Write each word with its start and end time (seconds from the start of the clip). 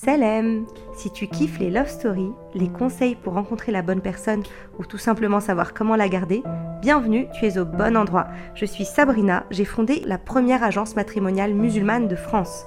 Salam 0.00 0.64
Si 0.94 1.10
tu 1.10 1.26
kiffes 1.26 1.58
les 1.58 1.72
love 1.72 1.88
stories, 1.88 2.30
les 2.54 2.68
conseils 2.68 3.16
pour 3.16 3.32
rencontrer 3.32 3.72
la 3.72 3.82
bonne 3.82 4.00
personne 4.00 4.44
ou 4.78 4.84
tout 4.84 4.96
simplement 4.96 5.40
savoir 5.40 5.74
comment 5.74 5.96
la 5.96 6.08
garder, 6.08 6.44
bienvenue, 6.80 7.26
tu 7.36 7.46
es 7.46 7.58
au 7.58 7.64
bon 7.64 7.96
endroit. 7.96 8.28
Je 8.54 8.64
suis 8.64 8.84
Sabrina, 8.84 9.42
j'ai 9.50 9.64
fondé 9.64 10.00
la 10.06 10.16
première 10.16 10.62
agence 10.62 10.94
matrimoniale 10.94 11.52
musulmane 11.52 12.06
de 12.06 12.14
France. 12.14 12.64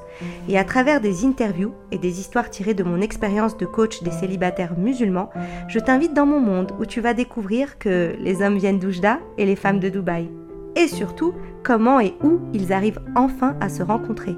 Et 0.49 0.59
à 0.59 0.65
travers 0.65 0.99
des 0.99 1.23
interviews 1.23 1.73
et 1.91 1.97
des 1.97 2.20
histoires 2.20 2.49
tirées 2.49 2.73
de 2.73 2.83
mon 2.83 2.99
expérience 2.99 3.55
de 3.55 3.66
coach 3.66 4.04
des 4.04 4.11
célibataires 4.11 4.77
musulmans, 4.77 5.29
je 5.70 5.79
t'invite 5.79 6.13
dans 6.13 6.25
mon 6.25 6.41
monde 6.41 6.73
où 6.82 6.86
tu 6.86 7.00
vas 7.00 7.13
découvrir 7.13 7.79
que 7.79 8.13
les 8.20 8.41
hommes 8.41 8.57
viennent 8.57 8.79
d'Oujda 8.79 9.20
et 9.38 9.45
les 9.45 9.55
femmes 9.55 9.79
de 9.79 9.88
Dubaï. 9.88 10.29
Et 10.75 10.89
surtout, 10.89 11.34
comment 11.63 12.02
et 12.02 12.13
où 12.21 12.41
ils 12.52 12.73
arrivent 12.73 13.02
enfin 13.16 13.55
à 13.61 13.70
se 13.70 13.84
rencontrer. 13.84 14.36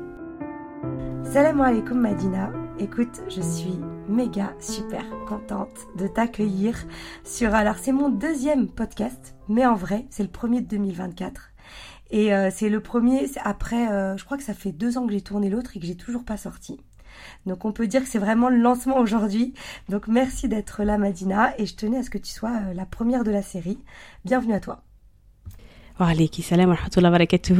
Salam 1.23 1.61
alaikum 1.61 1.99
Madina, 1.99 2.51
Écoute, 2.79 3.21
je 3.29 3.41
suis 3.41 3.79
méga 4.09 4.55
super 4.59 5.05
contente 5.27 5.87
de 5.95 6.07
t'accueillir 6.07 6.75
sur. 7.23 7.53
Alors, 7.53 7.75
c'est 7.77 7.91
mon 7.91 8.09
deuxième 8.09 8.67
podcast, 8.67 9.35
mais 9.47 9.63
en 9.63 9.75
vrai, 9.75 10.07
c'est 10.09 10.23
le 10.23 10.29
premier 10.29 10.59
de 10.59 10.67
2024. 10.67 11.51
Et 12.09 12.33
euh, 12.33 12.49
c'est 12.51 12.69
le 12.69 12.79
premier 12.79 13.29
après, 13.43 13.91
euh, 13.91 14.17
je 14.17 14.25
crois 14.25 14.37
que 14.37 14.43
ça 14.43 14.55
fait 14.55 14.71
deux 14.71 14.97
ans 14.97 15.05
que 15.05 15.13
j'ai 15.13 15.21
tourné 15.21 15.51
l'autre 15.51 15.77
et 15.77 15.79
que 15.79 15.85
j'ai 15.85 15.95
toujours 15.95 16.25
pas 16.25 16.35
sorti. 16.35 16.79
Donc 17.45 17.63
on 17.63 17.71
peut 17.71 17.85
dire 17.85 18.01
que 18.01 18.09
c'est 18.09 18.19
vraiment 18.19 18.49
le 18.49 18.57
lancement 18.57 18.97
aujourd'hui. 18.97 19.53
Donc 19.87 20.07
merci 20.07 20.47
d'être 20.47 20.83
là 20.83 20.97
Madina 20.97 21.53
et 21.59 21.67
je 21.67 21.75
tenais 21.75 21.99
à 21.99 22.03
ce 22.03 22.09
que 22.09 22.17
tu 22.17 22.31
sois 22.31 22.57
euh, 22.69 22.73
la 22.73 22.87
première 22.87 23.23
de 23.23 23.31
la 23.31 23.43
série. 23.43 23.77
Bienvenue 24.25 24.53
à 24.53 24.59
toi. 24.59 24.81
Salam 26.41 26.75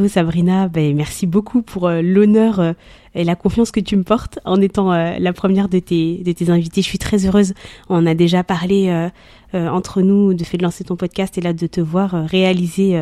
Sabrina. 0.09 0.67
Ben, 0.67 0.95
merci 0.95 1.27
beaucoup 1.27 1.61
pour 1.61 1.87
l'honneur 1.87 2.73
et 3.15 3.23
la 3.23 3.35
confiance 3.35 3.71
que 3.71 3.79
tu 3.79 3.95
me 3.95 4.03
portes 4.03 4.39
en 4.45 4.59
étant 4.61 4.91
euh, 4.91 5.17
la 5.19 5.33
première 5.33 5.69
de 5.69 5.79
tes, 5.79 6.17
de 6.17 6.31
tes 6.31 6.49
invités. 6.49 6.81
Je 6.81 6.87
suis 6.87 6.97
très 6.97 7.25
heureuse. 7.25 7.53
On 7.89 8.05
a 8.05 8.13
déjà 8.15 8.43
parlé 8.43 8.89
euh, 8.89 9.09
euh, 9.53 9.67
entre 9.67 10.01
nous 10.01 10.33
de 10.33 10.43
fait 10.43 10.57
de 10.57 10.63
lancer 10.63 10.83
ton 10.83 10.95
podcast 10.95 11.37
et 11.37 11.41
là 11.41 11.53
de 11.53 11.67
te 11.67 11.79
voir 11.79 12.11
réaliser 12.27 12.99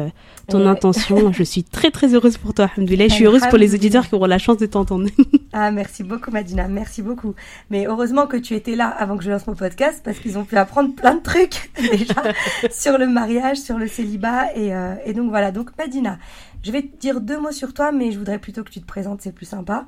ton 0.50 0.68
intention. 0.68 1.32
Je 1.42 1.44
suis 1.44 1.64
très 1.64 1.92
très 1.92 2.14
heureuse 2.14 2.38
pour 2.38 2.54
toi, 2.54 2.70
Je 2.78 3.10
suis 3.10 3.26
heureuse 3.26 3.44
pour 3.50 3.58
les 3.58 3.74
auditeurs 3.74 4.08
qui 4.08 4.16
auront 4.16 4.26
la 4.26 4.38
chance 4.38 4.58
de 4.58 4.66
t'entendre. 4.66 5.08
ah, 5.54 5.72
merci 5.72 6.04
beaucoup 6.04 6.30
Madina, 6.30 6.68
merci 6.68 7.02
beaucoup. 7.02 7.36
Mais 7.70 7.86
heureusement 7.88 8.28
que 8.28 8.36
tu 8.36 8.54
étais 8.54 8.76
là 8.76 8.88
avant 8.88 9.18
que 9.18 9.24
je 9.24 9.32
lance 9.32 9.48
mon 9.48 9.56
podcast 9.56 10.02
parce 10.04 10.20
qu'ils 10.20 10.38
ont 10.38 10.44
pu 10.44 10.58
apprendre 10.58 10.94
plein 10.94 11.16
de 11.16 11.22
trucs 11.22 11.72
déjà 11.80 12.22
sur 12.70 12.98
le 12.98 13.08
mariage, 13.08 13.58
sur 13.58 13.78
le 13.78 13.88
célibat 13.88 14.54
et, 14.58 14.72
et 15.06 15.14
donc 15.14 15.30
voilà. 15.30 15.52
Donc 15.52 15.70
Madina, 15.78 16.18
je 16.64 16.72
vais 16.72 16.84
te 16.84 16.98
dire 16.98 17.22
deux 17.22 17.40
mots 17.40 17.52
sur 17.52 17.74
toi, 17.74 17.92
mais 17.92 18.12
je 18.12 18.20
voudrais 18.20 18.40
plutôt 18.40 18.64
que 18.64 18.70
tu 18.70 18.82
te 18.82 18.86
présentes, 18.86 19.22
c'est 19.22 19.34
plus 19.34 19.46
sympa. 19.46 19.88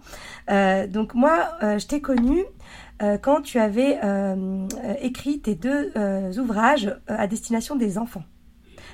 Euh, 0.50 0.88
donc 0.88 1.14
moi, 1.14 1.50
euh, 1.62 1.78
je 1.78 1.88
t'ai 1.88 2.02
connue 2.02 2.44
euh, 3.02 3.18
quand 3.18 3.42
tu 3.42 3.60
avais 3.60 4.00
écrit 5.02 5.40
tes 5.40 5.56
deux 5.56 5.92
ouvrages 6.40 6.96
à 7.08 7.28
destination 7.28 7.76
des 7.76 7.98
enfants. 7.98 8.24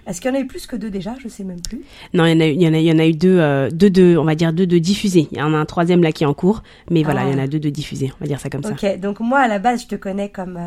Est-ce 0.07 0.21
qu'il 0.21 0.31
y 0.31 0.33
en 0.33 0.37
a 0.37 0.39
eu 0.39 0.47
plus 0.47 0.65
que 0.65 0.75
deux 0.75 0.89
déjà? 0.89 1.15
Je 1.21 1.27
sais 1.27 1.43
même 1.43 1.61
plus. 1.61 1.81
Non, 2.13 2.25
il 2.25 2.31
y 2.31 2.35
en 2.35 2.39
a, 2.39 2.45
il 2.45 2.61
y 2.61 2.67
en 2.67 2.73
a, 2.73 2.77
il 2.77 2.85
y 2.85 2.91
en 2.91 2.99
a 2.99 3.05
eu 3.05 3.11
deux, 3.11 3.69
deux, 3.71 3.89
deux, 3.89 4.17
on 4.17 4.23
va 4.23 4.33
dire 4.33 4.53
deux 4.53 4.65
de 4.65 4.77
diffusés. 4.77 5.27
Il 5.31 5.37
y 5.37 5.41
en 5.41 5.53
a 5.53 5.57
un 5.57 5.65
troisième 5.65 6.01
là 6.01 6.11
qui 6.11 6.23
est 6.23 6.27
en 6.27 6.33
cours, 6.33 6.63
mais 6.89 7.03
voilà, 7.03 7.25
il 7.25 7.31
y 7.31 7.35
en 7.35 7.39
a 7.39 7.43
ah. 7.43 7.47
deux 7.47 7.59
de 7.59 7.69
diffusés. 7.69 8.11
On 8.19 8.23
va 8.23 8.27
dire 8.27 8.39
ça 8.39 8.49
comme 8.49 8.63
ça. 8.63 8.71
Ok, 8.71 8.99
donc 8.99 9.19
moi 9.19 9.39
à 9.39 9.47
la 9.47 9.59
base, 9.59 9.83
je 9.83 9.87
te 9.87 9.95
connais 9.95 10.29
comme 10.29 10.59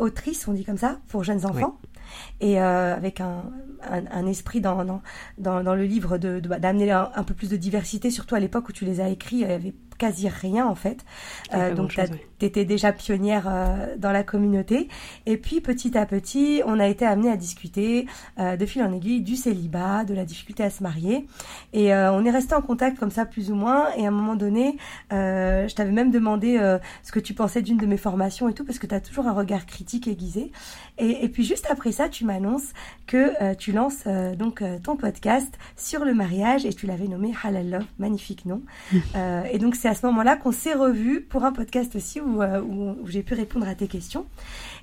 autrice, 0.00 0.48
on 0.48 0.52
dit 0.52 0.64
comme 0.64 0.78
ça, 0.78 0.98
pour 1.08 1.22
jeunes 1.22 1.44
enfants 1.46 1.78
et 2.40 2.60
euh, 2.60 2.94
avec 2.94 3.20
un, 3.20 4.26
esprit 4.26 4.60
dans, 4.60 4.82
le 5.38 5.84
livre 5.84 6.18
de, 6.18 6.40
d'amener 6.40 6.90
un, 6.90 7.10
un, 7.14 7.22
peu 7.22 7.34
plus 7.34 7.50
de 7.50 7.56
diversité, 7.56 8.10
surtout 8.10 8.34
à 8.34 8.40
l'époque 8.40 8.68
où 8.68 8.72
tu 8.72 8.84
les 8.84 9.00
as 9.00 9.08
écrits, 9.08 9.44
quasi 9.96 10.28
rien 10.28 10.66
en 10.66 10.74
fait. 10.74 11.04
Euh, 11.54 11.74
donc 11.74 11.98
tu 12.38 12.44
étais 12.44 12.64
déjà 12.64 12.92
pionnière 12.92 13.46
euh, 13.48 13.96
dans 13.96 14.12
la 14.12 14.22
communauté. 14.22 14.88
Et 15.26 15.36
puis 15.36 15.60
petit 15.60 15.96
à 15.96 16.06
petit, 16.06 16.62
on 16.66 16.78
a 16.78 16.86
été 16.86 17.04
amené 17.04 17.30
à 17.30 17.36
discuter 17.36 18.06
euh, 18.38 18.56
de 18.56 18.66
fil 18.66 18.82
en 18.82 18.92
aiguille 18.92 19.22
du 19.22 19.36
célibat, 19.36 20.04
de 20.04 20.14
la 20.14 20.24
difficulté 20.24 20.62
à 20.62 20.70
se 20.70 20.82
marier. 20.82 21.26
Et 21.72 21.94
on 21.94 22.24
est 22.24 22.30
resté 22.30 22.54
en 22.54 22.62
contact 22.62 22.98
comme 22.98 23.10
ça 23.10 23.24
plus 23.24 23.50
ou 23.50 23.54
moins. 23.54 23.88
Et 23.96 24.04
à 24.04 24.08
un 24.08 24.12
moment 24.12 24.34
donné, 24.34 24.76
je 25.10 25.74
t'avais 25.74 25.92
même 25.92 26.10
demandé 26.10 26.58
ce 27.02 27.12
que 27.12 27.20
tu 27.20 27.34
pensais 27.34 27.62
d'une 27.62 27.76
de 27.76 27.86
mes 27.86 27.96
formations 27.96 28.48
et 28.48 28.54
tout, 28.54 28.64
parce 28.64 28.78
que 28.78 28.86
tu 28.86 28.94
as 28.94 29.00
toujours 29.00 29.26
un 29.26 29.32
regard 29.32 29.66
critique 29.66 30.08
aiguisé. 30.08 30.52
Et, 30.98 31.24
et, 31.24 31.28
puis 31.28 31.44
juste 31.44 31.66
après 31.70 31.92
ça, 31.92 32.08
tu 32.08 32.24
m'annonces 32.24 32.72
que 33.06 33.54
tu 33.54 33.72
lances 33.72 34.04
donc 34.38 34.62
ton 34.82 34.96
podcast 34.96 35.52
sur 35.76 36.04
le 36.04 36.14
mariage 36.14 36.64
et 36.64 36.72
tu 36.72 36.86
l'avais 36.86 37.08
nommé 37.08 37.32
Halal 37.42 37.70
Love, 37.70 37.86
magnifique 37.98 38.46
nom. 38.46 38.62
et 39.52 39.58
donc 39.58 39.74
c'est 39.76 39.85
c'est 39.86 39.90
à 39.90 39.94
ce 39.94 40.06
moment-là 40.06 40.36
qu'on 40.36 40.50
s'est 40.50 40.74
revus 40.74 41.20
pour 41.20 41.44
un 41.44 41.52
podcast 41.52 41.94
aussi 41.94 42.20
où, 42.20 42.42
euh, 42.42 42.60
où, 42.60 43.06
j'ai 43.06 43.22
pu 43.22 43.34
répondre 43.34 43.68
à 43.68 43.76
tes 43.76 43.86
questions. 43.86 44.26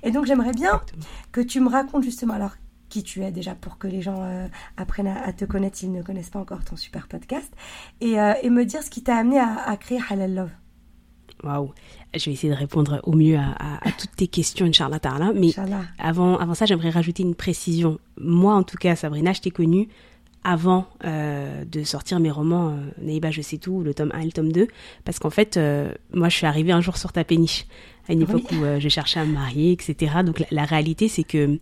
Et 0.02 0.10
donc 0.10 0.24
j'aimerais 0.24 0.52
bien 0.52 0.80
que 1.30 1.42
tu 1.42 1.60
me 1.60 1.68
racontes 1.68 2.04
justement 2.04 2.32
alors 2.32 2.52
qui 2.88 3.02
tu 3.02 3.22
es 3.22 3.30
déjà 3.30 3.54
pour 3.54 3.76
que 3.76 3.86
les 3.86 4.00
gens 4.00 4.22
euh, 4.22 4.46
apprennent 4.78 5.08
à, 5.08 5.30
te 5.34 5.44
connaître 5.44 5.76
s'ils 5.76 5.92
ne 5.92 6.00
connaissent 6.00 6.30
pas 6.30 6.38
encore 6.38 6.64
ton 6.64 6.76
super 6.76 7.06
podcast 7.06 7.52
et, 8.00 8.18
euh, 8.18 8.32
et 8.42 8.48
me 8.48 8.64
dire 8.64 8.82
ce 8.82 8.88
qui 8.88 9.02
t'a 9.02 9.16
amené 9.16 9.38
à, 9.38 9.76
créer 9.76 10.00
Halal 10.08 10.34
Love. 10.34 10.50
Waouh, 11.42 11.74
je 12.14 12.24
vais 12.24 12.32
essayer 12.32 12.50
de 12.50 12.58
répondre 12.58 13.02
au 13.02 13.12
mieux 13.12 13.36
à, 13.36 13.90
toutes 13.98 14.16
tes 14.16 14.28
questions, 14.28 14.64
Inch'Allah 14.64 15.00
Ta'ala. 15.00 15.32
Mais 15.34 15.50
avant, 15.98 16.38
avant 16.38 16.54
ça, 16.54 16.64
j'aimerais 16.64 16.88
rajouter 16.88 17.22
une 17.22 17.34
précision. 17.34 17.98
Moi, 18.18 18.54
en 18.54 18.62
tout 18.62 18.78
cas, 18.78 18.96
Sabrina, 18.96 19.34
je 19.34 19.42
t'ai 19.42 19.50
connue 19.50 19.88
avant 20.44 20.86
euh, 21.04 21.64
de 21.64 21.82
sortir 21.82 22.20
mes 22.20 22.30
romans 22.30 22.68
euh, 22.68 22.76
Naïba 23.02 23.30
je 23.30 23.40
sais 23.40 23.56
tout, 23.56 23.80
le 23.82 23.94
tome 23.94 24.12
1 24.14 24.20
et 24.20 24.24
le 24.26 24.32
tome 24.32 24.52
2, 24.52 24.68
parce 25.04 25.18
qu'en 25.18 25.30
fait, 25.30 25.56
euh, 25.56 25.90
moi 26.12 26.28
je 26.28 26.36
suis 26.36 26.46
arrivée 26.46 26.72
un 26.72 26.82
jour 26.82 26.98
sur 26.98 27.12
ta 27.12 27.24
péniche, 27.24 27.66
à 28.08 28.12
une 28.12 28.22
époque 28.22 28.44
où 28.52 28.62
je 28.78 28.88
cherchais 28.90 29.18
à 29.18 29.24
me 29.24 29.32
marier, 29.32 29.72
etc. 29.72 30.16
Donc 30.24 30.44
la, 30.50 30.64
réalité 30.64 31.08
c'est 31.08 31.24
que, 31.24 31.58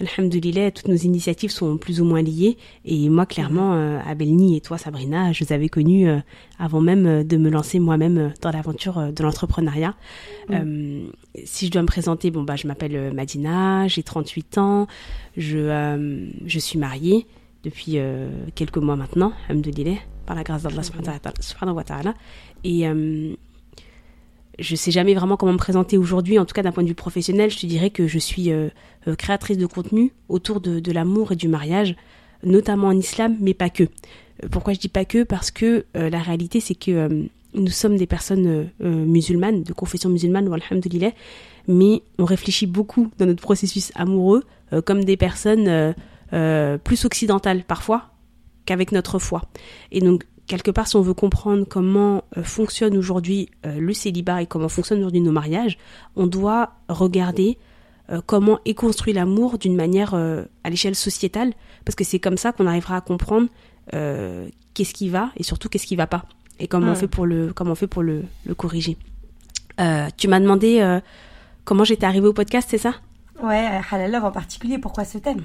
alhamdoulilah, 0.00 0.70
toutes 0.70 0.88
nos 0.88 0.96
initiatives 0.96 1.50
sont 1.50 1.78
plus 1.78 2.02
ou 2.02 2.04
moins 2.04 2.20
liées, 2.20 2.58
et 2.84 3.08
moi 3.08 3.24
clairement. 3.24 3.72
Abelni 4.06 4.58
et 4.58 4.60
toi 4.60 4.76
Sabrina, 4.76 5.32
je 5.32 5.42
vous 5.42 5.52
avais 5.54 5.70
connus 5.70 6.06
avant 6.58 6.82
même 6.82 7.24
de 7.24 7.36
me 7.38 7.48
lancer 7.48 7.78
moi-même 7.78 8.34
dans 8.42 8.50
l'aventure 8.50 9.10
de 9.10 9.22
l'entrepreneuriat. 9.22 9.94
Si 11.44 11.66
je 11.66 11.70
dois 11.70 11.80
me 11.80 11.86
présenter, 11.86 12.30
bon 12.30 12.42
bah 12.42 12.56
je 12.56 12.66
m'appelle 12.66 13.14
Madina, 13.14 13.88
j'ai 13.88 14.02
38 14.02 14.58
ans, 14.58 14.86
je, 15.38 16.28
je 16.44 16.58
suis 16.58 16.78
mariée, 16.78 17.26
depuis 17.64 17.94
euh, 17.96 18.28
quelques 18.54 18.78
mois 18.78 18.96
maintenant, 18.96 19.32
par 20.26 20.36
la 20.36 20.42
grâce 20.42 20.62
d'Allah 20.62 20.82
subhanahu 20.82 21.74
wa 21.74 21.84
ta'ala. 21.84 22.14
Et 22.64 22.86
euh, 22.86 23.34
je 24.58 24.76
sais 24.76 24.90
jamais 24.90 25.14
vraiment 25.14 25.36
comment 25.36 25.52
me 25.52 25.58
présenter 25.58 25.96
aujourd'hui, 25.96 26.38
en 26.38 26.44
tout 26.44 26.54
cas 26.54 26.62
d'un 26.62 26.72
point 26.72 26.82
de 26.82 26.88
vue 26.88 26.94
professionnel, 26.94 27.50
je 27.50 27.58
te 27.58 27.66
dirais 27.66 27.90
que 27.90 28.06
je 28.06 28.18
suis 28.18 28.50
euh, 28.50 28.68
créatrice 29.16 29.58
de 29.58 29.66
contenu 29.66 30.12
autour 30.28 30.60
de, 30.60 30.92
l'amour 30.92 31.32
et 31.32 31.36
du 31.36 31.48
mariage, 31.48 31.96
notamment 32.44 32.88
en 32.88 32.96
islam, 32.96 33.36
mais 33.40 33.54
pas 33.54 33.70
que. 33.70 33.84
Pourquoi 34.50 34.72
je 34.72 34.78
dis 34.78 34.88
pas 34.88 35.04
que? 35.04 35.24
Parce 35.24 35.50
que 35.50 35.84
la 35.94 36.20
réalité, 36.20 36.60
c'est 36.60 36.76
que 36.76 37.26
nous 37.54 37.70
sommes 37.70 37.96
des 37.96 38.06
personnes 38.06 38.68
musulmanes, 38.80 39.64
de 39.64 39.72
confession 39.72 40.10
musulmane, 40.10 40.48
alhamdoulilah, 40.52 41.10
mais 41.66 42.02
on 42.18 42.24
réfléchit 42.24 42.66
beaucoup 42.66 43.10
dans 43.18 43.26
notre 43.26 43.42
processus 43.42 43.90
amoureux 43.96 44.44
comme 44.84 45.02
des 45.02 45.16
personnes 45.16 45.94
plus 46.30 47.04
occidentale 47.04 47.64
parfois 47.64 48.10
qu'avec 48.66 48.92
notre 48.92 49.18
foi. 49.18 49.42
Et 49.92 50.00
donc, 50.00 50.24
quelque 50.46 50.70
part, 50.70 50.88
si 50.88 50.96
on 50.96 51.02
veut 51.02 51.14
comprendre 51.14 51.64
comment 51.68 52.24
euh, 52.36 52.42
fonctionne 52.42 52.96
aujourd'hui 52.96 53.50
euh, 53.64 53.78
le 53.78 53.92
célibat 53.94 54.42
et 54.42 54.46
comment 54.46 54.68
fonctionnent 54.68 54.98
aujourd'hui 54.98 55.20
nos 55.20 55.32
mariages, 55.32 55.78
on 56.16 56.26
doit 56.26 56.72
regarder 56.88 57.58
comment 58.24 58.58
est 58.64 58.72
construit 58.72 59.12
l'amour 59.12 59.58
d'une 59.58 59.76
manière 59.76 60.14
à 60.14 60.70
l'échelle 60.70 60.94
sociétale, 60.94 61.52
parce 61.84 61.94
que 61.94 62.04
c'est 62.04 62.18
comme 62.18 62.38
ça 62.38 62.52
qu'on 62.52 62.66
arrivera 62.66 62.96
à 62.96 63.02
comprendre 63.02 63.48
qu'est-ce 63.92 64.94
qui 64.94 65.10
va 65.10 65.30
et 65.36 65.42
surtout 65.42 65.68
qu'est-ce 65.68 65.86
qui 65.86 65.94
va 65.94 66.06
pas, 66.06 66.24
et 66.58 66.68
comment 66.68 66.92
on 66.92 66.94
fait 66.94 67.06
pour 67.06 67.26
le 67.26 67.52
comment 67.52 67.72
on 67.72 67.74
fait 67.74 67.86
pour 67.86 68.02
le, 68.02 68.24
le 68.46 68.54
corriger. 68.54 68.96
tu 70.16 70.26
m'as 70.26 70.40
demandé 70.40 71.00
comment 71.64 71.84
j'étais 71.84 72.06
arrivée 72.06 72.28
au 72.28 72.32
podcast, 72.32 72.68
c'est 72.70 72.78
ça? 72.78 72.94
Ouais, 73.42 73.68
Halal 73.90 74.16
en 74.24 74.32
particulier, 74.32 74.78
pourquoi 74.78 75.04
ce 75.04 75.18
thème? 75.18 75.42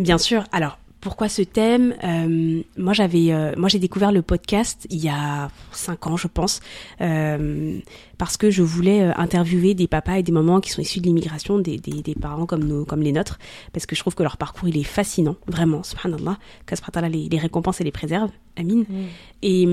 Bien 0.00 0.16
sûr. 0.16 0.44
Alors, 0.50 0.78
pourquoi 1.00 1.28
ce 1.28 1.42
thème? 1.42 1.94
Euh, 2.02 2.62
Moi, 2.78 2.92
j'avais, 2.94 3.32
euh, 3.32 3.52
moi, 3.56 3.68
j'ai 3.68 3.78
découvert 3.78 4.12
le 4.12 4.22
podcast 4.22 4.86
il 4.90 4.98
y 4.98 5.10
a 5.10 5.50
cinq 5.72 6.06
ans, 6.06 6.16
je 6.16 6.26
pense, 6.26 6.60
euh, 7.02 7.78
parce 8.16 8.38
que 8.38 8.50
je 8.50 8.62
voulais 8.62 9.02
interviewer 9.02 9.74
des 9.74 9.86
papas 9.88 10.16
et 10.16 10.22
des 10.22 10.32
mamans 10.32 10.60
qui 10.60 10.70
sont 10.70 10.80
issus 10.80 11.00
de 11.00 11.06
l'immigration, 11.06 11.58
des, 11.58 11.76
des, 11.76 12.02
des, 12.02 12.14
parents 12.14 12.46
comme 12.46 12.64
nous, 12.64 12.86
comme 12.86 13.02
les 13.02 13.12
nôtres, 13.12 13.38
parce 13.72 13.84
que 13.84 13.94
je 13.94 14.00
trouve 14.00 14.14
que 14.14 14.22
leur 14.22 14.38
parcours 14.38 14.68
il 14.68 14.78
est 14.78 14.84
fascinant, 14.84 15.36
vraiment. 15.46 15.82
Subhanallah, 15.82 16.38
qu'Aspratala 16.66 17.08
les, 17.08 17.28
les 17.28 17.38
récompense 17.38 17.80
et 17.80 17.84
les 17.84 17.92
préserve. 17.92 18.30
Amin. 18.56 18.84
Et 19.42 19.66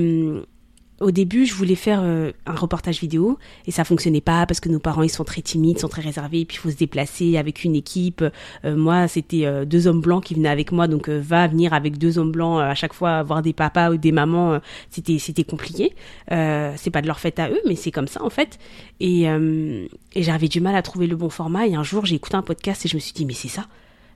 au 1.00 1.12
début, 1.12 1.46
je 1.46 1.54
voulais 1.54 1.76
faire 1.76 2.02
euh, 2.04 2.32
un 2.46 2.56
reportage 2.56 3.00
vidéo 3.00 3.38
et 3.68 3.72
ça 3.72 3.84
fonctionnait 3.84 4.22
pas 4.22 4.46
parce 4.48 4.60
que 4.60 4.70
nos 4.70 4.80
parents 4.80 5.04
ils 5.04 5.10
sont 5.10 5.24
très 5.24 5.42
timides, 5.42 5.78
sont 5.78 5.88
très 5.88 6.02
réservés, 6.02 6.42
et 6.42 6.46
puis 6.46 6.58
il 6.58 6.60
faut 6.60 6.72
se 6.72 6.76
déplacer 6.76 7.38
avec 7.38 7.64
une 7.64 7.76
équipe. 7.76 8.24
Euh, 8.66 8.76
moi, 8.76 9.08
c'était 9.08 9.46
euh, 9.46 9.66
deux 9.66 9.86
hommes 9.86 10.02
blancs 10.02 10.24
qui 10.24 10.34
venaient 10.34 10.50
avec 10.50 10.72
moi, 10.72 10.88
donc 10.88 11.10
va 11.10 11.48
venir 11.48 11.74
avec 11.74 11.98
deux 11.98 12.18
hommes 12.18 12.32
blancs 12.32 12.60
à 12.60 12.74
chaque 12.74 12.94
fois 12.94 13.22
voir 13.24 13.42
des 13.42 13.54
papas 13.54 13.92
ou 13.92 13.98
des 13.98 14.12
mamans, 14.12 14.60
c'était 14.90 15.44
compliqué. 15.44 15.94
c'est 16.30 16.92
pas 16.92 17.02
de 17.02 17.08
leur 17.08 17.20
fait 17.20 17.38
à 17.40 17.50
eux, 17.50 17.62
mais 17.68 17.76
c'est 17.76 17.92
comme 17.92 18.08
ça 18.08 18.24
en 18.24 18.30
fait. 18.30 18.58
Et, 19.00 19.24
et 19.24 20.24
j'avais 20.24 20.48
du 20.48 20.62
mal 20.62 20.76
à 20.76 20.82
trouver 20.82 21.08
le 21.08 21.16
bon 21.16 21.30
format. 21.30 21.68
Et 21.68 21.76
un 21.76 21.84
jour, 21.84 22.06
j'ai 22.06 22.16
écouté 22.16 22.36
un 22.36 22.42
podcast 22.42 22.86
et 22.86 22.90
je 22.90 22.96
me 22.96 23.00
suis 23.00 23.14
dit 23.14 23.26
mais 23.26 23.34
c'est 23.34 23.48
ça 23.48 23.66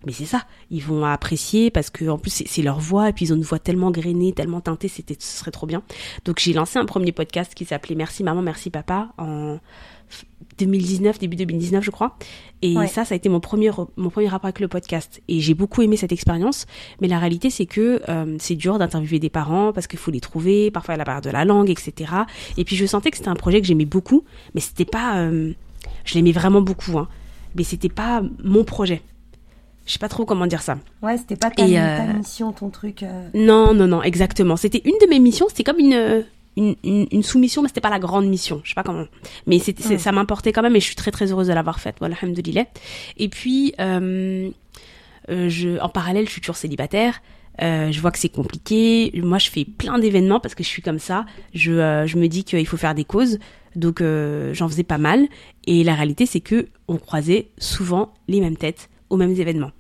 mais 0.06 0.12
c'est 0.14 0.26
ça, 0.26 0.46
ils 0.72 0.82
vont 0.84 1.06
apprécier 1.06 1.70
parce 1.70 1.90
que 1.90 2.06
en 2.06 2.18
plus 2.18 2.44
c'est 2.46 2.62
leur 2.62 2.80
voix 2.80 3.10
et 3.10 3.14
puis 3.14 3.26
ils 3.26 3.34
ont 3.34 3.36
une 3.36 3.44
voix 3.44 3.60
tellement 3.60 3.92
grainée, 3.92 4.34
tellement 4.34 4.62
teintée, 4.62 4.88
c'était 4.88 5.16
ce 5.20 5.40
serait 5.40 5.52
trop 5.52 5.68
bien. 5.68 5.84
Donc 6.26 6.40
j'ai 6.40 6.54
lancé 6.54 6.80
un 6.80 6.86
premier 6.86 7.12
podcast 7.12 7.54
qui 7.54 7.66
s'appelait 7.66 7.96
Merci 7.96 8.24
maman, 8.24 8.42
merci 8.42 8.70
papa 8.72 9.10
en 9.20 9.60
2019, 10.58 11.20
début 11.20 11.36
2019 11.36 11.84
je 11.84 11.92
crois. 11.92 12.18
Et 12.64 12.76
ça, 12.88 13.06
ça 13.06 13.14
a 13.14 13.16
été 13.16 13.30
mon 13.30 13.40
premier 13.40 13.72
mon 13.96 14.10
premier 14.10 14.28
rapport 14.28 14.48
avec 14.48 14.60
le 14.60 14.68
podcast. 14.68 15.22
Et 15.28 15.40
j'ai 15.40 15.54
beaucoup 15.54 15.82
aimé 15.82 15.98
cette 15.98 16.12
expérience. 16.12 16.66
Mais 17.00 17.08
la 17.08 17.20
réalité 17.20 17.52
c'est 17.52 17.68
que 17.68 18.02
euh, 18.10 18.36
c'est 18.40 18.56
dur 18.56 18.80
d'interviewer 18.80 19.20
des 19.20 19.30
parents 19.30 19.72
parce 19.72 19.86
qu'il 19.86 20.00
faut 20.00 20.12
les 20.12 20.20
trouver, 20.20 20.72
parfois 20.72 20.96
à 20.96 20.98
la 20.98 21.04
barrière 21.04 21.22
de 21.22 21.30
la 21.30 21.46
langue, 21.46 21.70
etc. 21.70 22.12
Et 22.58 22.66
puis 22.66 22.76
je 22.76 22.88
sentais 22.88 23.12
que 23.12 23.18
c'était 23.18 23.30
un 23.30 23.36
projet 23.36 23.62
que 23.62 23.68
j'aimais 23.68 23.86
beaucoup, 23.86 24.24
mais 24.56 24.62
c'était 24.62 24.86
pas, 24.86 25.20
euh, 25.20 25.54
je 26.06 26.16
l'aimais 26.16 26.32
vraiment 26.32 26.62
beaucoup, 26.62 26.98
hein. 26.98 27.08
Mais 27.54 27.64
c'était 27.64 27.90
pas 27.90 28.24
mon 28.44 28.64
projet 28.64 29.02
je 29.92 29.96
sais 29.96 30.00
pas 30.00 30.08
trop 30.08 30.24
comment 30.24 30.48
dire 30.48 30.62
ça. 30.62 30.78
Ouais, 31.02 31.18
c'était 31.18 31.36
pas 31.36 31.52
ta, 31.52 31.64
euh, 31.64 32.14
mission, 32.14 32.54
ton 32.54 32.70
truc. 32.70 33.04
Euh. 33.04 33.28
Non, 33.34 33.74
non, 33.74 33.88
non, 33.88 34.02
exactement. 34.02 34.56
C'était 34.56 34.82
une 34.86 34.96
de 35.02 35.06
mes 35.10 35.20
missions. 35.20 35.48
C'était 35.50 35.66
comme 35.66 35.80
une, 35.80 36.24
une, 36.56 36.76
une, 37.12 37.24
sous-mission, 37.24 37.62
mais 37.62 37.68
c'était 37.68 37.82
pas 37.82 37.90
la 37.90 38.00
grande 38.00 38.26
mission. 38.26 38.62
Je 38.64 38.70
sais 38.70 38.76
pas 38.76 38.84
comment. 38.84 39.04
Mais 39.48 39.60
c'était, 39.60 39.98
ça 39.98 40.14
m'importait 40.14 40.54
quand 40.54 40.62
même 40.62 40.78
et 40.78 40.80
je 40.80 40.86
suis 40.86 40.96
très 40.96 41.12
très 41.12 41.34
heureuse 41.34 41.48
de 41.48 41.54
l'avoir 41.54 41.82
faite. 41.82 41.98
Voilà, 42.00 42.16
alhamdoulilah. 42.22 42.68
Et 43.18 43.28
puis, 43.28 43.74
euh, 43.82 44.50
je, 45.28 45.78
en 45.82 45.90
parallèle, 45.90 46.26
je 46.26 46.32
suis 46.32 46.42
toujours 46.42 46.56
célibataire. 46.56 47.22
je 47.60 48.00
vois 48.00 48.12
que 48.12 48.20
c'est 48.20 48.30
compliqué. 48.30 49.12
Moi, 49.22 49.40
je 49.40 49.50
fais 49.50 49.66
plein 49.66 50.00
d'événements 50.00 50.40
parce 50.40 50.56
que 50.56 50.64
je 50.64 50.70
suis 50.70 50.82
comme 50.82 51.00
ça. 51.00 51.26
Je, 51.54 52.06
je 52.08 52.18
me 52.18 52.28
dis 52.28 52.46
qu'il 52.46 52.66
faut 52.66 52.78
faire 52.78 52.96
des 52.96 53.04
causes. 53.04 53.40
Donc, 53.76 54.02
j'en 54.54 54.70
faisais 54.70 54.84
pas 54.84 54.98
mal. 54.98 55.28
Et 55.68 55.84
la 55.84 55.96
réalité, 55.96 56.26
c'est 56.26 56.40
que 56.40 56.70
on 56.88 56.96
croisait 56.96 57.50
souvent 57.58 58.14
les 58.30 58.40
mêmes 58.40 58.56
têtes 58.56 58.88
aux 59.12 59.18
mêmes 59.18 59.40
événements. 59.40 59.72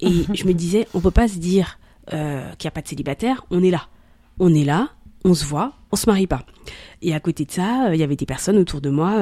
Et 0.00 0.24
je 0.34 0.44
me 0.44 0.52
disais, 0.52 0.86
on 0.92 1.00
peut 1.00 1.10
pas 1.10 1.28
se 1.28 1.38
dire 1.38 1.78
euh, 2.12 2.50
qu'il 2.58 2.66
n'y 2.66 2.68
a 2.68 2.72
pas 2.72 2.82
de 2.82 2.88
célibataire, 2.88 3.46
on 3.50 3.62
est 3.62 3.70
là. 3.70 3.86
On 4.38 4.52
est 4.52 4.64
là, 4.64 4.90
on 5.24 5.32
se 5.32 5.44
voit, 5.44 5.74
on 5.92 5.96
se 5.96 6.08
marie 6.08 6.26
pas. 6.26 6.44
Et 7.02 7.14
à 7.14 7.20
côté 7.20 7.44
de 7.44 7.52
ça, 7.52 7.86
euh, 7.86 7.94
il 7.94 8.00
y 8.00 8.02
avait 8.02 8.16
des 8.16 8.26
personnes 8.26 8.58
autour 8.58 8.80
de 8.80 8.90
moi, 8.90 9.12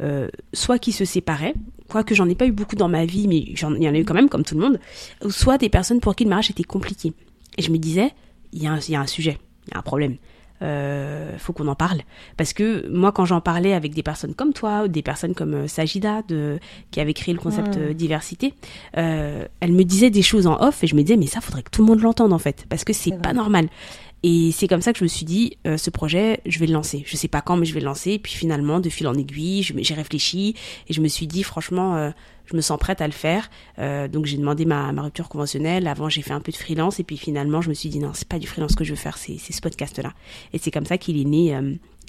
euh, 0.00 0.28
soit 0.52 0.78
qui 0.78 0.92
se 0.92 1.04
séparaient, 1.04 1.54
quoique 1.88 2.14
j'en 2.14 2.28
ai 2.28 2.34
pas 2.34 2.46
eu 2.46 2.52
beaucoup 2.52 2.76
dans 2.76 2.88
ma 2.88 3.04
vie, 3.04 3.28
mais 3.28 3.38
il 3.38 3.60
y 3.60 3.88
en 3.88 3.94
a 3.94 3.98
eu 3.98 4.04
quand 4.04 4.14
même, 4.14 4.28
comme 4.30 4.44
tout 4.44 4.54
le 4.54 4.62
monde, 4.62 4.80
soit 5.28 5.58
des 5.58 5.68
personnes 5.68 6.00
pour 6.00 6.16
qui 6.16 6.24
le 6.24 6.30
mariage 6.30 6.50
était 6.50 6.64
compliqué. 6.64 7.12
Et 7.58 7.62
je 7.62 7.70
me 7.70 7.76
disais, 7.76 8.12
il 8.52 8.62
y, 8.62 8.64
y, 8.64 8.96
a 8.96 9.00
un 9.00 9.06
sujet, 9.06 9.38
il 9.66 9.74
y 9.74 9.76
a 9.76 9.78
un 9.78 9.82
problème 9.82 10.16
euh, 10.62 11.36
faut 11.38 11.52
qu'on 11.52 11.68
en 11.68 11.74
parle. 11.74 12.02
Parce 12.36 12.52
que 12.52 12.88
moi, 12.88 13.12
quand 13.12 13.24
j'en 13.24 13.40
parlais 13.40 13.74
avec 13.74 13.94
des 13.94 14.02
personnes 14.02 14.34
comme 14.34 14.52
toi, 14.52 14.84
ou 14.84 14.88
des 14.88 15.02
personnes 15.02 15.34
comme 15.34 15.54
euh, 15.54 15.68
Sajida, 15.68 16.22
de, 16.28 16.58
qui 16.90 17.00
avait 17.00 17.14
créé 17.14 17.34
le 17.34 17.40
concept 17.40 17.76
euh, 17.76 17.92
diversité, 17.92 18.54
euh, 18.96 19.46
elle 19.60 19.72
me 19.72 19.84
disait 19.84 20.10
des 20.10 20.22
choses 20.22 20.46
en 20.46 20.60
off 20.60 20.82
et 20.84 20.86
je 20.86 20.94
me 20.94 21.02
disais, 21.02 21.16
mais 21.16 21.26
ça, 21.26 21.40
faudrait 21.40 21.62
que 21.62 21.70
tout 21.70 21.82
le 21.82 21.88
monde 21.88 22.00
l'entende 22.00 22.32
en 22.32 22.38
fait, 22.38 22.66
parce 22.68 22.84
que 22.84 22.92
c'est 22.92 23.18
pas 23.20 23.32
normal. 23.32 23.68
Et 24.24 24.52
c'est 24.52 24.68
comme 24.68 24.82
ça 24.82 24.92
que 24.92 24.98
je 25.00 25.04
me 25.04 25.08
suis 25.08 25.24
dit, 25.24 25.58
euh, 25.66 25.76
ce 25.76 25.90
projet, 25.90 26.40
je 26.46 26.58
vais 26.60 26.66
le 26.66 26.72
lancer. 26.72 27.02
Je 27.06 27.16
sais 27.16 27.28
pas 27.28 27.40
quand, 27.40 27.56
mais 27.56 27.66
je 27.66 27.74
vais 27.74 27.80
le 27.80 27.86
lancer. 27.86 28.12
Et 28.12 28.18
puis 28.18 28.32
finalement, 28.32 28.78
de 28.78 28.88
fil 28.88 29.08
en 29.08 29.14
aiguille, 29.14 29.62
j'ai 29.62 29.94
réfléchi 29.94 30.54
et 30.88 30.92
je 30.92 31.00
me 31.00 31.08
suis 31.08 31.26
dit, 31.26 31.42
franchement, 31.42 31.96
euh, 31.96 32.10
je 32.46 32.54
me 32.54 32.60
sens 32.60 32.78
prête 32.78 33.00
à 33.00 33.06
le 33.06 33.12
faire. 33.12 33.50
Euh, 33.80 34.06
donc 34.06 34.26
j'ai 34.26 34.36
demandé 34.36 34.64
ma, 34.64 34.92
ma, 34.92 35.02
rupture 35.02 35.28
conventionnelle. 35.28 35.88
Avant, 35.88 36.08
j'ai 36.08 36.22
fait 36.22 36.34
un 36.34 36.40
peu 36.40 36.52
de 36.52 36.56
freelance. 36.56 37.00
Et 37.00 37.04
puis 37.04 37.16
finalement, 37.16 37.60
je 37.62 37.68
me 37.68 37.74
suis 37.74 37.88
dit, 37.88 37.98
non, 37.98 38.12
c'est 38.14 38.28
pas 38.28 38.38
du 38.38 38.46
freelance 38.46 38.76
que 38.76 38.84
je 38.84 38.90
veux 38.90 38.96
faire, 38.96 39.18
c'est 39.18 39.38
ce 39.38 39.60
podcast-là. 39.60 40.12
Et 40.52 40.58
c'est 40.58 40.70
comme 40.70 40.86
ça 40.86 40.98
qu'il 40.98 41.20
est 41.20 41.24
né. 41.24 41.58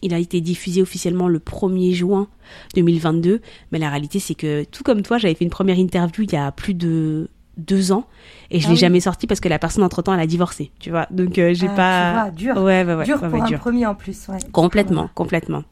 il 0.04 0.14
a 0.14 0.20
été 0.20 0.40
diffusé 0.40 0.84
officiellement 0.84 1.28
le 1.28 1.40
1er 1.40 1.94
juin 1.94 2.28
2022. 2.76 3.42
Mais 3.72 3.80
la 3.80 3.90
réalité, 3.90 4.20
c'est 4.20 4.36
que 4.36 4.66
tout 4.66 4.84
comme 4.84 5.02
toi, 5.02 5.18
j'avais 5.18 5.34
fait 5.34 5.46
une 5.46 5.50
première 5.50 5.80
interview 5.80 6.26
il 6.26 6.34
y 6.34 6.36
a 6.36 6.52
plus 6.52 6.76
de 6.76 7.28
deux 7.58 7.92
ans 7.92 8.06
et 8.50 8.60
je 8.60 8.68
ah 8.68 8.72
l'ai 8.72 8.76
jamais 8.76 9.00
sorti 9.00 9.28
parce 9.28 9.40
que 9.40 9.50
la 9.50 9.60
personne 9.60 9.84
entre 9.84 10.02
temps 10.02 10.14
elle 10.14 10.20
a 10.20 10.28
divorcé 10.28 10.72
tu 10.80 10.90
vois. 10.90 11.08
Donc 11.12 11.38
euh, 11.38 11.54
j'ai 11.54 11.68
ah, 11.78 12.26
pas 12.26 12.32
dur. 12.32 12.58
Ouais, 12.58 12.84
ouais, 12.84 12.96
ouais, 12.96 13.06
dur 13.06 13.20
pour 13.20 13.44
un 13.44 13.52
premier 13.54 13.86
en 13.86 13.96
plus 13.96 14.28
complètement 14.52 15.10
complètement 15.14 15.64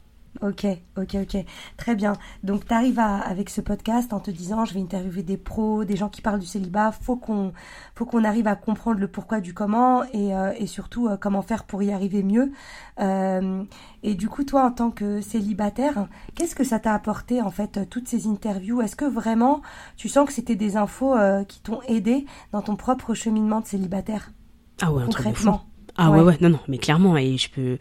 Ok, 0.42 0.66
ok, 0.98 1.16
ok. 1.22 1.44
Très 1.76 1.94
bien. 1.94 2.14
Donc, 2.42 2.66
tu 2.66 2.74
arrives 2.74 2.98
avec 2.98 3.48
ce 3.48 3.60
podcast 3.60 4.12
en 4.12 4.18
te 4.18 4.32
disant, 4.32 4.64
je 4.64 4.74
vais 4.74 4.80
interviewer 4.80 5.22
des 5.22 5.36
pros, 5.36 5.84
des 5.84 5.94
gens 5.94 6.08
qui 6.08 6.20
parlent 6.20 6.40
du 6.40 6.46
célibat. 6.46 6.90
Faut 6.90 7.14
qu'on, 7.14 7.52
faut 7.94 8.04
qu'on 8.04 8.24
arrive 8.24 8.48
à 8.48 8.56
comprendre 8.56 8.98
le 8.98 9.06
pourquoi 9.06 9.40
du 9.40 9.54
comment 9.54 10.02
et, 10.12 10.34
euh, 10.34 10.52
et 10.58 10.66
surtout 10.66 11.06
euh, 11.06 11.16
comment 11.16 11.42
faire 11.42 11.62
pour 11.62 11.80
y 11.84 11.92
arriver 11.92 12.24
mieux. 12.24 12.50
Euh, 12.98 13.62
et 14.02 14.14
du 14.16 14.28
coup, 14.28 14.42
toi, 14.42 14.64
en 14.64 14.72
tant 14.72 14.90
que 14.90 15.20
célibataire, 15.20 16.08
qu'est-ce 16.34 16.56
que 16.56 16.64
ça 16.64 16.80
t'a 16.80 16.92
apporté 16.92 17.40
en 17.40 17.50
fait 17.50 17.88
toutes 17.88 18.08
ces 18.08 18.26
interviews? 18.26 18.82
Est-ce 18.82 18.96
que 18.96 19.04
vraiment 19.04 19.62
tu 19.96 20.08
sens 20.08 20.26
que 20.26 20.32
c'était 20.32 20.56
des 20.56 20.76
infos 20.76 21.14
qui 21.46 21.60
t'ont 21.60 21.80
aidé 21.86 22.26
dans 22.50 22.62
ton 22.62 22.74
propre 22.74 23.14
cheminement 23.14 23.60
de 23.60 23.66
célibataire? 23.66 24.32
Ah 24.80 24.92
ouais, 24.92 25.04
concrètement. 25.04 25.62
Ah 25.96 26.10
ouais, 26.10 26.20
ouais, 26.20 26.38
non, 26.40 26.48
non, 26.48 26.60
mais 26.68 26.78
clairement, 26.78 27.16
et 27.16 27.36
je 27.36 27.50
peux. 27.50 27.78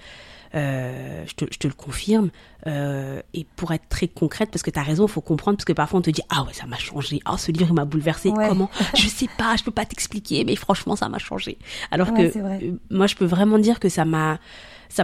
Euh, 0.53 1.24
je, 1.27 1.33
te, 1.33 1.45
je, 1.51 1.57
te, 1.57 1.68
le 1.68 1.74
confirme. 1.74 2.30
Euh, 2.68 3.21
et 3.33 3.45
pour 3.56 3.71
être 3.71 3.88
très 3.89 4.07
concrète, 4.07 4.50
parce 4.51 4.63
que 4.63 4.69
tu 4.69 4.80
as 4.80 4.83
raison, 4.83 5.06
il 5.06 5.12
faut 5.12 5.21
comprendre, 5.21 5.57
parce 5.57 5.65
que 5.65 5.74
parfois 5.74 6.00
on 6.00 6.01
te 6.01 6.09
dit 6.09 6.21
Ah 6.30 6.44
ouais, 6.44 6.53
ça 6.53 6.65
m'a 6.65 6.77
changé. 6.77 7.19
Ah, 7.25 7.38
ce 7.38 7.51
livre 7.51 7.74
m'a 7.74 7.86
bouleversé. 7.86 8.31
Comment? 8.31 8.69
Je 8.95 9.07
sais 9.07 9.30
pas, 9.38 9.56
je 9.56 9.63
peux 9.63 9.71
pas 9.71 9.86
t'expliquer, 9.86 10.44
mais 10.44 10.56
franchement, 10.56 10.95
ça 10.95 11.09
m'a 11.09 11.19
changé. 11.19 11.57
Alors 11.92 12.13
que 12.13 12.38
euh, 12.38 12.71
moi, 12.89 13.07
je 13.07 13.15
peux 13.15 13.25
vraiment 13.25 13.59
dire 13.59 13.80
que 13.80 13.89
ça 13.89 14.06
m'a 14.06 14.39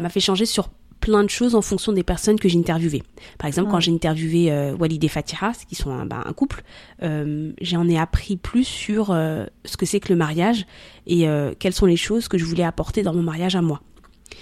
fait 0.09 0.19
changer 0.19 0.45
sur 0.45 0.69
plein 0.99 1.23
de 1.23 1.29
choses 1.29 1.55
en 1.55 1.61
fonction 1.61 1.93
des 1.93 2.03
personnes 2.03 2.39
que 2.39 2.49
j'ai 2.49 2.57
interviewées. 2.57 3.03
Par 3.37 3.47
exemple, 3.47 3.71
quand 3.71 3.79
j'ai 3.79 3.91
interviewé 3.91 4.51
euh, 4.51 4.75
Walid 4.75 5.03
et 5.03 5.07
Fatiha, 5.07 5.53
qui 5.67 5.75
sont 5.75 5.91
un, 5.91 6.05
bah, 6.05 6.23
un 6.25 6.33
couple, 6.33 6.63
euh, 7.03 7.51
j'en 7.61 7.87
ai 7.87 7.97
appris 7.97 8.37
plus 8.37 8.63
sur 8.63 9.11
euh, 9.11 9.45
ce 9.65 9.77
que 9.77 9.85
c'est 9.85 9.99
que 9.99 10.09
le 10.09 10.17
mariage 10.17 10.65
et 11.05 11.25
quelles 11.59 11.73
sont 11.73 11.85
les 11.85 11.95
choses 11.95 12.27
que 12.27 12.37
je 12.37 12.43
voulais 12.43 12.63
apporter 12.63 13.01
dans 13.01 13.13
mon 13.13 13.21
mariage 13.21 13.55
à 13.55 13.61
moi. 13.61 13.81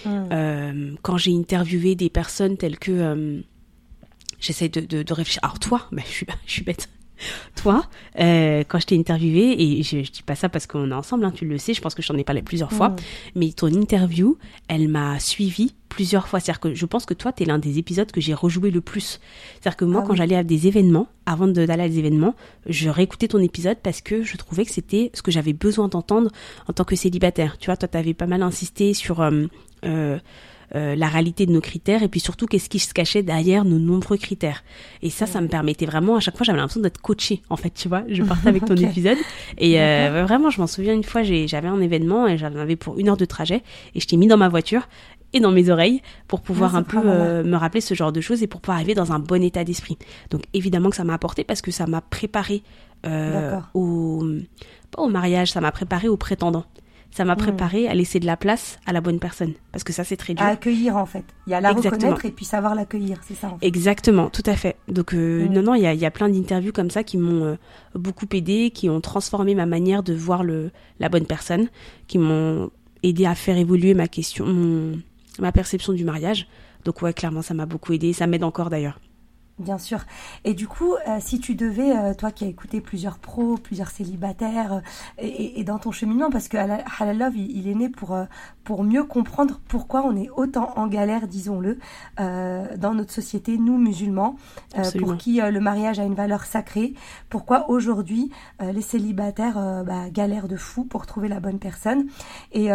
Hmm. 0.04 0.28
Euh, 0.32 0.92
quand 1.02 1.16
j'ai 1.16 1.34
interviewé 1.34 1.94
des 1.94 2.10
personnes 2.10 2.56
telles 2.56 2.78
que 2.78 2.92
euh, 2.92 3.40
j'essaie 4.40 4.68
de, 4.68 4.80
de, 4.80 5.02
de, 5.02 5.12
réfléchir. 5.12 5.40
Alors 5.42 5.58
toi, 5.58 5.82
bah, 5.92 6.02
je 6.04 6.10
suis 6.10 6.26
je 6.46 6.52
suis 6.52 6.62
bête. 6.62 6.88
Toi, 7.54 7.86
euh, 8.20 8.62
quand 8.68 8.78
je 8.78 8.86
t'ai 8.86 8.98
interviewé, 8.98 9.56
et 9.58 9.82
je, 9.82 10.02
je, 10.02 10.12
dis 10.12 10.22
pas 10.22 10.34
ça 10.34 10.50
parce 10.50 10.66
qu'on 10.66 10.90
est 10.90 10.94
ensemble, 10.94 11.24
hein, 11.24 11.32
tu 11.34 11.46
le 11.46 11.56
sais, 11.56 11.72
je 11.72 11.80
pense 11.80 11.94
que 11.94 12.02
je 12.02 12.08
t'en 12.08 12.18
ai 12.18 12.24
parlé 12.24 12.42
plusieurs 12.42 12.72
fois, 12.72 12.90
hmm. 12.90 12.96
mais 13.36 13.52
ton 13.52 13.68
interview, 13.68 14.36
elle 14.68 14.88
m'a 14.88 15.18
suivi 15.18 15.74
plusieurs 15.88 16.28
fois. 16.28 16.40
C'est-à-dire 16.40 16.60
que 16.60 16.74
je 16.74 16.84
pense 16.84 17.06
que 17.06 17.14
toi, 17.14 17.32
tu 17.32 17.42
es 17.42 17.46
l'un 17.46 17.58
des 17.58 17.78
épisodes 17.78 18.10
que 18.12 18.20
j'ai 18.20 18.34
rejoué 18.34 18.70
le 18.70 18.82
plus. 18.82 19.18
C'est-à-dire 19.54 19.76
que 19.76 19.86
moi, 19.86 20.02
ah 20.04 20.06
quand 20.06 20.14
j'allais 20.14 20.36
à 20.36 20.44
des 20.44 20.66
événements, 20.66 21.08
avant 21.24 21.46
d'aller 21.46 21.82
à 21.82 21.88
des 21.88 21.98
événements, 21.98 22.34
je 22.66 22.90
réécoutais 22.90 23.28
ton 23.28 23.38
épisode 23.38 23.78
parce 23.82 24.02
que 24.02 24.22
je 24.22 24.36
trouvais 24.36 24.66
que 24.66 24.72
c'était 24.72 25.10
ce 25.14 25.22
que 25.22 25.30
j'avais 25.30 25.54
besoin 25.54 25.88
d'entendre 25.88 26.30
en 26.68 26.74
tant 26.74 26.84
que 26.84 26.96
célibataire. 26.96 27.56
Tu 27.58 27.66
vois, 27.66 27.78
toi, 27.78 27.88
tu 27.88 27.96
avais 27.96 28.14
pas 28.14 28.26
mal 28.26 28.42
insisté 28.42 28.92
sur... 28.92 29.22
Euh, 29.22 29.46
euh, 29.84 30.18
euh, 30.74 30.96
la 30.96 31.06
réalité 31.06 31.46
de 31.46 31.52
nos 31.52 31.60
critères 31.60 32.02
et 32.02 32.08
puis 32.08 32.18
surtout 32.18 32.46
qu'est-ce 32.46 32.68
qui 32.68 32.80
se 32.80 32.92
cachait 32.92 33.22
derrière 33.22 33.64
nos 33.64 33.78
nombreux 33.78 34.16
critères. 34.16 34.64
Et 35.00 35.10
ça, 35.10 35.24
ça 35.24 35.40
me 35.40 35.46
permettait 35.46 35.86
vraiment, 35.86 36.16
à 36.16 36.20
chaque 36.20 36.36
fois, 36.36 36.44
j'avais 36.44 36.58
l'impression 36.58 36.80
d'être 36.80 37.00
coachée, 37.00 37.40
en 37.50 37.56
fait, 37.56 37.70
tu 37.70 37.88
vois. 37.88 38.02
Je 38.08 38.24
partais 38.24 38.48
avec 38.48 38.64
ton 38.64 38.74
épisode 38.76 39.18
et 39.58 39.80
euh, 39.80 40.24
vraiment, 40.26 40.50
je 40.50 40.60
m'en 40.60 40.66
souviens 40.66 40.92
une 40.92 41.04
fois, 41.04 41.22
j'avais 41.22 41.68
un 41.68 41.80
événement 41.80 42.26
et 42.26 42.36
j'en 42.36 42.54
avais 42.56 42.74
pour 42.74 42.98
une 42.98 43.08
heure 43.08 43.16
de 43.16 43.24
trajet 43.24 43.62
et 43.94 44.00
je 44.00 44.06
t'ai 44.08 44.16
mis 44.16 44.26
dans 44.26 44.36
ma 44.36 44.48
voiture 44.48 44.88
et 45.32 45.38
dans 45.38 45.52
mes 45.52 45.70
oreilles 45.70 46.02
pour 46.26 46.40
pouvoir 46.40 46.74
un 46.74 46.82
peu 46.82 46.98
euh, 47.04 47.44
me 47.44 47.56
rappeler 47.56 47.80
ce 47.80 47.94
genre 47.94 48.10
de 48.10 48.20
choses 48.20 48.42
et 48.42 48.48
pour 48.48 48.60
pouvoir 48.60 48.78
arriver 48.78 48.94
dans 48.94 49.12
un 49.12 49.20
bon 49.20 49.44
état 49.44 49.62
d'esprit. 49.62 49.98
Donc 50.30 50.42
évidemment 50.52 50.90
que 50.90 50.96
ça 50.96 51.04
m'a 51.04 51.14
apporté 51.14 51.44
parce 51.44 51.62
que 51.62 51.70
ça 51.70 51.86
m'a 51.86 52.00
préparé 52.00 52.64
au 53.74 54.24
pas 54.90 55.00
au 55.00 55.08
mariage, 55.08 55.52
ça 55.52 55.60
m'a 55.60 55.70
préparé 55.70 56.08
au 56.08 56.16
prétendant 56.16 56.64
ça 57.16 57.24
m'a 57.24 57.34
préparé 57.34 57.88
à 57.88 57.94
laisser 57.94 58.20
de 58.20 58.26
la 58.26 58.36
place 58.36 58.78
à 58.84 58.92
la 58.92 59.00
bonne 59.00 59.18
personne. 59.18 59.54
Parce 59.72 59.84
que 59.84 59.94
ça, 59.94 60.04
c'est 60.04 60.18
très 60.18 60.34
dur. 60.34 60.44
À 60.44 60.50
accueillir, 60.50 60.98
en 60.98 61.06
fait. 61.06 61.24
Il 61.46 61.50
y 61.50 61.54
a 61.54 61.62
la 61.62 61.72
reconnaître 61.72 62.26
et 62.26 62.30
puis 62.30 62.44
savoir 62.44 62.74
l'accueillir, 62.74 63.20
c'est 63.26 63.34
ça. 63.34 63.56
Exactement, 63.62 64.28
tout 64.28 64.42
à 64.44 64.54
fait. 64.54 64.76
Donc, 64.88 65.14
euh, 65.14 65.48
non, 65.48 65.62
non, 65.62 65.74
il 65.74 65.80
y 65.80 65.86
a, 65.86 65.94
y 65.94 66.04
a, 66.04 66.10
plein 66.10 66.28
d'interviews 66.28 66.72
comme 66.72 66.90
ça 66.90 67.04
qui 67.04 67.16
m'ont 67.16 67.42
euh, 67.42 67.56
beaucoup 67.94 68.26
aidé, 68.34 68.70
qui 68.70 68.90
ont 68.90 69.00
transformé 69.00 69.54
ma 69.54 69.64
manière 69.64 70.02
de 70.02 70.12
voir 70.12 70.44
le, 70.44 70.70
la 71.00 71.08
bonne 71.08 71.24
personne, 71.24 71.68
qui 72.06 72.18
m'ont 72.18 72.70
aidé 73.02 73.24
à 73.24 73.34
faire 73.34 73.56
évoluer 73.56 73.94
ma 73.94 74.08
question, 74.08 74.44
ma 75.38 75.52
perception 75.52 75.94
du 75.94 76.04
mariage. 76.04 76.46
Donc, 76.84 77.00
ouais, 77.00 77.14
clairement, 77.14 77.40
ça 77.40 77.54
m'a 77.54 77.64
beaucoup 77.64 77.94
aidé. 77.94 78.12
Ça 78.12 78.26
m'aide 78.26 78.44
encore 78.44 78.68
d'ailleurs. 78.68 79.00
Bien 79.58 79.78
sûr. 79.78 80.00
Et 80.44 80.52
du 80.52 80.68
coup, 80.68 80.96
euh, 81.08 81.16
si 81.18 81.40
tu 81.40 81.54
devais, 81.54 81.96
euh, 81.96 82.12
toi 82.12 82.30
qui 82.30 82.44
as 82.44 82.46
écouté 82.46 82.82
plusieurs 82.82 83.18
pros, 83.18 83.56
plusieurs 83.56 83.88
célibataires, 83.88 84.74
euh, 84.74 84.80
et, 85.16 85.58
et, 85.58 85.64
dans 85.64 85.78
ton 85.78 85.92
cheminement, 85.92 86.28
parce 86.28 86.48
que 86.48 86.58
Halal 86.58 87.16
Love, 87.16 87.38
il, 87.38 87.66
est 87.66 87.74
né 87.74 87.88
pour, 87.88 88.18
pour 88.64 88.84
mieux 88.84 89.04
comprendre 89.04 89.58
pourquoi 89.66 90.04
on 90.04 90.14
est 90.14 90.28
autant 90.28 90.74
en 90.76 90.86
galère, 90.88 91.26
disons-le, 91.26 91.78
dans 92.18 92.94
notre 92.94 93.12
société, 93.12 93.56
nous 93.56 93.78
musulmans, 93.78 94.36
pour 94.98 95.16
qui 95.16 95.40
le 95.40 95.60
mariage 95.60 95.98
a 95.98 96.04
une 96.04 96.14
valeur 96.14 96.44
sacrée, 96.44 96.92
pourquoi 97.30 97.70
aujourd'hui 97.70 98.30
les 98.60 98.82
célibataires 98.82 99.84
bah, 99.86 100.10
galèrent 100.10 100.48
de 100.48 100.56
fou 100.56 100.84
pour 100.84 101.06
trouver 101.06 101.28
la 101.28 101.40
bonne 101.40 101.58
personne. 101.58 102.06
Et, 102.52 102.70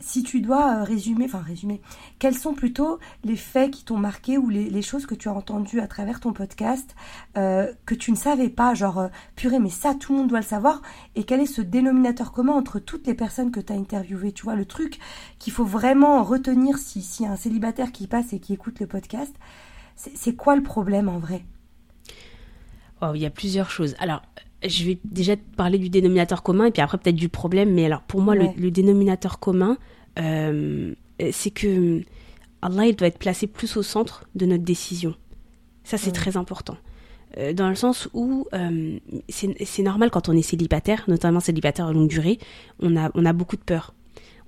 si 0.00 0.22
tu 0.22 0.40
dois 0.40 0.80
euh, 0.80 0.84
résumer, 0.84 1.24
enfin 1.26 1.40
résumer, 1.40 1.80
quels 2.18 2.36
sont 2.36 2.54
plutôt 2.54 2.98
les 3.24 3.36
faits 3.36 3.70
qui 3.70 3.84
t'ont 3.84 3.96
marqué 3.96 4.38
ou 4.38 4.48
les, 4.48 4.82
choses 4.82 5.06
que 5.06 5.14
tu 5.14 5.28
as 5.28 5.32
entendues 5.32 5.80
à 5.80 5.86
travers 5.86 6.20
ton 6.20 6.32
podcast 6.32 6.94
euh, 7.36 7.72
que 7.86 7.94
tu 7.94 8.10
ne 8.10 8.16
savais 8.16 8.48
pas, 8.48 8.74
genre 8.74 8.98
euh, 8.98 9.08
purée, 9.36 9.58
mais 9.58 9.70
ça 9.70 9.94
tout 9.94 10.12
le 10.12 10.18
monde 10.18 10.28
doit 10.28 10.40
le 10.40 10.44
savoir, 10.44 10.82
et 11.14 11.24
quel 11.24 11.40
est 11.40 11.46
ce 11.46 11.62
dénominateur 11.62 12.32
commun 12.32 12.52
entre 12.52 12.78
toutes 12.78 13.06
les 13.06 13.14
personnes 13.14 13.50
que 13.50 13.60
tu 13.60 13.72
as 13.72 13.76
interviewées, 13.76 14.32
tu 14.32 14.44
vois, 14.44 14.56
le 14.56 14.66
truc 14.66 14.98
qu'il 15.38 15.52
faut 15.52 15.64
vraiment 15.64 16.22
retenir 16.22 16.78
si, 16.78 17.00
si 17.02 17.26
un 17.26 17.36
célibataire 17.36 17.92
qui 17.92 18.06
passe 18.06 18.32
et 18.32 18.40
qui 18.40 18.52
écoute 18.52 18.80
le 18.80 18.86
podcast, 18.86 19.34
c'est 19.96 20.34
quoi 20.34 20.56
le 20.56 20.62
problème 20.62 21.08
en 21.08 21.18
vrai? 21.18 21.44
Oh, 23.00 23.12
Il 23.14 23.20
y 23.20 23.26
a 23.26 23.30
plusieurs 23.30 23.70
choses. 23.70 23.94
Alors, 23.98 24.22
je 24.66 24.84
vais 24.84 24.98
déjà 25.04 25.36
te 25.36 25.42
parler 25.56 25.78
du 25.78 25.88
dénominateur 25.88 26.42
commun 26.42 26.66
et 26.66 26.70
puis 26.70 26.82
après 26.82 26.98
peut-être 26.98 27.16
du 27.16 27.28
problème. 27.28 27.72
Mais 27.72 27.84
alors 27.84 28.02
pour 28.02 28.20
moi, 28.20 28.34
le, 28.34 28.70
dénominateur 28.70 29.38
commun, 29.38 29.76
euh, 30.18 30.94
c'est 31.32 31.50
que 31.50 32.02
Allah 32.62 32.86
il 32.86 32.96
doit 32.96 33.08
être 33.08 33.18
placé 33.18 33.46
plus 33.46 33.76
au 33.76 33.82
centre 33.82 34.24
de 34.34 34.46
notre 34.46 34.64
décision. 34.64 35.14
Ça 35.84 35.98
c'est 35.98 36.12
très 36.12 36.36
important. 36.36 36.76
Euh, 37.36 37.52
dans 37.52 37.68
le 37.68 37.74
sens 37.74 38.08
où 38.14 38.46
euh, 38.54 38.98
c'est 39.28 39.82
normal 39.82 40.10
quand 40.10 40.28
on 40.28 40.32
est 40.32 40.42
célibataire, 40.42 41.04
notamment 41.08 41.40
célibataire 41.40 41.86
à 41.86 41.92
longue 41.92 42.08
durée, 42.08 42.38
on 42.80 42.96
a, 42.96 43.10
on 43.14 43.24
a 43.24 43.32
beaucoup 43.32 43.56
de 43.56 43.62
peur. 43.62 43.94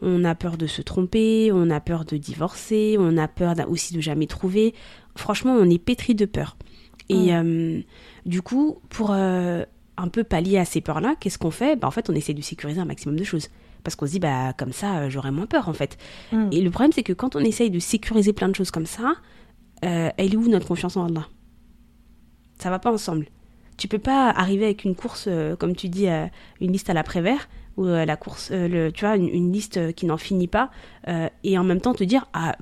On 0.02 0.24
a 0.24 0.34
peur 0.34 0.58
de 0.58 0.66
se 0.66 0.82
tromper, 0.82 1.50
on 1.52 1.70
a 1.70 1.80
peur 1.80 2.04
de 2.04 2.16
divorcer, 2.18 2.96
on 2.98 3.16
a 3.16 3.28
peur 3.28 3.54
aussi 3.68 3.94
de 3.94 4.00
jamais 4.00 4.26
trouver. 4.26 4.74
Franchement, 5.16 5.56
on 5.58 5.68
est 5.70 5.78
pétri 5.78 6.14
de 6.14 6.26
peur. 6.26 6.58
Et 7.08 7.30
du 8.26 8.42
coup, 8.42 8.78
pour 8.90 9.14
un 9.96 10.08
peu 10.08 10.24
pallier 10.24 10.58
à 10.58 10.64
ces 10.64 10.80
peurs-là, 10.80 11.14
qu'est-ce 11.18 11.38
qu'on 11.38 11.50
fait? 11.50 11.76
Bah, 11.76 11.88
En 11.88 11.90
fait, 11.90 12.10
on 12.10 12.14
essaie 12.14 12.34
de 12.34 12.42
sécuriser 12.42 12.80
un 12.80 12.84
maximum 12.84 13.18
de 13.18 13.24
choses. 13.24 13.48
Parce 13.82 13.94
qu'on 13.94 14.06
se 14.06 14.12
dit, 14.12 14.18
bah, 14.18 14.52
comme 14.52 14.72
ça, 14.72 14.98
euh, 14.98 15.10
j'aurai 15.10 15.30
moins 15.30 15.46
peur, 15.46 15.68
en 15.68 15.72
fait. 15.72 15.96
Mm. 16.32 16.48
Et 16.52 16.60
le 16.60 16.70
problème, 16.70 16.92
c'est 16.92 17.02
que 17.02 17.12
quand 17.12 17.36
on 17.36 17.40
essaye 17.40 17.70
de 17.70 17.78
sécuriser 17.78 18.32
plein 18.32 18.48
de 18.48 18.54
choses 18.54 18.70
comme 18.70 18.86
ça, 18.86 19.14
euh, 19.84 20.10
elle 20.16 20.34
est 20.34 20.36
où 20.36 20.48
notre 20.48 20.66
confiance 20.66 20.96
en 20.96 21.06
Allah 21.06 21.28
Ça 22.58 22.70
va 22.70 22.78
pas 22.78 22.92
ensemble. 22.92 23.26
Tu 23.76 23.88
peux 23.88 23.98
pas 23.98 24.30
arriver 24.30 24.64
avec 24.64 24.84
une 24.84 24.94
course, 24.94 25.26
euh, 25.28 25.54
comme 25.54 25.76
tu 25.76 25.88
dis, 25.88 26.06
une 26.60 26.72
liste 26.72 26.90
à 26.90 26.94
l'après-vert, 26.94 27.48
ou 27.76 27.84
la 27.84 28.16
course, 28.16 28.50
le, 28.52 28.88
tu 28.88 29.04
vois, 29.04 29.16
une, 29.16 29.52
liste 29.52 29.92
qui 29.94 30.06
n'en 30.06 30.16
finit 30.16 30.48
pas, 30.48 30.70
et 31.44 31.58
en 31.58 31.62
même 31.62 31.82
temps 31.82 31.92
te 31.92 32.04
dire, 32.04 32.26
ah, 32.32 32.56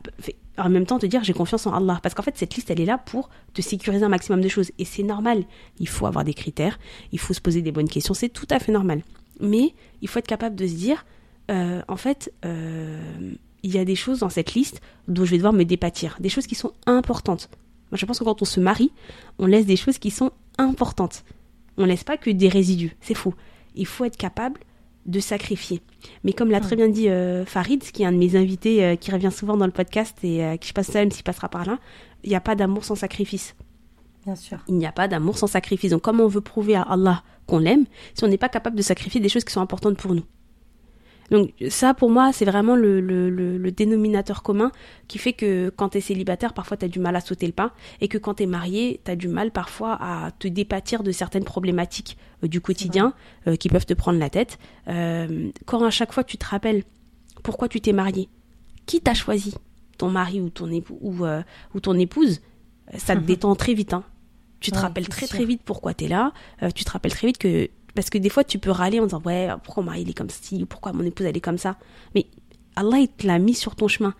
en 0.58 0.68
même 0.68 0.87
temps 0.87 0.99
te 0.99 1.06
dire 1.06 1.25
j'ai 1.25 1.32
confiance 1.32 1.66
en 1.66 1.73
Allah. 1.73 1.99
Parce 2.02 2.14
qu'en 2.14 2.23
fait, 2.23 2.37
cette 2.37 2.54
liste, 2.54 2.70
elle 2.70 2.80
est 2.80 2.87
là 2.87 2.99
pour 2.99 3.28
te 3.52 3.62
sécuriser 3.62 4.04
un 4.04 4.08
maximum 4.08 4.40
de 4.40 4.49
choses. 4.49 4.70
Et 4.78 4.84
c'est 4.84 5.02
normal. 5.02 5.44
Il 5.78 5.88
faut 5.88 6.06
avoir 6.06 6.25
des 6.25 6.34
critères, 6.34 6.78
il 7.12 7.18
faut 7.18 7.34
se 7.34 7.40
poser 7.40 7.62
des 7.62 7.73
bonnes 7.73 7.88
questions, 7.88 8.14
c'est 8.14 8.28
tout 8.28 8.46
à 8.50 8.58
fait 8.58 8.73
normal. 8.73 9.02
Mais 9.40 9.75
il 10.02 10.08
faut 10.08 10.18
être 10.18 10.26
capable 10.26 10.56
de 10.56 10.66
se 10.66 10.75
dire, 10.75 11.04
euh, 11.50 11.82
en 11.88 11.96
fait, 11.96 12.32
euh, 12.44 13.34
il 13.62 13.75
y 13.75 13.78
a 13.78 13.84
des 13.84 13.96
choses 13.96 14.20
dans 14.20 14.28
cette 14.28 14.54
liste 14.54 14.80
dont 15.08 15.25
je 15.25 15.30
vais 15.30 15.38
devoir 15.38 15.52
me 15.52 15.64
dépâtir. 15.64 16.16
Des 16.20 16.28
choses 16.28 16.46
qui 16.46 16.54
sont 16.54 16.73
importantes. 16.87 17.49
Moi, 17.90 17.99
je 17.99 18.06
pense 18.06 18.18
que 18.18 18.25
quand 18.25 18.42
on 18.42 18.44
se 18.44 18.61
marie, 18.61 18.92
on 19.38 19.46
laisse 19.46 19.66
des 19.66 19.76
choses 19.76 19.99
qui 19.99 20.11
sont 20.11 20.30
importantes. 20.58 21.25
On 21.76 21.84
laisse 21.84 22.04
pas 22.04 22.16
que 22.16 22.30
des 22.30 22.49
résidus. 22.49 22.96
C'est 23.00 23.14
faux. 23.14 23.34
Il 23.75 23.87
faut 23.87 24.04
être 24.04 24.16
capable 24.16 24.61
de 25.06 25.20
sacrifier. 25.20 25.80
Mais 26.23 26.32
comme 26.32 26.50
l'a 26.50 26.61
très 26.61 26.76
bien 26.76 26.88
dit 26.88 27.08
euh, 27.08 27.44
Farid, 27.44 27.82
qui 27.82 28.02
est 28.02 28.06
un 28.06 28.12
de 28.12 28.16
mes 28.16 28.37
invités 28.37 28.84
euh, 28.84 28.96
qui 28.96 29.11
revient 29.11 29.30
souvent 29.32 29.56
dans 29.56 29.66
le 29.66 29.73
podcast 29.73 30.16
et 30.23 30.44
euh, 30.44 30.56
qui 30.56 30.68
je 30.68 30.75
passe 30.75 30.88
ça 30.88 31.00
même 31.00 31.11
s'il 31.11 31.25
passera 31.25 31.49
par 31.49 31.66
là, 31.66 31.78
il 32.23 32.30
n'y 32.30 32.37
a 32.37 32.40
pas 32.40 32.54
d'amour 32.54 32.84
sans 32.84 32.94
sacrifice. 32.94 33.54
Bien 34.25 34.37
sûr. 34.37 34.58
Il 34.68 34.76
n'y 34.76 34.87
a 34.87 34.92
pas 34.92 35.08
d'amour 35.08 35.37
sans 35.37 35.46
sacrifice. 35.46 35.90
Donc 35.90 36.02
comment 36.02 36.25
on 36.25 36.28
veut 36.28 36.40
prouver 36.40 36.75
à 36.75 36.82
Allah 36.82 37.23
qu'on 37.46 37.58
l'aime 37.58 37.84
si 38.14 38.25
on 38.25 38.28
n'est 38.28 38.38
pas 38.38 38.49
capable 38.49 38.76
de 38.76 38.82
sacrifier 38.82 39.20
des 39.20 39.28
choses 39.28 39.44
qui 39.44 39.52
sont 39.52 39.61
importantes 39.61 39.99
pour 39.99 40.14
nous? 40.14 40.25
Donc 41.31 41.52
ça, 41.69 41.95
pour 41.95 42.11
moi, 42.11 42.33
c'est 42.33 42.45
vraiment 42.45 42.76
le, 42.76 43.00
le, 43.00 43.31
le, 43.31 43.73
dénominateur 43.73 44.43
commun 44.43 44.71
qui 45.09 45.19
fait 45.19 45.33
que 45.33 45.71
quand 45.75 45.90
tu 45.90 45.99
es 45.99 46.00
célibataire, 46.00 46.52
parfois 46.52 46.76
tu 46.76 46.85
as 46.85 46.88
du 46.88 46.99
mal 46.99 47.16
à 47.16 47.21
sauter 47.21 47.47
le 47.47 47.52
pas, 47.52 47.73
et 48.00 48.09
que 48.09 48.19
quand 48.19 48.35
tu 48.35 48.43
es 48.43 48.47
marié, 48.47 49.00
tu 49.04 49.11
as 49.11 49.16
du 49.16 49.28
mal 49.28 49.50
parfois 49.50 49.99
à 50.00 50.31
te 50.33 50.49
dépâtir 50.49 51.02
de 51.02 51.12
certaines 51.12 51.45
problématiques 51.45 52.16
euh, 52.43 52.49
du 52.49 52.61
quotidien 52.61 53.14
euh, 53.47 53.57
qui 53.57 53.69
peuvent 53.69 53.87
te 53.87 53.95
prendre 53.95 54.19
la 54.19 54.31
tête. 54.31 54.59
Euh, 54.88 55.50
quand 55.66 55.83
à 55.85 55.90
chaque 55.90 56.12
fois 56.12 56.25
tu 56.25 56.37
te 56.37 56.47
rappelles 56.47 56.85
pourquoi 57.43 57.69
tu 57.69 57.81
t'es 57.81 57.93
marié, 57.93 58.28
qui 58.87 59.00
t'a 59.00 59.14
choisi, 59.14 59.54
ton 59.99 60.11
mari 60.11 60.40
ou 60.40 60.50
ton, 60.50 60.71
époux, 60.71 60.99
ou, 61.00 61.25
ou 61.75 61.81
ton 61.81 61.99
épouse, 61.99 62.40
ça 62.97 63.16
te 63.16 63.21
détend 63.25 63.54
très 63.54 63.75
vite. 63.75 63.95
Hein. 63.95 64.04
Tu 64.61 64.71
te 64.71 64.78
rappelles 64.78 65.09
très 65.09 65.26
très 65.26 65.45
vite 65.45 65.61
pourquoi 65.62 65.93
tu 65.93 66.04
es 66.04 66.09
là, 66.09 66.33
tu 66.75 66.85
te 66.85 66.90
rappelles 66.90 67.12
très 67.12 67.26
vite 67.26 67.37
que 67.37 67.69
parce 67.94 68.10
que 68.10 68.18
des 68.18 68.28
fois, 68.28 68.44
tu 68.44 68.58
peux 68.58 68.70
râler 68.70 69.00
en 69.00 69.04
disant 69.04 69.22
Ouais, 69.24 69.48
pourquoi 69.62 69.82
mon 69.82 69.90
mari 69.90 70.02
il 70.02 70.10
est 70.10 70.14
comme 70.14 70.30
ci, 70.30 70.62
ou 70.62 70.66
pourquoi 70.66 70.92
mon 70.92 71.04
épouse 71.04 71.26
elle 71.26 71.36
est 71.36 71.40
comme 71.40 71.58
ça. 71.58 71.76
Mais 72.14 72.26
Allah, 72.76 72.98
il 72.98 73.08
te 73.08 73.26
l'a 73.26 73.38
mis 73.38 73.54
sur 73.54 73.76
ton 73.76 73.88
chemin. 73.88 74.14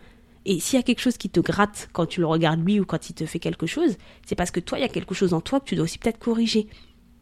Et 0.47 0.61
s'il 0.61 0.79
y 0.79 0.81
a 0.81 0.83
quelque 0.83 1.01
chose 1.01 1.17
qui 1.17 1.31
te 1.31 1.41
gratte 1.41 1.89
quand 1.93 2.07
tu 2.07 2.21
le 2.21 2.27
regardes 2.27 2.65
lui 2.65 2.79
ou 2.79 2.85
quand 2.85 3.09
il 3.09 3.15
te 3.15 3.25
fait 3.25 3.39
quelque 3.39 3.67
chose, 3.67 3.97
c'est 4.27 4.35
parce 4.35 4.51
que 4.51 4.61
toi, 4.61 4.79
il 4.79 4.83
y 4.83 4.85
a 4.85 4.89
quelque 4.89 5.15
chose 5.15 5.33
en 5.33 5.41
toi 5.41 5.59
que 5.59 5.65
tu 5.65 5.75
dois 5.75 5.85
aussi 5.85 5.99
peut-être 5.99 6.19
corriger. 6.19 6.69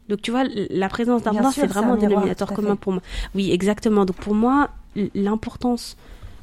Donc 0.09 0.21
tu 0.21 0.31
vois, 0.31 0.43
la 0.43 0.89
présence 0.89 1.23
d'Allah, 1.23 1.49
c'est 1.53 1.65
vraiment 1.65 1.93
un, 1.93 1.97
dénominateur 1.97 2.51
commun 2.51 2.75
pour 2.75 2.91
moi. 2.91 3.01
Oui, 3.33 3.51
exactement. 3.51 4.03
Donc 4.05 4.17
pour 4.17 4.35
moi, 4.35 4.69
l'importance 5.15 5.95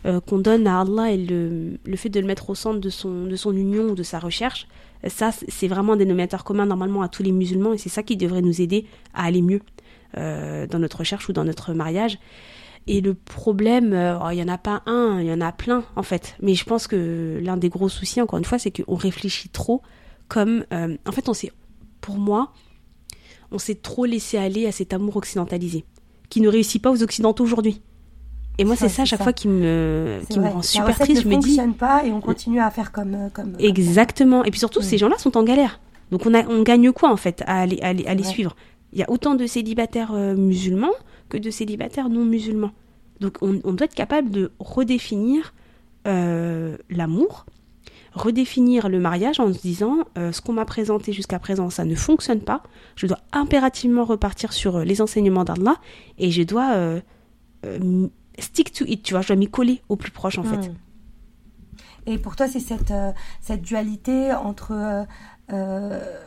euh, 0.06 0.20
qu'on 0.20 0.38
donne 0.38 0.66
à 0.66 0.80
Allah 0.80 1.10
et 1.10 1.18
le, 1.18 1.78
le, 1.84 1.96
fait 1.96 2.08
de 2.08 2.18
le 2.18 2.26
mettre 2.26 2.48
au 2.48 2.54
centre 2.54 2.80
de 2.80 2.88
son, 2.88 3.26
de 3.26 3.36
son 3.36 3.54
union 3.54 3.90
ou 3.90 3.94
de 3.94 4.02
sa 4.02 4.18
recherche, 4.18 4.66
ça, 5.06 5.30
c'est 5.48 5.68
vraiment 5.68 5.92
un 5.92 5.96
dénominateur 5.96 6.44
commun 6.44 6.64
normalement 6.64 7.02
à 7.02 7.08
tous 7.08 7.22
les 7.22 7.32
musulmans 7.32 7.74
et 7.74 7.78
c'est 7.78 7.90
ça 7.90 8.02
qui 8.02 8.16
devrait 8.16 8.42
nous 8.42 8.62
aider 8.62 8.86
à 9.12 9.24
aller 9.24 9.42
mieux. 9.42 9.60
Euh, 10.18 10.66
dans 10.66 10.80
notre 10.80 10.98
recherche 10.98 11.28
ou 11.28 11.32
dans 11.32 11.44
notre 11.44 11.72
mariage. 11.72 12.18
Et 12.88 13.00
le 13.00 13.14
problème, 13.14 13.92
euh, 13.92 14.18
oh, 14.18 14.30
il 14.32 14.36
n'y 14.36 14.42
en 14.42 14.48
a 14.48 14.58
pas 14.58 14.82
un, 14.86 15.20
il 15.20 15.28
y 15.28 15.32
en 15.32 15.40
a 15.40 15.52
plein 15.52 15.84
en 15.94 16.02
fait. 16.02 16.34
Mais 16.42 16.54
je 16.54 16.64
pense 16.64 16.88
que 16.88 17.38
l'un 17.40 17.56
des 17.56 17.68
gros 17.68 17.88
soucis, 17.88 18.20
encore 18.20 18.38
une 18.38 18.44
fois, 18.44 18.58
c'est 18.58 18.72
qu'on 18.72 18.96
réfléchit 18.96 19.50
trop 19.50 19.82
comme... 20.26 20.64
Euh, 20.72 20.96
en 21.06 21.12
fait, 21.12 21.28
on 21.28 21.34
s'est, 21.34 21.52
pour 22.00 22.16
moi, 22.16 22.52
on 23.52 23.58
s'est 23.58 23.76
trop 23.76 24.04
laissé 24.04 24.36
aller 24.36 24.66
à 24.66 24.72
cet 24.72 24.92
amour 24.92 25.16
occidentalisé, 25.16 25.84
qui 26.28 26.40
ne 26.40 26.48
réussit 26.48 26.82
pas 26.82 26.90
aux 26.90 27.04
Occidentaux 27.04 27.44
aujourd'hui. 27.44 27.80
Et 28.58 28.64
moi, 28.64 28.74
c'est 28.74 28.88
ça 28.88 29.02
à 29.02 29.04
chaque 29.04 29.22
fois 29.22 29.32
qui 29.32 29.46
me, 29.46 30.18
qui 30.28 30.40
me 30.40 30.48
rend 30.48 30.62
super 30.62 30.98
triste. 30.98 31.22
je 31.22 31.28
me 31.28 31.36
dis. 31.36 31.56
pas 31.78 32.04
et 32.04 32.10
on 32.10 32.20
continue 32.20 32.60
à 32.60 32.70
faire 32.70 32.90
comme. 32.90 33.30
comme 33.32 33.54
Exactement. 33.60 34.44
Et 34.44 34.50
puis 34.50 34.58
surtout, 34.58 34.82
ces 34.82 34.98
gens-là 34.98 35.16
sont 35.18 35.36
en 35.36 35.44
galère. 35.44 35.80
Donc 36.10 36.26
on, 36.26 36.34
a, 36.34 36.44
on 36.46 36.62
gagne 36.62 36.92
quoi 36.92 37.10
en 37.10 37.16
fait 37.16 37.42
à 37.46 37.60
aller, 37.60 37.80
à 37.80 37.92
les 37.92 38.24
suivre? 38.24 38.56
Il 38.92 38.98
y 38.98 39.02
a 39.02 39.10
autant 39.10 39.34
de 39.34 39.46
célibataires 39.46 40.12
euh, 40.12 40.34
musulmans 40.34 40.92
que 41.28 41.38
de 41.38 41.50
célibataires 41.50 42.08
non 42.08 42.24
musulmans. 42.24 42.72
Donc 43.20 43.36
on, 43.42 43.52
doit 43.52 43.84
être 43.84 43.94
capable 43.94 44.30
de 44.30 44.50
redéfinir 44.58 45.52
euh, 46.08 46.78
l'amour, 46.88 47.44
redéfinir 48.14 48.88
le 48.88 48.98
mariage 48.98 49.40
en 49.40 49.52
se 49.52 49.60
disant 49.60 49.98
euh, 50.16 50.32
ce 50.32 50.40
qu'on 50.40 50.54
m'a 50.54 50.64
présenté 50.64 51.12
jusqu'à 51.12 51.38
présent, 51.38 51.68
ça 51.68 51.84
ne 51.84 51.94
fonctionne 51.94 52.40
pas. 52.40 52.62
Je 52.96 53.06
dois 53.06 53.18
impérativement 53.32 54.04
repartir 54.04 54.54
sur 54.54 54.80
les 54.80 55.02
enseignements 55.02 55.44
d'Allah 55.44 55.76
et 56.18 56.30
je 56.30 56.42
dois 56.42 57.00
stick 58.38 58.72
to 58.72 58.86
it, 58.86 59.02
tu 59.02 59.12
vois, 59.12 59.20
je 59.20 59.28
dois 59.28 59.36
m'y 59.36 59.50
coller 59.50 59.82
au 59.90 59.96
plus 59.96 60.10
proche 60.10 60.38
en 60.38 60.42
fait. 60.42 60.68
Hmm. 60.68 60.74
Et 62.06 62.16
pour 62.16 62.34
toi, 62.34 62.48
c'est 62.48 62.60
cette, 62.60 63.62
dualité 63.62 64.32
entre 64.32 65.06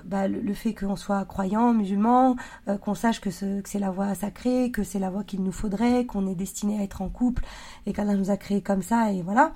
bah, 0.06 0.28
le, 0.28 0.54
fait 0.54 0.74
qu'on 0.74 0.96
soit 0.96 1.24
croyant, 1.26 1.74
musulman, 1.74 2.36
euh, 2.68 2.78
qu'on 2.78 2.96
sache 2.96 3.22
que, 3.22 3.30
c'est 3.30 3.80
la 3.80 3.92
voie 3.92 4.14
sacrée, 4.16 4.72
que 4.72 4.84
c'est 4.84 5.00
la 5.00 5.10
voie 5.10 5.24
qu'il 5.24 5.44
nous 5.44 5.52
faudrait, 5.52 6.06
qu'on 6.06 6.28
est 6.28 6.36
destiné 6.36 6.80
à 6.80 6.84
être 6.84 7.02
en 7.02 7.10
couple 7.10 7.44
et 7.86 7.94
qu'Allah 7.94 8.16
nous 8.16 8.32
a 8.32 8.38
créé 8.38 8.62
comme 8.62 8.82
ça 8.82 9.12
et 9.12 9.22
voilà. 9.22 9.54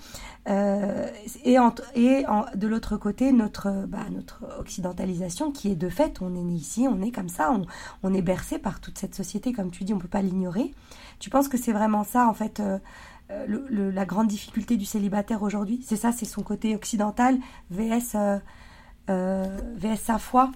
Euh, 0.50 1.08
et 1.44 1.58
et 1.96 2.26
de 2.56 2.68
l'autre 2.68 2.98
côté, 2.98 3.32
notre, 3.32 3.86
bah, 3.88 4.06
notre 4.12 4.46
occidentalisation 4.60 5.52
qui 5.52 5.72
est 5.72 5.76
de 5.76 5.90
fait, 5.90 6.22
on 6.22 6.36
est 6.36 6.44
né 6.44 6.54
ici, 6.54 6.88
on 6.90 7.02
est 7.02 7.12
comme 7.12 7.30
ça, 7.30 7.52
on, 7.52 7.66
on 8.04 8.14
est 8.14 8.22
bercé 8.22 8.60
par 8.60 8.80
toute 8.80 8.98
cette 8.98 9.16
société, 9.16 9.54
comme 9.54 9.72
tu 9.72 9.84
dis, 9.84 9.94
on 9.94 10.00
peut 10.00 10.08
pas 10.08 10.22
l'ignorer. 10.22 10.74
Tu 11.20 11.30
penses 11.30 11.48
que 11.48 11.58
c'est 11.58 11.74
vraiment 11.74 12.04
ça 12.04 12.28
en 12.28 12.34
fait 12.34 12.62
le, 13.48 13.92
la 13.92 14.06
grande 14.06 14.28
difficulté 14.28 14.78
du 14.78 14.86
célibataire 14.86 15.44
aujourd'hui? 15.44 15.84
C'est 15.86 15.96
ça, 15.96 16.12
c'est 16.12 16.26
son 16.26 16.44
côté 16.44 16.76
occidental 16.76 17.38
vs 17.72 18.16
euh, 18.16 18.40
VS 19.08 19.98
sa 20.04 20.18
foi 20.18 20.52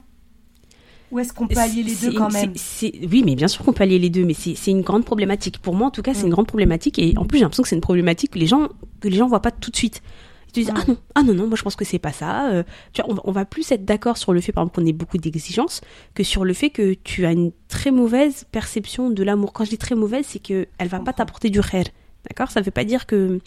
ou 1.12 1.20
est-ce 1.20 1.34
qu'on 1.34 1.48
peut 1.48 1.60
allier 1.60 1.84
les 1.84 1.96
deux 1.96 2.14
quand 2.14 2.32
même? 2.32 2.54
Oui, 2.82 3.24
mais 3.26 3.36
bien 3.36 3.48
sûr 3.48 3.66
qu'on 3.66 3.74
peut 3.74 3.84
allier 3.84 4.00
les 4.00 4.10
deux, 4.10 4.24
mais 4.24 4.34
c'est 4.34 4.72
une 4.72 4.82
grande 4.82 5.04
problématique. 5.04 5.60
Pour 5.60 5.76
moi, 5.76 5.88
en 5.88 5.92
tout 5.92 6.02
cas, 6.02 6.14
c'est 6.14 6.22
une 6.22 6.28
mm. 6.28 6.32
grande 6.32 6.48
problématique. 6.48 7.00
Et 7.00 7.14
en 7.18 7.26
plus, 7.26 7.38
j'ai 7.38 7.44
l'impression 7.44 7.64
que 7.64 7.70
c'est 7.70 7.76
une 7.76 7.82
problématique 7.82 8.32
que 8.32 8.40
les 8.40 8.48
gens 8.48 8.70
que 9.02 9.10
les 9.10 9.18
gens 9.18 9.28
voient 9.28 9.42
pas 9.42 9.52
tout 9.52 9.72
de 9.72 9.76
suite. 9.76 10.02
Ils 10.48 10.52
te 10.54 10.60
disent 10.62 10.72
ah 10.74 10.84
non, 10.88 10.98
ah 11.16 11.24
non 11.24 11.34
non, 11.34 11.48
moi 11.48 11.56
je 11.58 11.64
pense 11.64 11.76
que 11.76 11.86
c'est 11.86 12.00
pas 12.00 12.12
ça. 12.12 12.50
Euh, 12.52 12.64
tu 12.94 13.02
vois, 13.02 13.14
on, 13.26 13.32
va 13.32 13.46
plus 13.46 13.72
être 13.72 13.86
d'accord 13.86 14.18
sur 14.18 14.34
le 14.34 14.42
fait 14.42 14.52
par 14.52 14.64
exemple 14.64 14.82
qu'on 14.82 14.88
ait 14.88 14.94
beaucoup 14.94 15.18
d'exigences 15.18 15.82
que 16.14 16.24
sur 16.24 16.44
le 16.44 16.54
fait 16.54 16.70
que 16.70 16.94
tu 16.94 17.26
as 17.26 17.32
une 17.32 17.52
très 17.70 17.92
mauvaise 17.92 18.46
perception 18.52 19.10
de 19.10 19.24
l'amour. 19.24 19.54
Quand 19.54 19.64
je 19.66 19.70
dis 19.70 19.78
très 19.78 19.96
mauvaise, 19.96 20.26
c'est 20.28 20.42
que 20.42 20.68
elle 20.78 20.88
va 20.88 21.00
pas 21.00 21.14
t'apporter 21.14 21.50
du 21.50 21.62
khair. 21.62 21.86
D'accord? 22.30 22.52
Ça 22.52 22.62
veut 22.62 22.72
pas 22.72 22.84
dire 22.84 23.06
que 23.06 23.40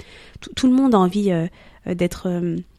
tout 0.56 0.66
le 0.66 0.72
monde 0.72 0.94
a 0.94 0.98
envie 0.98 1.30
euh, 1.30 1.46
d'être 1.94 2.28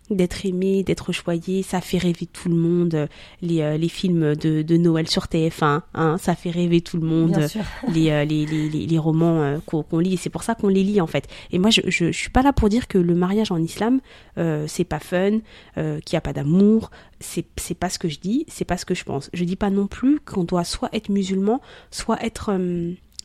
d'être 0.10 0.46
aimé, 0.46 0.84
d'être 0.84 1.12
choyé, 1.12 1.64
ça 1.64 1.82
fait 1.82 1.98
rêver 1.98 2.28
tout 2.28 2.50
le 2.50 2.56
monde. 2.56 3.08
Les, 3.42 3.62
euh, 3.62 3.78
les 3.78 3.90
films 3.90 4.36
de, 4.36 4.62
de, 4.62 4.78
Noël 4.78 5.08
sur 5.08 5.26
TF1, 5.26 5.82
hein, 5.94 6.18
ça 6.20 6.36
fait 6.36 6.52
rêver 6.52 6.82
tout 6.82 6.98
le 6.98 7.08
monde. 7.08 7.36
Les, 7.94 8.10
euh, 8.12 8.26
les, 8.26 8.46
les, 8.46 8.70
les, 8.70 8.98
romans 8.98 9.42
euh, 9.42 9.58
qu'on 9.66 10.00
lit, 10.00 10.18
c'est 10.18 10.30
pour 10.30 10.44
ça 10.44 10.56
qu'on 10.56 10.68
les 10.68 10.84
lit 10.84 11.02
en 11.02 11.08
fait. 11.08 11.28
Et 11.52 11.60
moi, 11.60 11.70
je, 11.70 11.82
je, 11.86 12.12
je, 12.12 12.18
suis 12.18 12.30
pas 12.30 12.42
là 12.42 12.54
pour 12.54 12.70
dire 12.70 12.88
que 12.88 12.98
le 12.98 13.16
mariage 13.16 13.52
en 13.52 13.58
islam, 13.58 14.00
c'est 14.68 14.84
pas 14.84 15.00
fun, 15.00 15.40
qu'il 15.76 16.14
n'y 16.14 16.18
a 16.18 16.22
pas 16.22 16.34
d'amour. 16.34 16.92
C'est, 17.20 17.46
c'est 17.58 17.76
pas 17.76 17.90
ce 17.90 18.00
que 18.00 18.10
je 18.10 18.20
dis, 18.20 18.46
c'est 18.48 18.66
pas 18.66 18.78
ce 18.78 18.86
que 18.86 18.96
je 18.96 19.04
pense. 19.04 19.30
Je 19.34 19.44
dis 19.44 19.56
pas 19.56 19.70
non 19.70 19.88
plus 19.88 20.20
qu'on 20.20 20.44
doit 20.44 20.64
soit 20.64 20.90
être 20.94 21.10
musulman, 21.10 21.62
soit 21.92 22.24
être 22.24 22.58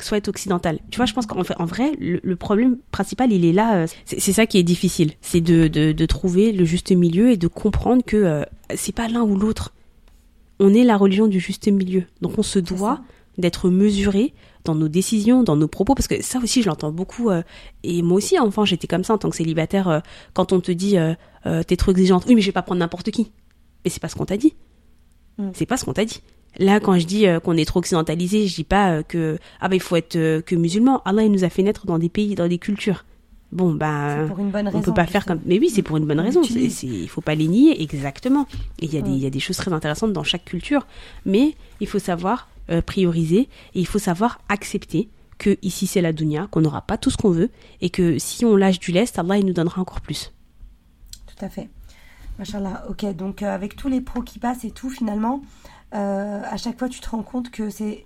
soit 0.05 0.19
être 0.19 0.29
occidental. 0.29 0.79
Tu 0.91 0.97
vois, 0.97 1.07
je 1.07 1.13
pense 1.13 1.27
qu'en 1.27 1.43
fait, 1.45 1.55
en 1.59 1.65
vrai, 1.65 1.93
le, 1.99 2.37
problème 2.37 2.79
principal, 2.91 3.33
il 3.33 3.45
est 3.45 3.53
là. 3.53 3.77
Euh, 3.77 3.87
c'est 4.05 4.33
ça 4.33 4.47
qui 4.47 4.59
est 4.59 4.63
difficile, 4.63 5.13
c'est 5.21 5.41
de, 5.41 5.69
de, 5.69 6.07
trouver 6.07 6.53
le 6.53 6.65
juste 6.65 6.91
milieu 6.93 7.31
et 7.31 7.37
de 7.37 7.47
comprendre 7.47 8.03
que 8.05 8.17
euh, 8.17 8.43
c'est 8.75 8.95
pas 8.95 9.09
l'un 9.09 9.23
ou 9.23 9.37
l'autre. 9.37 9.75
On 10.59 10.75
est 10.75 10.85
la 10.85 10.97
religion 10.97 11.27
du 11.27 11.41
juste 11.41 11.69
milieu, 11.69 12.05
donc 12.21 12.39
on 12.39 12.43
se 12.43 12.59
doit 12.59 13.01
d'être 13.39 13.71
mesuré 13.71 14.35
dans 14.65 14.75
nos 14.75 14.89
décisions, 14.89 15.43
dans 15.43 15.57
nos 15.57 15.69
propos, 15.69 15.95
parce 15.95 16.09
que 16.09 16.23
ça 16.23 16.39
aussi, 16.39 16.63
je 16.63 16.69
l'entends 16.69 16.93
beaucoup. 16.93 17.31
Euh, 17.31 17.43
et 17.83 18.03
moi 18.03 18.19
aussi, 18.19 18.39
enfant, 18.39 18.65
j'étais 18.65 18.87
comme 18.87 19.05
ça 19.05 19.15
en 19.15 19.19
tant 19.19 19.31
que 19.31 19.37
célibataire. 19.37 20.03
quand 20.35 20.53
on 20.53 20.61
te 20.61 20.73
dit, 20.73 20.97
t'es 21.67 21.77
trop 21.77 21.93
exigeante, 21.93 22.25
oui, 22.29 22.35
mais 22.35 22.43
je 22.43 22.47
vais 22.47 22.53
pas 22.53 22.63
prendre 22.63 22.81
n'importe 22.81 23.11
qui. 23.11 23.33
Mais 23.85 23.91
c'est 23.91 24.01
pas 24.01 24.09
ce 24.09 24.17
qu'on 24.17 24.27
t'a 24.27 24.37
dit. 24.37 24.55
Mm. 25.39 25.51
C'est 25.55 25.67
pas 25.67 25.77
ce 25.77 25.85
qu'on 25.85 25.95
t'a 25.95 26.05
dit. 26.05 26.21
Là, 26.59 26.81
quand 26.81 26.99
je 26.99 27.07
dis 27.07 27.27
euh, 27.27 27.41
qu'on 27.41 27.57
est 27.57 27.65
trop 27.65 27.79
occidentalisé, 27.79 28.47
je 28.47 28.55
dis 28.55 28.65
pas 28.65 28.91
euh, 28.91 29.03
que 29.03 29.39
ah 29.61 29.69
bah 29.69 29.77
il 29.77 29.81
faut 29.81 29.97
être 29.97 30.17
euh, 30.17 30.43
que 30.43 30.55
musulman. 30.55 31.03
Allah 31.05 31.23
il 31.23 31.31
nous 31.31 31.45
a 31.45 31.49
fait 31.49 31.63
naître 31.63 31.87
dans 31.87 31.99
des 31.99 32.09
pays, 32.09 32.35
dans 32.35 32.49
des 32.49 32.59
cultures. 32.59 33.05
Bon 33.53 33.73
bah 33.73 34.27
on 34.73 34.81
peut 34.81 34.95
pas 34.95 35.07
faire 35.07 35.27
comme. 35.27 35.41
Mais 35.45 35.59
oui, 35.59 35.71
c'est 35.71 35.83
pour 35.83 35.97
une 35.97 36.07
bonne 36.07 36.21
raison. 36.21 36.43
Il 36.43 37.09
faut 37.09 37.21
pas 37.21 37.35
les 37.35 37.49
nier 37.49 37.83
exactement. 37.83 38.47
Et 38.81 38.87
il 38.87 38.95
y 38.95 38.99
a 38.99 39.31
des 39.31 39.39
il 39.39 39.41
choses 39.41 39.57
très 39.57 39.73
intéressantes 39.73 40.13
dans 40.13 40.23
chaque 40.23 40.45
culture, 40.45 40.87
mais 41.25 41.57
il 41.81 41.87
faut 41.87 41.99
savoir 41.99 42.49
prioriser 42.87 43.49
et 43.75 43.81
il 43.81 43.87
faut 43.87 43.99
savoir 43.99 44.41
accepter 44.49 45.09
que 45.39 45.57
ici 45.63 45.89
c'est 45.89 46.01
la 46.01 46.13
dunya, 46.13 46.47
qu'on 46.53 46.61
n'aura 46.61 46.83
pas 46.83 46.97
tout 46.97 47.11
ce 47.11 47.17
qu'on 47.17 47.31
veut 47.31 47.51
et 47.81 47.91
que 47.91 48.19
si 48.19 48.45
on 48.45 48.55
lâche 48.55 48.79
du 48.79 48.93
lest, 48.93 49.19
Allah 49.19 49.39
il 49.39 49.47
nous 49.47 49.53
donnera 49.53 49.81
encore 49.81 50.01
plus. 50.01 50.33
Tout 51.27 51.45
à 51.45 51.49
fait. 51.49 51.69
Machallah. 52.39 52.85
Ok, 52.89 53.05
donc 53.17 53.43
avec 53.43 53.75
tous 53.75 53.89
les 53.89 54.01
pros 54.01 54.23
qui 54.23 54.39
passent 54.39 54.65
et 54.65 54.71
tout 54.71 54.91
finalement. 54.91 55.43
Euh, 55.93 56.41
à 56.45 56.57
chaque 56.57 56.79
fois 56.79 56.89
tu 56.89 57.01
te 57.01 57.11
rends 57.11 57.23
compte 57.23 57.51
que 57.51 57.69
c'est 57.69 58.05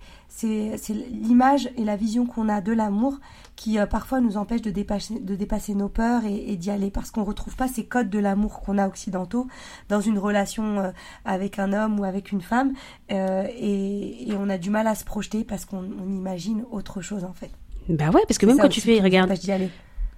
l'image 1.11 1.69
et 1.77 1.85
la 1.85 1.97
vision 1.97 2.25
qu'on 2.25 2.49
a 2.49 2.63
de 2.63 2.73
l'amour 2.73 3.19
qui 3.57 3.79
euh, 3.79 3.85
parfois 3.85 4.21
nous 4.21 4.39
empêche 4.39 4.63
de 4.63 4.71
dépasser, 4.71 5.21
de 5.21 5.35
dépasser 5.35 5.75
nos 5.75 5.91
peurs 5.91 6.23
et, 6.25 6.57
d'y 6.57 6.71
aller 6.71 6.91
parce 6.91 7.11
qu'on 7.11 7.21
ne 7.21 7.27
retrouve 7.27 7.57
pas 7.57 7.69
ces 7.69 7.85
codes 7.85 8.09
de 8.09 8.19
l'amour 8.19 8.63
qu'on 8.63 8.79
a 8.79 8.87
occidentaux 8.87 9.47
dans 9.91 10.01
une 10.01 10.19
relation 10.19 10.79
euh, 10.79 10.91
avec 11.27 11.59
un 11.59 11.75
homme 11.75 12.01
ou 12.01 12.05
avec 12.05 12.33
une 12.33 12.41
femme 12.41 12.73
et, 13.11 14.29
on 14.37 14.49
a 14.49 14.59
du 14.59 14.71
mal 14.71 14.87
à 14.87 14.95
se 14.95 15.05
projeter 15.05 15.45
parce 15.45 15.65
qu'on 15.65 15.85
imagine 16.07 16.65
autre 16.71 17.03
chose 17.03 17.25
en 17.25 17.35
fait. 17.35 17.51
Bah 17.89 18.11
ouais, 18.11 18.23
parce 18.27 18.39
que 18.39 18.47
même 18.47 18.59
quand 18.59 18.69
tu 18.69 18.81
fais, 18.81 19.01
regarde. 19.01 19.33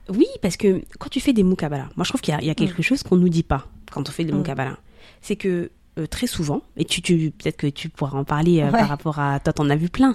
Oui, 0.09 0.27
parce 0.41 0.57
que 0.57 0.83
quand 0.99 1.09
tu 1.09 1.21
fais 1.21 1.33
des 1.33 1.43
moukabala, 1.43 1.89
moi 1.97 2.05
je 2.05 2.11
trouve 2.11 2.21
qu'il 2.21 2.33
y, 2.33 2.51
a 2.51 2.55
quelque 2.55 2.81
mm. 2.81 2.85
chose 2.85 3.03
qu'on 3.03 3.17
nous 3.17 3.29
dit 3.29 3.43
pas 3.43 3.67
quand 3.91 4.09
on 4.09 4.13
fait 4.13 4.25
des 4.25 4.33
mm. 4.33 4.37
moukabala. 4.37 4.79
C'est 5.21 5.37
que 5.37 5.71
euh, 5.99 6.07
très 6.07 6.27
souvent, 6.27 6.61
et 6.77 6.85
tu, 6.85 7.01
tu 7.01 7.31
peut-être 7.31 7.57
que 7.57 7.67
tu 7.69 7.89
pourras 7.89 8.19
en 8.19 8.25
parler 8.25 8.61
euh, 8.61 8.71
par 8.71 8.87
rapport 8.87 9.19
à 9.19 9.41
toi, 9.41 9.55
t'en 9.55 9.71
as 9.71 9.77
vu 9.77 9.89
plein. 9.89 10.15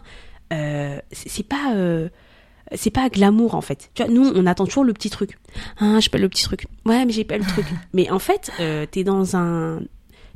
Euh, 0.53 1.00
c'est 1.11 1.47
pas 1.47 1.73
c'est 2.75 2.91
pas 2.91 3.09
glamour 3.09 3.55
en 3.55 3.61
fait. 3.61 3.89
Tu 3.95 4.03
vois, 4.03 4.13
nous 4.13 4.31
on 4.35 4.45
attend 4.45 4.65
toujours 4.67 4.83
le 4.83 4.93
petit 4.93 5.09
truc. 5.09 5.39
Ah, 5.79 6.00
j'ai 6.00 6.09
pas 6.09 6.19
le 6.19 6.29
petit 6.29 6.43
truc. 6.43 6.67
Ouais, 6.85 7.03
mais 7.03 7.11
j'ai 7.11 7.23
pas 7.23 7.39
le 7.39 7.43
truc. 7.43 7.65
mais 7.93 8.11
en 8.11 8.19
fait, 8.19 8.51
t'es 8.91 9.03
dans 9.03 9.35
un 9.35 9.79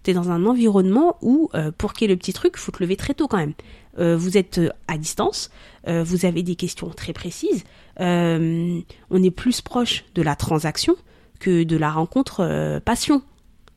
t'es 0.02 0.14
dans 0.14 0.32
un 0.32 0.48
environnement 0.48 1.18
où 1.22 1.52
pour 1.78 1.94
qu'il 1.94 2.10
y 2.10 2.12
ait 2.12 2.16
le 2.16 2.18
petit 2.18 2.34
truc, 2.34 2.58
faut 2.58 2.72
te 2.72 2.82
lever 2.82 2.96
très 2.96 3.14
tôt 3.14 3.28
quand 3.28 3.38
même. 3.38 3.54
vous 4.00 4.38
êtes 4.38 4.60
à 4.88 4.98
distance, 4.98 5.52
vous 5.88 6.26
avez 6.26 6.42
des 6.42 6.56
questions 6.56 6.90
très 6.90 7.14
précises. 7.14 7.64
on 8.00 8.84
est 9.24 9.32
plus 9.32 9.62
proche 9.62 10.06
de 10.16 10.24
la 10.24 10.36
transaction 10.36 10.96
que 11.40 11.64
de 11.64 11.78
la 11.78 11.92
rencontre 11.92 12.80
passion. 12.84 13.22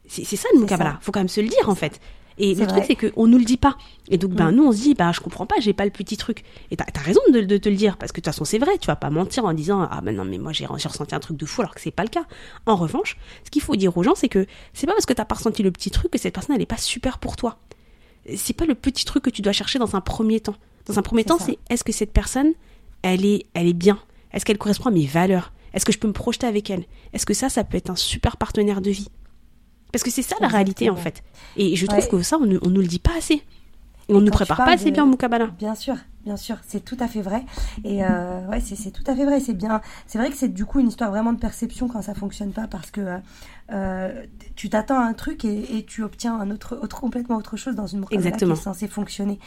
C'est 0.08 0.24
ça 0.36 0.48
le 0.54 0.60
Mukabala. 0.60 0.98
Faut 1.00 1.12
quand 1.12 1.20
même 1.20 1.28
se 1.28 1.40
le 1.40 1.48
dire 1.48 1.68
en 1.68 1.74
fait. 1.74 2.00
Et 2.38 2.54
le 2.54 2.66
truc, 2.66 2.84
c'est 2.86 2.94
qu'on 2.94 3.26
nous 3.26 3.38
le 3.38 3.44
dit 3.44 3.56
pas. 3.56 3.76
Et 4.08 4.16
donc, 4.16 4.30
ben, 4.30 4.50
mm. 4.50 4.54
nous, 4.54 4.66
on 4.66 4.72
se 4.72 4.78
dit, 4.78 4.94
ben, 4.94 5.12
je 5.12 5.20
comprends 5.20 5.46
pas, 5.46 5.56
j'ai 5.60 5.72
pas 5.72 5.84
le 5.84 5.90
petit 5.90 6.16
truc. 6.16 6.44
Et 6.70 6.76
t'as 6.76 6.84
as 6.94 7.00
raison 7.00 7.20
de, 7.32 7.56
te 7.56 7.68
le 7.68 7.74
dire, 7.74 7.96
parce 7.96 8.12
que 8.12 8.20
de 8.20 8.22
toute 8.22 8.32
façon, 8.32 8.44
c'est 8.44 8.58
vrai, 8.58 8.78
tu 8.78 8.86
vas 8.86 8.96
pas 8.96 9.10
mentir 9.10 9.44
en 9.44 9.52
disant, 9.52 9.86
ah 9.90 10.00
ben 10.00 10.14
non, 10.14 10.24
mais 10.24 10.38
moi, 10.38 10.52
j'ai 10.52 10.66
ressenti 10.66 11.14
un 11.14 11.20
truc 11.20 11.36
de 11.36 11.46
fou, 11.46 11.62
alors 11.62 11.74
que 11.74 11.80
c'est 11.80 11.90
pas 11.90 12.04
le 12.04 12.08
cas. 12.08 12.24
En 12.66 12.76
revanche, 12.76 13.16
ce 13.44 13.50
qu'il 13.50 13.62
faut 13.62 13.74
dire 13.74 13.96
aux 13.96 14.02
gens, 14.02 14.14
c'est 14.14 14.28
que 14.28 14.46
c'est 14.72 14.86
pas 14.86 14.92
parce 14.92 15.06
que 15.06 15.12
t'as 15.12 15.24
pas 15.24 15.34
ressenti 15.34 15.62
le 15.62 15.72
petit 15.72 15.90
truc 15.90 16.12
que 16.12 16.18
cette 16.18 16.32
personne, 16.32 16.54
elle 16.54 16.62
est 16.62 16.66
pas 16.66 16.76
super 16.76 17.18
pour 17.18 17.36
toi. 17.36 17.58
C'est 18.36 18.54
pas 18.54 18.66
le 18.66 18.74
petit 18.74 19.04
truc 19.04 19.24
que 19.24 19.30
tu 19.30 19.42
dois 19.42 19.52
chercher 19.52 19.78
dans 19.78 19.96
un 19.96 20.00
premier 20.00 20.40
temps. 20.40 20.56
Dans 20.86 20.98
un 20.98 21.02
premier 21.02 21.24
temps, 21.24 21.38
c'est 21.38 21.58
est-ce 21.70 21.82
que 21.82 21.92
cette 21.92 22.12
personne, 22.12 22.52
elle 23.02 23.24
est, 23.24 23.46
elle 23.54 23.66
est 23.66 23.74
bien? 23.74 23.98
Est-ce 24.32 24.44
qu'elle 24.44 24.58
correspond 24.58 24.90
à 24.90 24.92
mes 24.92 25.06
valeurs? 25.06 25.52
Est-ce 25.74 25.84
que 25.84 25.92
je 25.92 25.98
peux 25.98 26.08
me 26.08 26.12
projeter 26.12 26.46
avec 26.46 26.70
elle? 26.70 26.84
Est-ce 27.12 27.26
que 27.26 27.34
ça, 27.34 27.48
ça 27.48 27.64
peut 27.64 27.76
être 27.76 27.90
un 27.90 27.96
super 27.96 28.36
partenaire 28.36 28.80
de 28.80 28.90
vie? 28.90 29.08
Parce 29.92 30.02
que 30.02 30.10
c'est 30.10 30.22
ça 30.22 30.36
la 30.40 30.48
réalité 30.48 30.90
en 30.90 30.96
fait. 30.96 31.22
Et 31.56 31.76
je 31.76 31.86
trouve 31.86 32.06
que 32.08 32.22
ça, 32.22 32.36
on 32.38 32.46
ne 32.46 32.58
nous 32.58 32.80
le 32.80 32.86
dit 32.86 32.98
pas 32.98 33.16
assez. 33.16 33.42
On 34.10 34.20
ne 34.20 34.26
nous 34.26 34.30
prépare 34.30 34.56
pas 34.56 34.72
assez 34.72 34.90
bien 34.90 35.04
au 35.04 35.06
Moukabala. 35.06 35.48
Bien 35.58 35.74
sûr, 35.74 35.94
bien 36.24 36.38
sûr, 36.38 36.56
c'est 36.66 36.82
tout 36.82 36.96
à 36.98 37.08
fait 37.08 37.20
vrai. 37.20 37.44
Et 37.84 38.02
euh, 38.04 38.46
ouais, 38.46 38.60
c'est 38.60 38.90
tout 38.90 39.02
à 39.06 39.14
fait 39.14 39.26
vrai. 39.26 39.38
C'est 39.40 39.52
bien. 39.52 39.82
C'est 40.06 40.16
vrai 40.16 40.30
que 40.30 40.36
c'est 40.36 40.48
du 40.48 40.64
coup 40.64 40.80
une 40.80 40.88
histoire 40.88 41.10
vraiment 41.10 41.34
de 41.34 41.38
perception 41.38 41.88
quand 41.88 42.00
ça 42.00 42.14
fonctionne 42.14 42.52
pas, 42.52 42.66
parce 42.66 42.90
que 42.90 43.18
euh, 43.70 44.24
tu 44.56 44.70
t'attends 44.70 44.98
à 44.98 45.04
un 45.04 45.12
truc 45.12 45.44
et, 45.44 45.84
tu 45.86 46.02
obtiens 46.02 46.40
un 46.40 46.50
autre, 46.50 46.78
autre, 46.82 47.00
complètement 47.00 47.36
autre 47.36 47.58
chose 47.58 47.74
dans 47.74 47.86
une 47.86 48.00
Moukabala 48.00 48.30
qui 48.30 48.44
est 48.44 48.56
censée 48.56 48.88
fonctionner. 48.88 49.38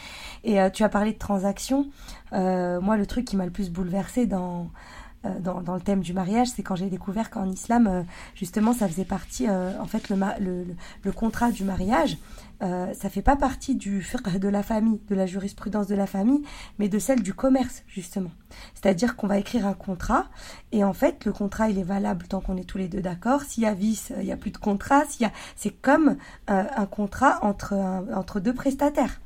Et 0.44 0.62
euh, 0.62 0.70
tu 0.70 0.84
as 0.84 0.90
parlé 0.90 1.14
de 1.14 1.18
transactions. 1.18 1.88
moi, 2.32 2.98
le 2.98 3.06
truc 3.08 3.26
qui 3.26 3.38
m'a 3.38 3.46
le 3.46 3.52
plus 3.52 3.72
bouleversé 3.72 4.28
dans 4.28 4.62
euh, 4.62 5.01
dans, 5.24 5.62
dans, 5.62 5.76
le 5.76 5.82
thème 5.82 6.02
du 6.02 6.14
mariage, 6.14 6.48
c'est 6.48 6.64
quand 6.64 6.76
j'ai 6.76 6.90
découvert 6.90 7.30
qu'en 7.30 7.48
islam, 7.48 7.88
euh, 7.88 8.02
justement, 8.34 8.74
ça 8.74 8.88
faisait 8.88 9.06
partie, 9.06 9.48
euh, 9.48 9.72
en 9.80 9.86
fait, 9.86 10.10
le, 10.10 11.12
contrat 11.12 11.52
du 11.52 11.64
mariage, 11.64 12.18
ça 12.62 13.10
fait 13.10 13.24
pas 13.24 13.36
partie 13.36 13.76
de 13.76 14.48
la 14.48 14.62
famille, 14.62 15.00
de 15.10 15.16
la 15.16 15.26
jurisprudence 15.26 15.88
de 15.88 15.96
la 15.96 16.06
famille, 16.06 16.44
mais 16.78 16.90
de 16.90 17.00
celle 17.00 17.24
du 17.24 17.34
commerce, 17.34 17.84
justement. 17.88 18.30
C'est-à-dire 18.76 19.16
qu'on 19.16 19.26
va 19.26 19.40
écrire 19.40 19.66
un 19.66 19.74
contrat, 19.74 20.26
et 20.72 20.84
en 20.84 20.94
fait, 20.94 21.26
le 21.26 21.34
contrat, 21.34 21.70
il 21.70 21.80
est 21.80 21.84
valable 21.84 22.28
tant 22.28 22.40
qu'on 22.40 22.58
est 22.58 22.64
tous 22.64 22.78
les 22.78 22.88
deux 22.88 23.02
d'accord. 23.02 23.42
S'il 23.42 23.64
y 23.64 23.66
a 23.66 23.74
vice, 23.74 24.14
il 24.20 24.26
n'y 24.26 24.32
a 24.32 24.38
plus 24.38 24.52
de 24.52 24.58
contrat. 24.58 25.06
S'il 25.10 25.24
y 25.24 25.26
a, 25.26 25.32
c'est 25.56 25.72
comme 25.72 26.18
un 26.48 26.86
contrat 26.86 27.40
entre 27.44 28.40
deux 28.40 28.54
prestataires. 28.54 29.20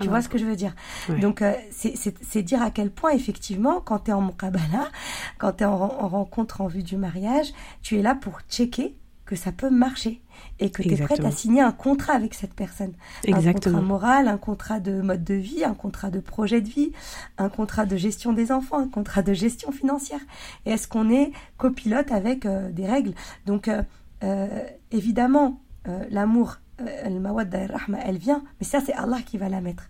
Tu 0.00 0.08
vois 0.08 0.22
ce 0.22 0.28
que 0.28 0.38
je 0.38 0.44
veux 0.44 0.56
dire? 0.56 0.74
Donc, 1.20 1.42
euh, 1.42 1.52
c'est 1.70 2.42
dire 2.42 2.62
à 2.62 2.70
quel 2.70 2.90
point, 2.90 3.12
effectivement, 3.12 3.80
quand 3.80 4.00
tu 4.00 4.10
es 4.10 4.14
en 4.14 4.22
muqabala, 4.22 4.90
quand 5.38 5.52
tu 5.52 5.64
es 5.64 5.66
en, 5.66 5.76
rencontre 5.76 6.60
en 6.60 6.66
vue 6.66 6.82
du 6.82 6.96
mariage, 6.96 7.52
tu 7.82 7.98
es 7.98 8.02
là 8.02 8.14
pour 8.14 8.40
checker 8.48 8.96
que 9.24 9.34
ça 9.34 9.50
peut 9.50 9.70
marcher 9.70 10.22
et 10.60 10.70
que 10.70 10.82
tu 10.82 10.92
es 10.92 10.96
prête 10.96 11.24
à 11.24 11.32
signer 11.32 11.60
un 11.60 11.72
contrat 11.72 12.12
avec 12.12 12.32
cette 12.32 12.54
personne. 12.54 12.92
Exactement. 13.24 13.78
Un 13.78 13.80
contrat 13.80 13.88
moral, 13.88 14.28
un 14.28 14.38
contrat 14.38 14.78
de 14.78 15.00
mode 15.00 15.24
de 15.24 15.34
vie, 15.34 15.64
un 15.64 15.74
contrat 15.74 16.10
de 16.10 16.20
projet 16.20 16.60
de 16.60 16.68
vie, 16.68 16.92
un 17.36 17.48
contrat 17.48 17.86
de 17.86 17.96
gestion 17.96 18.32
des 18.32 18.52
enfants, 18.52 18.78
un 18.78 18.88
contrat 18.88 19.22
de 19.22 19.32
gestion 19.32 19.72
financière. 19.72 20.20
Et 20.64 20.70
est-ce 20.70 20.86
qu'on 20.86 21.10
est 21.10 21.32
copilote 21.56 22.12
avec 22.12 22.46
euh, 22.46 22.70
des 22.70 22.86
règles? 22.86 23.14
Donc, 23.46 23.68
euh, 24.22 24.48
évidemment, 24.92 25.60
l'amour 26.10 26.58
euh, 26.80 28.00
elle 28.04 28.18
vient, 28.18 28.42
mais 28.60 28.66
ça 28.66 28.80
c'est 28.84 28.92
Allah 28.92 29.18
qui 29.24 29.38
va 29.38 29.48
la 29.48 29.60
mettre. 29.60 29.88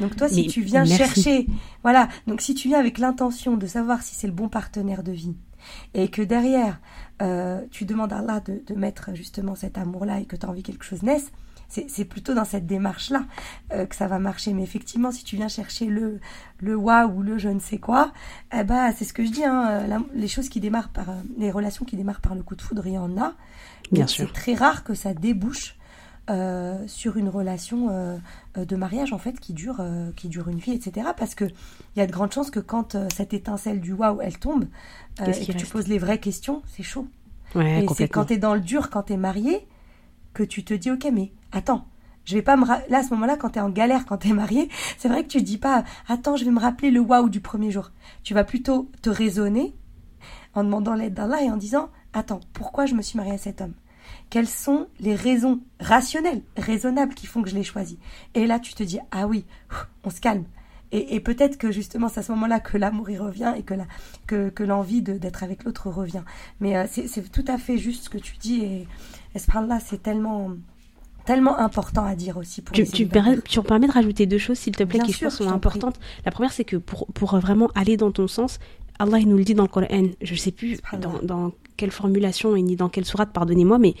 Donc 0.00 0.16
toi, 0.16 0.28
si 0.28 0.46
tu 0.46 0.62
viens 0.62 0.84
chercher, 0.84 1.46
voilà, 1.82 2.08
donc 2.26 2.40
si 2.40 2.54
tu 2.54 2.68
viens 2.68 2.78
avec 2.78 2.98
l'intention 2.98 3.56
de 3.56 3.66
savoir 3.66 4.02
si 4.02 4.14
c'est 4.14 4.26
le 4.26 4.32
bon 4.32 4.48
partenaire 4.48 5.02
de 5.02 5.12
vie, 5.12 5.34
et 5.94 6.08
que 6.08 6.22
derrière, 6.22 6.80
euh, 7.22 7.62
tu 7.70 7.84
demandes 7.84 8.12
à 8.12 8.18
Allah 8.18 8.40
de, 8.40 8.74
mettre 8.74 9.14
justement 9.14 9.54
cet 9.54 9.78
amour-là 9.78 10.20
et 10.20 10.24
que 10.24 10.36
tu 10.36 10.46
as 10.46 10.48
envie 10.48 10.62
que 10.62 10.72
quelque 10.72 10.84
chose 10.84 11.02
naisse, 11.02 11.32
c'est 11.68 12.06
plutôt 12.06 12.32
dans 12.32 12.46
cette 12.46 12.64
démarche-là 12.64 13.26
euh, 13.72 13.84
que 13.84 13.94
ça 13.94 14.06
va 14.06 14.18
marcher. 14.18 14.54
Mais 14.54 14.62
effectivement, 14.62 15.12
si 15.12 15.22
tu 15.22 15.36
viens 15.36 15.48
chercher 15.48 15.84
le, 15.84 16.18
le 16.60 16.74
waouh 16.74 17.18
ou 17.18 17.22
le 17.22 17.36
je 17.36 17.50
ne 17.50 17.58
sais 17.58 17.76
quoi, 17.76 18.12
eh 18.56 18.64
ben, 18.64 18.90
c'est 18.96 19.04
ce 19.04 19.12
que 19.12 19.22
je 19.22 19.30
dis, 19.30 19.44
hein, 19.44 19.86
les 20.14 20.28
choses 20.28 20.48
qui 20.48 20.60
démarrent 20.60 20.88
par, 20.88 21.06
les 21.36 21.50
relations 21.50 21.84
qui 21.84 21.96
démarrent 21.96 22.22
par 22.22 22.34
le 22.34 22.42
coup 22.42 22.56
de 22.56 22.62
foudre, 22.62 22.86
il 22.86 22.94
y 22.94 22.98
en 22.98 23.18
a. 23.18 23.34
Bien 23.92 24.06
sûr. 24.06 24.26
C'est 24.28 24.32
très 24.32 24.54
rare 24.54 24.82
que 24.82 24.94
ça 24.94 25.12
débouche 25.12 25.77
euh, 26.30 26.86
sur 26.86 27.16
une 27.16 27.28
relation 27.28 27.88
euh, 27.90 28.18
de 28.56 28.76
mariage 28.76 29.14
en 29.14 29.18
fait 29.18 29.40
qui 29.40 29.54
dure 29.54 29.78
euh, 29.80 30.10
qui 30.14 30.28
dure 30.28 30.48
une 30.48 30.58
vie 30.58 30.72
etc 30.72 31.08
parce 31.16 31.34
que 31.34 31.44
il 31.44 31.98
y 31.98 32.00
a 32.02 32.06
de 32.06 32.12
grandes 32.12 32.32
chances 32.32 32.50
que 32.50 32.60
quand 32.60 32.96
cette 33.14 33.32
étincelle 33.32 33.80
du 33.80 33.94
waouh 33.94 34.20
elle 34.20 34.38
tombe 34.38 34.66
et 35.26 35.46
que 35.46 35.52
tu 35.52 35.66
poses 35.66 35.88
les 35.88 35.98
vraies 35.98 36.18
questions 36.18 36.62
c'est 36.66 36.82
chaud. 36.82 37.06
Et 37.56 37.86
c'est 37.94 38.08
quand 38.08 38.26
tu 38.26 38.34
es 38.34 38.36
dans 38.36 38.54
le 38.54 38.60
dur, 38.60 38.90
quand 38.90 39.04
tu 39.04 39.14
es 39.14 39.16
marié, 39.16 39.66
que 40.34 40.42
tu 40.42 40.64
te 40.64 40.74
dis, 40.74 40.90
ok, 40.90 41.08
mais 41.10 41.32
attends, 41.50 41.86
je 42.26 42.34
vais 42.34 42.42
pas 42.42 42.58
me 42.58 42.66
là 42.66 42.98
à 42.98 43.02
ce 43.02 43.08
moment-là 43.14 43.36
quand 43.38 43.50
tu 43.50 43.58
es 43.58 43.62
en 43.62 43.70
galère 43.70 44.04
quand 44.04 44.18
tu 44.18 44.28
es 44.28 44.32
marié, 44.34 44.68
c'est 44.98 45.08
vrai 45.08 45.22
que 45.22 45.28
tu 45.28 45.40
dis 45.40 45.56
pas 45.56 45.84
attends, 46.08 46.36
je 46.36 46.44
vais 46.44 46.50
me 46.50 46.60
rappeler 46.60 46.90
le 46.90 47.00
waouh 47.00 47.30
du 47.30 47.40
premier 47.40 47.70
jour. 47.70 47.90
Tu 48.22 48.34
vas 48.34 48.44
plutôt 48.44 48.90
te 49.00 49.08
raisonner 49.08 49.74
en 50.54 50.62
demandant 50.62 50.92
l'aide 50.92 51.14
d'Allah 51.14 51.42
et 51.42 51.50
en 51.50 51.56
disant 51.56 51.88
attends, 52.12 52.40
pourquoi 52.52 52.84
je 52.84 52.94
me 52.94 53.00
suis 53.00 53.16
mariée 53.16 53.32
à 53.32 53.38
cet 53.38 53.62
homme? 53.62 53.72
Quelles 54.30 54.48
sont 54.48 54.88
les 55.00 55.14
raisons 55.14 55.60
rationnelles, 55.80 56.42
raisonnables 56.56 57.14
qui 57.14 57.26
font 57.26 57.42
que 57.42 57.48
je 57.48 57.54
l'ai 57.54 57.64
choisi? 57.64 57.98
Et 58.34 58.46
là, 58.46 58.58
tu 58.58 58.74
te 58.74 58.82
dis 58.82 58.98
ah 59.10 59.26
oui, 59.26 59.44
on 60.04 60.10
se 60.10 60.20
calme. 60.20 60.44
Et, 60.90 61.20
peut-être 61.20 61.58
que 61.58 61.70
justement, 61.70 62.08
c'est 62.08 62.20
à 62.20 62.22
ce 62.22 62.32
moment-là 62.32 62.60
que 62.60 62.78
l'amour 62.78 63.10
y 63.10 63.18
revient 63.18 63.52
et 63.58 63.62
que 63.62 63.74
la, 63.74 63.84
que, 64.26 64.48
que 64.48 64.62
l'envie 64.62 65.02
d'être 65.02 65.42
avec 65.42 65.64
l'autre 65.64 65.90
revient. 65.90 66.22
Mais 66.60 66.78
euh, 66.78 66.86
c'est 66.88 67.30
tout 67.30 67.44
à 67.46 67.58
fait 67.58 67.76
juste 67.76 68.04
ce 68.04 68.08
que 68.08 68.16
tu 68.16 68.38
dis 68.38 68.62
et, 68.62 68.88
et 69.34 69.38
là 69.66 69.78
c'est 69.84 70.02
tellement 70.02 70.52
tellement 71.26 71.58
important 71.58 72.06
à 72.06 72.14
dire 72.14 72.38
aussi 72.38 72.62
pour 72.62 72.74
tu, 72.74 72.86
tu, 72.86 73.04
permets, 73.04 73.38
tu 73.42 73.60
permets 73.60 73.86
de 73.86 73.92
rajouter 73.92 74.24
deux 74.24 74.38
choses, 74.38 74.56
s'il 74.56 74.74
te 74.74 74.82
plaît, 74.82 75.00
qui 75.00 75.12
je 75.12 75.28
sont 75.28 75.50
importantes. 75.50 76.00
La 76.24 76.32
première, 76.32 76.52
c'est 76.52 76.64
que 76.64 76.76
pour, 76.76 77.06
pour 77.08 77.36
vraiment 77.38 77.68
aller 77.74 77.98
dans 77.98 78.10
ton 78.10 78.28
sens, 78.28 78.58
Allah 78.98 79.18
il 79.18 79.28
nous 79.28 79.36
le 79.36 79.44
dit 79.44 79.54
dans 79.54 79.62
le 79.62 79.68
Coran, 79.68 79.86
je 80.20 80.32
ne 80.32 80.38
sais 80.38 80.50
plus 80.50 80.78
dans, 81.00 81.20
dans, 81.22 81.52
quelle 81.76 81.90
formulation 81.92 82.56
et 82.56 82.62
ni 82.62 82.74
dans 82.74 82.88
quelle 82.88 83.04
sourate, 83.04 83.32
pardonnez-moi, 83.32 83.78
mais 83.78 83.94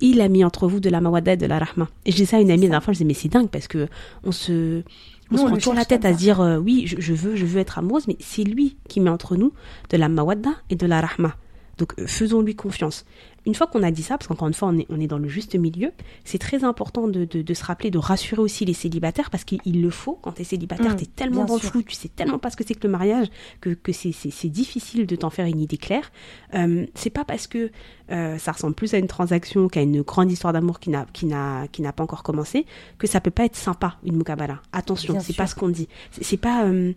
il 0.00 0.20
a 0.20 0.28
mis 0.28 0.44
entre 0.44 0.66
vous 0.66 0.80
de 0.80 0.90
la 0.90 1.00
mawadda 1.00 1.34
et 1.34 1.36
de 1.36 1.46
la 1.46 1.58
rahma. 1.58 1.88
Et 2.04 2.10
je 2.10 2.16
disais 2.16 2.30
ça 2.30 2.36
à 2.38 2.40
une 2.40 2.50
amie 2.50 2.62
la 2.62 2.68
dernière 2.68 2.82
fois, 2.82 2.92
je 2.92 2.98
disais, 2.98 3.06
mais 3.06 3.14
c'est 3.14 3.28
dingue 3.28 3.48
parce 3.48 3.68
que 3.68 3.88
on 4.24 4.32
se, 4.32 4.82
on 5.30 5.36
se 5.36 5.44
prend 5.44 5.54
toujours 5.54 5.74
la 5.74 5.84
tête 5.84 6.04
à 6.04 6.12
se 6.12 6.18
dire, 6.18 6.40
euh, 6.40 6.58
oui, 6.58 6.84
je, 6.86 7.00
je, 7.00 7.12
veux, 7.14 7.36
je 7.36 7.46
veux 7.46 7.60
être 7.60 7.78
amoureuse, 7.78 8.08
mais 8.08 8.16
c'est 8.18 8.44
lui 8.44 8.76
qui 8.88 9.00
met 9.00 9.10
entre 9.10 9.36
nous 9.36 9.52
de 9.90 9.96
la 9.96 10.08
mawadda 10.08 10.50
et 10.70 10.74
de 10.74 10.86
la 10.86 11.00
rahma. 11.00 11.36
Donc 11.78 11.94
euh, 11.98 12.06
faisons-lui 12.06 12.54
confiance. 12.54 13.04
Une 13.46 13.54
fois 13.54 13.66
qu'on 13.66 13.82
a 13.82 13.90
dit 13.90 14.02
ça, 14.02 14.18
parce 14.18 14.28
qu'encore 14.28 14.48
une 14.48 14.54
fois, 14.54 14.68
on 14.68 14.78
est, 14.78 14.86
on 14.90 15.00
est 15.00 15.06
dans 15.06 15.18
le 15.18 15.28
juste 15.28 15.54
milieu, 15.54 15.92
c'est 16.24 16.38
très 16.38 16.64
important 16.64 17.08
de, 17.08 17.24
de, 17.24 17.54
se 17.54 17.64
rappeler, 17.64 17.90
de 17.90 17.98
rassurer 17.98 18.42
aussi 18.42 18.64
les 18.64 18.74
célibataires, 18.74 19.30
parce 19.30 19.44
qu'il 19.44 19.82
le 19.82 19.90
faut. 19.90 20.18
Quand 20.22 20.32
tu 20.32 20.42
es 20.42 20.44
célibataire, 20.44 20.94
mmh, 20.94 20.96
tu 20.96 21.04
es 21.04 21.06
tellement 21.06 21.44
dans 21.44 21.54
le 21.54 21.60
flou, 21.60 21.82
tu 21.82 21.94
sais 21.94 22.08
tellement 22.08 22.38
pas 22.38 22.50
ce 22.50 22.56
que 22.56 22.64
c'est 22.66 22.74
que 22.74 22.86
le 22.86 22.92
mariage, 22.92 23.28
que, 23.60 23.70
que 23.70 23.92
c'est 23.92 24.48
difficile 24.48 25.06
de 25.06 25.16
t'en 25.16 25.30
faire 25.30 25.46
une 25.46 25.60
idée 25.60 25.78
claire. 25.78 26.12
Euh, 26.54 26.86
c'est 26.94 27.10
pas 27.10 27.24
parce 27.24 27.46
que 27.46 27.70
euh, 28.10 28.38
ça 28.38 28.52
ressemble 28.52 28.74
plus 28.74 28.92
à 28.94 28.98
une 28.98 29.06
transaction 29.06 29.68
qu'à 29.68 29.82
une 29.82 30.02
grande 30.02 30.32
histoire 30.32 30.52
d'amour 30.52 30.80
qui 30.80 30.90
n'a 30.90 31.06
qui 31.12 31.26
n'a 31.26 31.68
qui 31.68 31.80
n'a 31.80 31.92
pas 31.92 32.02
encore 32.02 32.22
commencé 32.22 32.66
que 32.98 33.06
ça 33.06 33.20
peut 33.20 33.30
pas 33.30 33.44
être 33.44 33.56
sympa 33.56 33.96
une 34.04 34.16
mukabala. 34.16 34.60
Attention, 34.72 35.20
c'est 35.20 35.36
pas 35.36 35.46
ce 35.46 35.54
qu'on 35.54 35.68
dit. 35.68 35.88
C'est 36.20 36.36
pas 36.36 36.64
euh, 36.64 36.92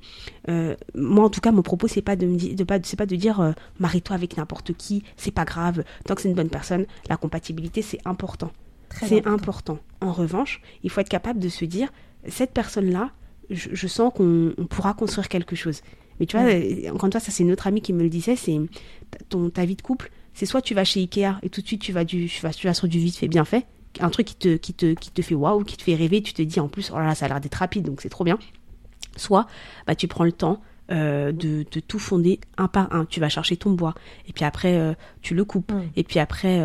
euh, 0.49 0.76
moi 0.95 1.26
en 1.26 1.30
tout 1.30 1.41
cas 1.41 1.52
mon 1.52 1.62
propos 1.62 1.88
c'est 1.88 2.02
pas 2.02 2.15
de 2.15 2.26
me 2.26 2.36
dire 2.36 2.56
de 2.56 2.63
pas 2.63 2.80
c'est 2.82 2.97
pas 2.97 3.06
de 3.06 3.15
dire 3.15 3.54
marie-toi 3.80 4.15
avec 4.15 4.38
n'importe 4.38 4.73
qui, 4.73 5.04
c'est 5.15 5.32
pas 5.32 5.45
grave 5.45 5.84
tant 6.06 6.15
que 6.15 6.21
c'est 6.21 6.30
une 6.30 6.36
bonne 6.36 6.49
personne, 6.49 6.86
la 7.10 7.17
compatibilité 7.17 7.82
c'est 7.82 7.99
important. 8.06 8.52
C'est 9.06 9.26
important. 9.26 9.80
En 10.02 10.12
revanche, 10.12 10.62
il 10.84 10.91
faut 10.91 11.02
être 11.02 11.10
capable 11.10 11.39
de 11.39 11.49
se 11.49 11.65
dire 11.65 11.89
cette 12.28 12.52
personne 12.52 12.91
là, 12.91 13.10
je, 13.49 13.88
sens 13.88 14.13
qu'on 14.13 14.54
pourra 14.69 14.93
construire 14.93 15.28
quelque 15.30 15.56
chose. 15.56 15.82
Mais 16.19 16.28
tu 16.28 16.38
vois, 16.38 16.45
encore 16.91 17.06
une 17.06 17.12
fois, 17.12 17.19
ça 17.19 17.32
c'est 17.32 17.43
notre 17.43 17.65
ami 17.65 17.82
qui 17.82 17.91
me 17.91 18.04
le 18.04 18.10
disait, 18.10 18.36
c'est 18.36 18.60
ton 19.30 19.49
ta 19.49 19.65
vie 19.65 19.76
de 19.76 19.82
couple 19.82 20.12
c'est 20.34 20.46
soit 20.46 20.62
tu 20.62 20.74
vas 20.74 20.84
chez 20.84 21.02
Ikea 21.02 21.39
et 21.43 21.50
tout 21.50 21.62
de 21.62 21.67
suite 21.67 21.82
tu 21.82 21.91
vas, 21.91 22.04
du, 22.04 22.28
tu 22.28 22.41
vas, 22.41 22.52
tu 22.52 22.67
vas 22.67 22.74
sur 22.74 22.88
du 22.88 23.00
vite 23.00 23.17
fait 23.17 23.28
bien 23.28 23.46
fait, 23.46 23.65
un 24.00 24.10
truc 24.10 24.28
qui 24.28 24.36
te, 24.36 24.56
qui 24.56 24.74
te, 24.74 24.93
qui 24.93 25.12
te 25.12 25.22
fait 25.22 25.36
waouh, 25.36 25.63
qui 25.63 25.78
te 25.78 25.84
fait 25.84 25.96
rêver, 25.96 26.22
tu 26.22 26.34
te 26.34 26.41
dis 26.41 26.60
en 26.60 26.67
plus, 26.67 26.91
oh 26.91 26.98
là 26.98 27.06
là, 27.06 27.15
ça 27.15 27.26
a 27.26 27.28
l'air 27.30 27.41
d'être 27.41 27.56
rapide, 27.56 27.86
donc 27.86 28.02
c'est 28.02 28.10
trop 28.10 28.24
bien. 28.24 28.39
Soit 29.15 29.48
bah, 29.86 29.96
tu 29.96 30.08
prends 30.08 30.24
le 30.24 30.32
temps 30.32 30.62
euh, 30.91 31.32
de, 31.32 31.65
de, 31.72 31.80
tout 31.80 32.00
fonder 32.00 32.39
un 32.58 32.67
par 32.67 32.93
un. 32.93 33.06
Tu 33.06 33.19
vas 33.19 33.30
chercher 33.30 33.58
ton 33.58 33.72
bois, 33.72 33.93
et 34.28 34.34
puis 34.34 34.43
après 34.46 34.78
euh, 34.78 34.93
tu 35.22 35.36
le 35.36 35.46
coupes, 35.46 35.74
et 35.96 36.04
puis 36.04 36.19
après 36.19 36.60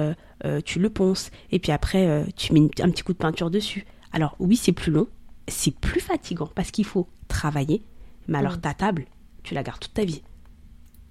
euh, 0.45 0.61
tu 0.63 0.79
le 0.79 0.91
ponces, 0.91 1.31
et 1.51 1.59
puis 1.59 1.73
après 1.73 2.25
tu 2.37 2.53
mets 2.53 2.69
un 2.81 2.91
petit 2.91 3.03
coup 3.03 3.13
de 3.13 3.19
peinture 3.19 3.51
dessus. 3.51 3.87
Alors 4.13 4.35
oui, 4.39 4.57
c'est 4.57 4.73
plus 4.73 4.91
long, 4.91 5.09
c'est 5.47 5.75
plus 5.75 6.01
fatigant 6.01 6.49
parce 6.55 6.71
qu'il 6.71 6.85
faut 6.85 7.09
travailler, 7.29 7.83
mais 8.27 8.39
alors 8.39 8.61
ta 8.61 8.75
table, 8.75 9.05
tu 9.43 9.55
la 9.55 9.63
gardes 9.63 9.81
toute 9.81 9.95
ta 9.95 10.05
vie. 10.05 10.23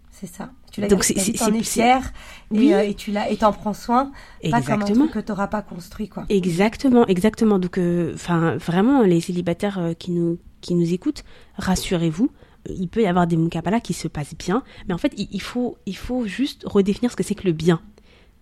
C'est 0.09 0.27
ça. 0.27 0.51
Tu 0.71 0.81
l'as 0.81 0.87
Donc 0.87 1.03
c'est 1.03 1.17
es 1.17 1.63
fier 1.63 2.13
et, 2.53 2.73
euh, 2.73 2.81
et, 2.81 2.93
tu 2.93 3.11
l'as 3.11 3.29
et 3.29 3.37
t'en 3.37 3.53
prends 3.53 3.73
soin. 3.73 4.11
Exactement. 4.41 4.77
Pas 4.77 4.85
comme 4.85 4.91
un 4.91 5.05
truc 5.07 5.11
que 5.11 5.19
t'auras 5.19 5.47
pas 5.47 5.61
construit 5.61 6.09
quoi. 6.09 6.25
Exactement, 6.29 7.05
exactement. 7.07 7.59
Donc 7.59 7.77
euh, 7.77 8.13
enfin 8.13 8.57
vraiment 8.57 9.01
les 9.01 9.21
célibataires 9.21 9.79
euh, 9.79 9.93
qui 9.93 10.11
nous 10.11 10.39
qui 10.61 10.75
nous 10.75 10.93
écoutent, 10.93 11.23
rassurez-vous. 11.57 12.31
Il 12.69 12.89
peut 12.89 13.01
y 13.01 13.07
avoir 13.07 13.27
des 13.27 13.37
mukabala 13.37 13.79
qui 13.79 13.93
se 13.93 14.09
passent 14.09 14.35
bien, 14.37 14.61
mais 14.87 14.93
en 14.93 14.97
fait, 14.97 15.13
il, 15.15 15.41
faut, 15.41 15.77
il 15.85 15.95
faut 15.95 16.25
juste 16.25 16.63
redéfinir 16.65 17.11
ce 17.11 17.15
que 17.15 17.23
c'est 17.23 17.35
que 17.35 17.45
le 17.45 17.53
bien. 17.53 17.79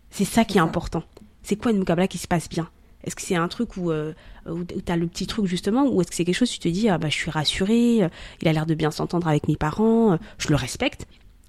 C'est 0.09 0.25
ça 0.25 0.45
qui 0.45 0.57
est, 0.57 0.61
important. 0.61 1.03
C'est 1.43 1.57
quoi 1.57 1.71
une 1.71 1.77
mukabala 1.77 2.07
qui 2.07 2.17
se 2.17 2.27
passe 2.27 2.49
bien? 2.49 2.67
Est-ce 3.03 3.15
que 3.15 3.21
c'est 3.21 3.35
un 3.35 3.47
truc 3.47 3.77
où, 3.77 3.91
où 3.91 4.63
tu 4.63 4.91
as 4.91 4.95
le 4.95 5.05
petit 5.05 5.27
truc 5.27 5.45
justement, 5.45 5.85
ou 5.85 6.01
est-ce 6.01 6.09
que 6.09 6.15
c'est 6.15 6.25
quelque 6.25 6.33
chose 6.33 6.49
où 6.49 6.53
tu 6.53 6.59
te 6.59 6.69
dis, 6.69 6.89
ah, 6.89 6.97
bah, 6.97 7.09
je 7.09 7.13
suis 7.13 7.29
rassurée, 7.29 8.09
il 8.41 8.47
a 8.47 8.53
l'air 8.53 8.65
de 8.65 8.73
bien 8.73 8.89
s'entendre 8.89 9.27
avec 9.27 9.47
mes 9.47 9.57
parents, 9.57 10.17
je 10.39 10.47
le 10.47 10.55
respecte, 10.55 11.05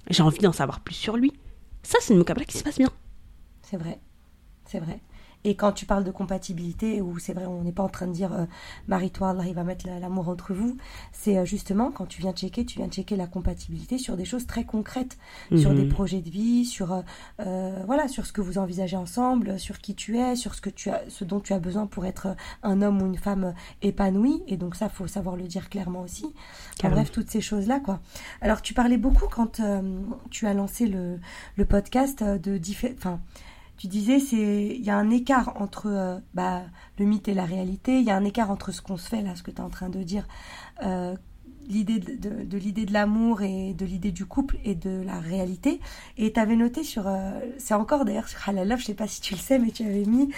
j'ai 0.09 0.23
envie 0.23 0.39
d'en 0.39 0.53
savoir 0.53 0.81
plus 0.81 0.95
sur 0.95 1.17
lui. 1.17 1.33
Ça, 1.83 1.99
c'est 2.01 2.13
une 2.13 2.19
mukabala 2.19 2.45
qui 2.45 2.59
se 2.59 2.65
passe 2.65 2.79
bien. 2.79 2.91
C'est 3.63 3.77
vrai. 3.77 4.01
C'est 4.65 4.81
vrai. 4.81 5.01
Et 5.47 5.55
quand 5.55 5.71
tu 5.71 5.87
parles 5.87 6.03
de 6.03 6.11
compatibilité, 6.11 7.01
où 7.01 7.21
c'est 7.21 7.33
vrai, 7.33 7.47
on 7.47 7.63
n'est 7.63 7.71
pas 7.71 7.85
en 7.85 7.89
train 7.89 8.09
de 8.09 8.13
dire 8.13 8.33
euh, 8.33 8.47
marie-toi, 8.89 9.31
Allah 9.31 9.45
il 9.47 9.55
va 9.55 9.63
mettre 9.63 9.87
l'amour 9.87 10.29
entre 10.29 10.53
vous, 10.53 10.77
c'est 11.13 11.39
euh, 11.39 11.45
justement 11.45 11.93
quand 11.93 12.07
tu 12.07 12.21
viens 12.21 12.33
checker, 12.33 12.67
tu 12.67 12.81
viens 12.81 12.89
checker 12.89 13.15
la 13.15 13.29
compatibilité 13.29 13.97
sur 13.97 14.17
des 14.17 14.25
choses 14.25 14.49
très 14.49 14.65
concrètes, 14.65 15.17
sur 15.57 15.73
des 15.73 15.85
mhm. 15.85 15.89
projets 15.89 16.21
de 16.21 16.31
vie, 16.31 16.65
sur 16.65 16.93
euh, 16.93 17.03
euh, 17.39 17.81
voilà, 17.87 18.09
sur 18.09 18.27
ce 18.27 18.33
que 18.33 18.41
vous 18.41 18.59
envisagez 18.59 18.97
ensemble, 18.97 19.57
sur 19.61 19.79
qui 19.79 19.95
tu 19.95 20.19
es, 20.19 20.35
sur 20.35 20.53
ce 20.53 20.61
que 20.61 20.69
tu 20.69 20.91
as, 20.91 21.03
ce 21.09 21.23
dont 21.23 21.39
tu 21.39 21.53
as 21.53 21.61
besoin 21.61 21.87
pour 21.87 22.07
être 22.07 22.35
un 22.65 22.83
homme 22.83 23.01
ou 23.01 23.07
une 23.07 23.17
femme 23.17 23.55
épanoui. 23.83 24.43
Et 24.49 24.57
donc 24.57 24.75
ça, 24.75 24.89
faut 24.89 25.07
savoir 25.07 25.37
le 25.37 25.45
dire 25.45 25.71
clairement 25.71 26.01
aussi. 26.01 26.27
bref, 26.83 27.13
toutes 27.13 27.31
ces 27.31 27.41
choses 27.41 27.69
là, 27.69 27.79
quoi. 27.79 28.01
Alors 28.41 28.63
tu 28.63 28.75
parlais 28.75 28.97
beaucoup 28.97 29.29
quand 29.31 29.61
tu 30.31 30.47
as 30.47 30.55
lancé 30.55 30.89
le, 30.89 31.21
le 31.55 31.65
podcast 31.65 32.25
de 32.25 32.61
enfin 32.97 33.21
tu 33.77 33.87
disais 33.89 34.21
c'est 34.21 34.67
il 34.77 34.85
y 34.85 34.91
a 34.91 34.97
un 34.97 35.11
écart 35.11 35.53
entre 35.61 35.87
euh, 35.87 36.19
bah, 36.35 36.63
le 36.99 37.05
mythe 37.05 37.29
et 37.29 37.35
la 37.35 37.45
réalité, 37.45 37.99
il 37.99 38.05
y 38.05 38.11
a 38.11 38.17
un 38.17 38.25
écart 38.25 38.51
entre 38.51 38.73
ce 38.73 38.81
qu'on 38.83 38.97
se 38.97 39.09
fait 39.09 39.23
là, 39.23 39.35
ce 39.35 39.43
que 39.43 39.51
tu 39.51 39.59
es 39.59 39.61
en 39.61 39.71
train 39.71 39.89
de 39.89 40.03
dire, 40.03 40.27
euh, 40.83 41.15
l'idée 41.69 41.99
de, 41.99 42.57
l'idée 42.57 42.87
de 42.87 42.93
l'amour 42.93 43.43
et 43.43 43.75
de 43.75 43.85
l'idée 43.85 44.13
du 44.13 44.25
couple 44.25 44.57
et 44.65 44.75
de 44.75 45.03
la 45.05 45.19
réalité. 45.19 45.81
Et 46.17 46.33
tu 46.33 46.41
avais 46.41 46.57
noté 46.57 46.85
sur, 46.85 47.09
euh, 47.09 47.33
c'est 47.59 47.75
encore 47.75 48.05
d'ailleurs 48.05 48.29
sur 48.29 48.49
Halalove, 48.49 48.81
je 48.81 48.87
sais 48.87 48.95
pas 48.95 49.09
si 49.09 49.21
tu 49.21 49.35
le 49.35 49.41
sais, 49.41 49.59
mais 49.59 49.71
tu 49.71 49.85
avais 49.85 50.05
mis 50.05 50.31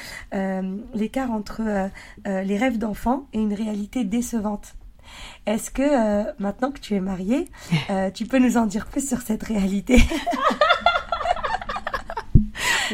l'écart 0.94 1.30
entre 1.30 1.90
les 2.24 2.56
rêves 2.56 2.78
d'enfant 2.78 3.26
et 3.32 3.40
une 3.40 3.54
réalité 3.54 4.04
décevante. 4.04 4.74
Est-ce 5.46 5.70
que 5.70 6.40
maintenant 6.40 6.70
que 6.70 6.80
tu 6.80 6.94
es 6.94 7.00
mariée, 7.00 7.46
tu 8.14 8.26
peux 8.26 8.38
nous 8.38 8.56
en 8.56 8.66
dire 8.66 8.86
plus 8.86 9.06
sur 9.06 9.20
cette 9.20 9.42
réalité? 9.42 9.98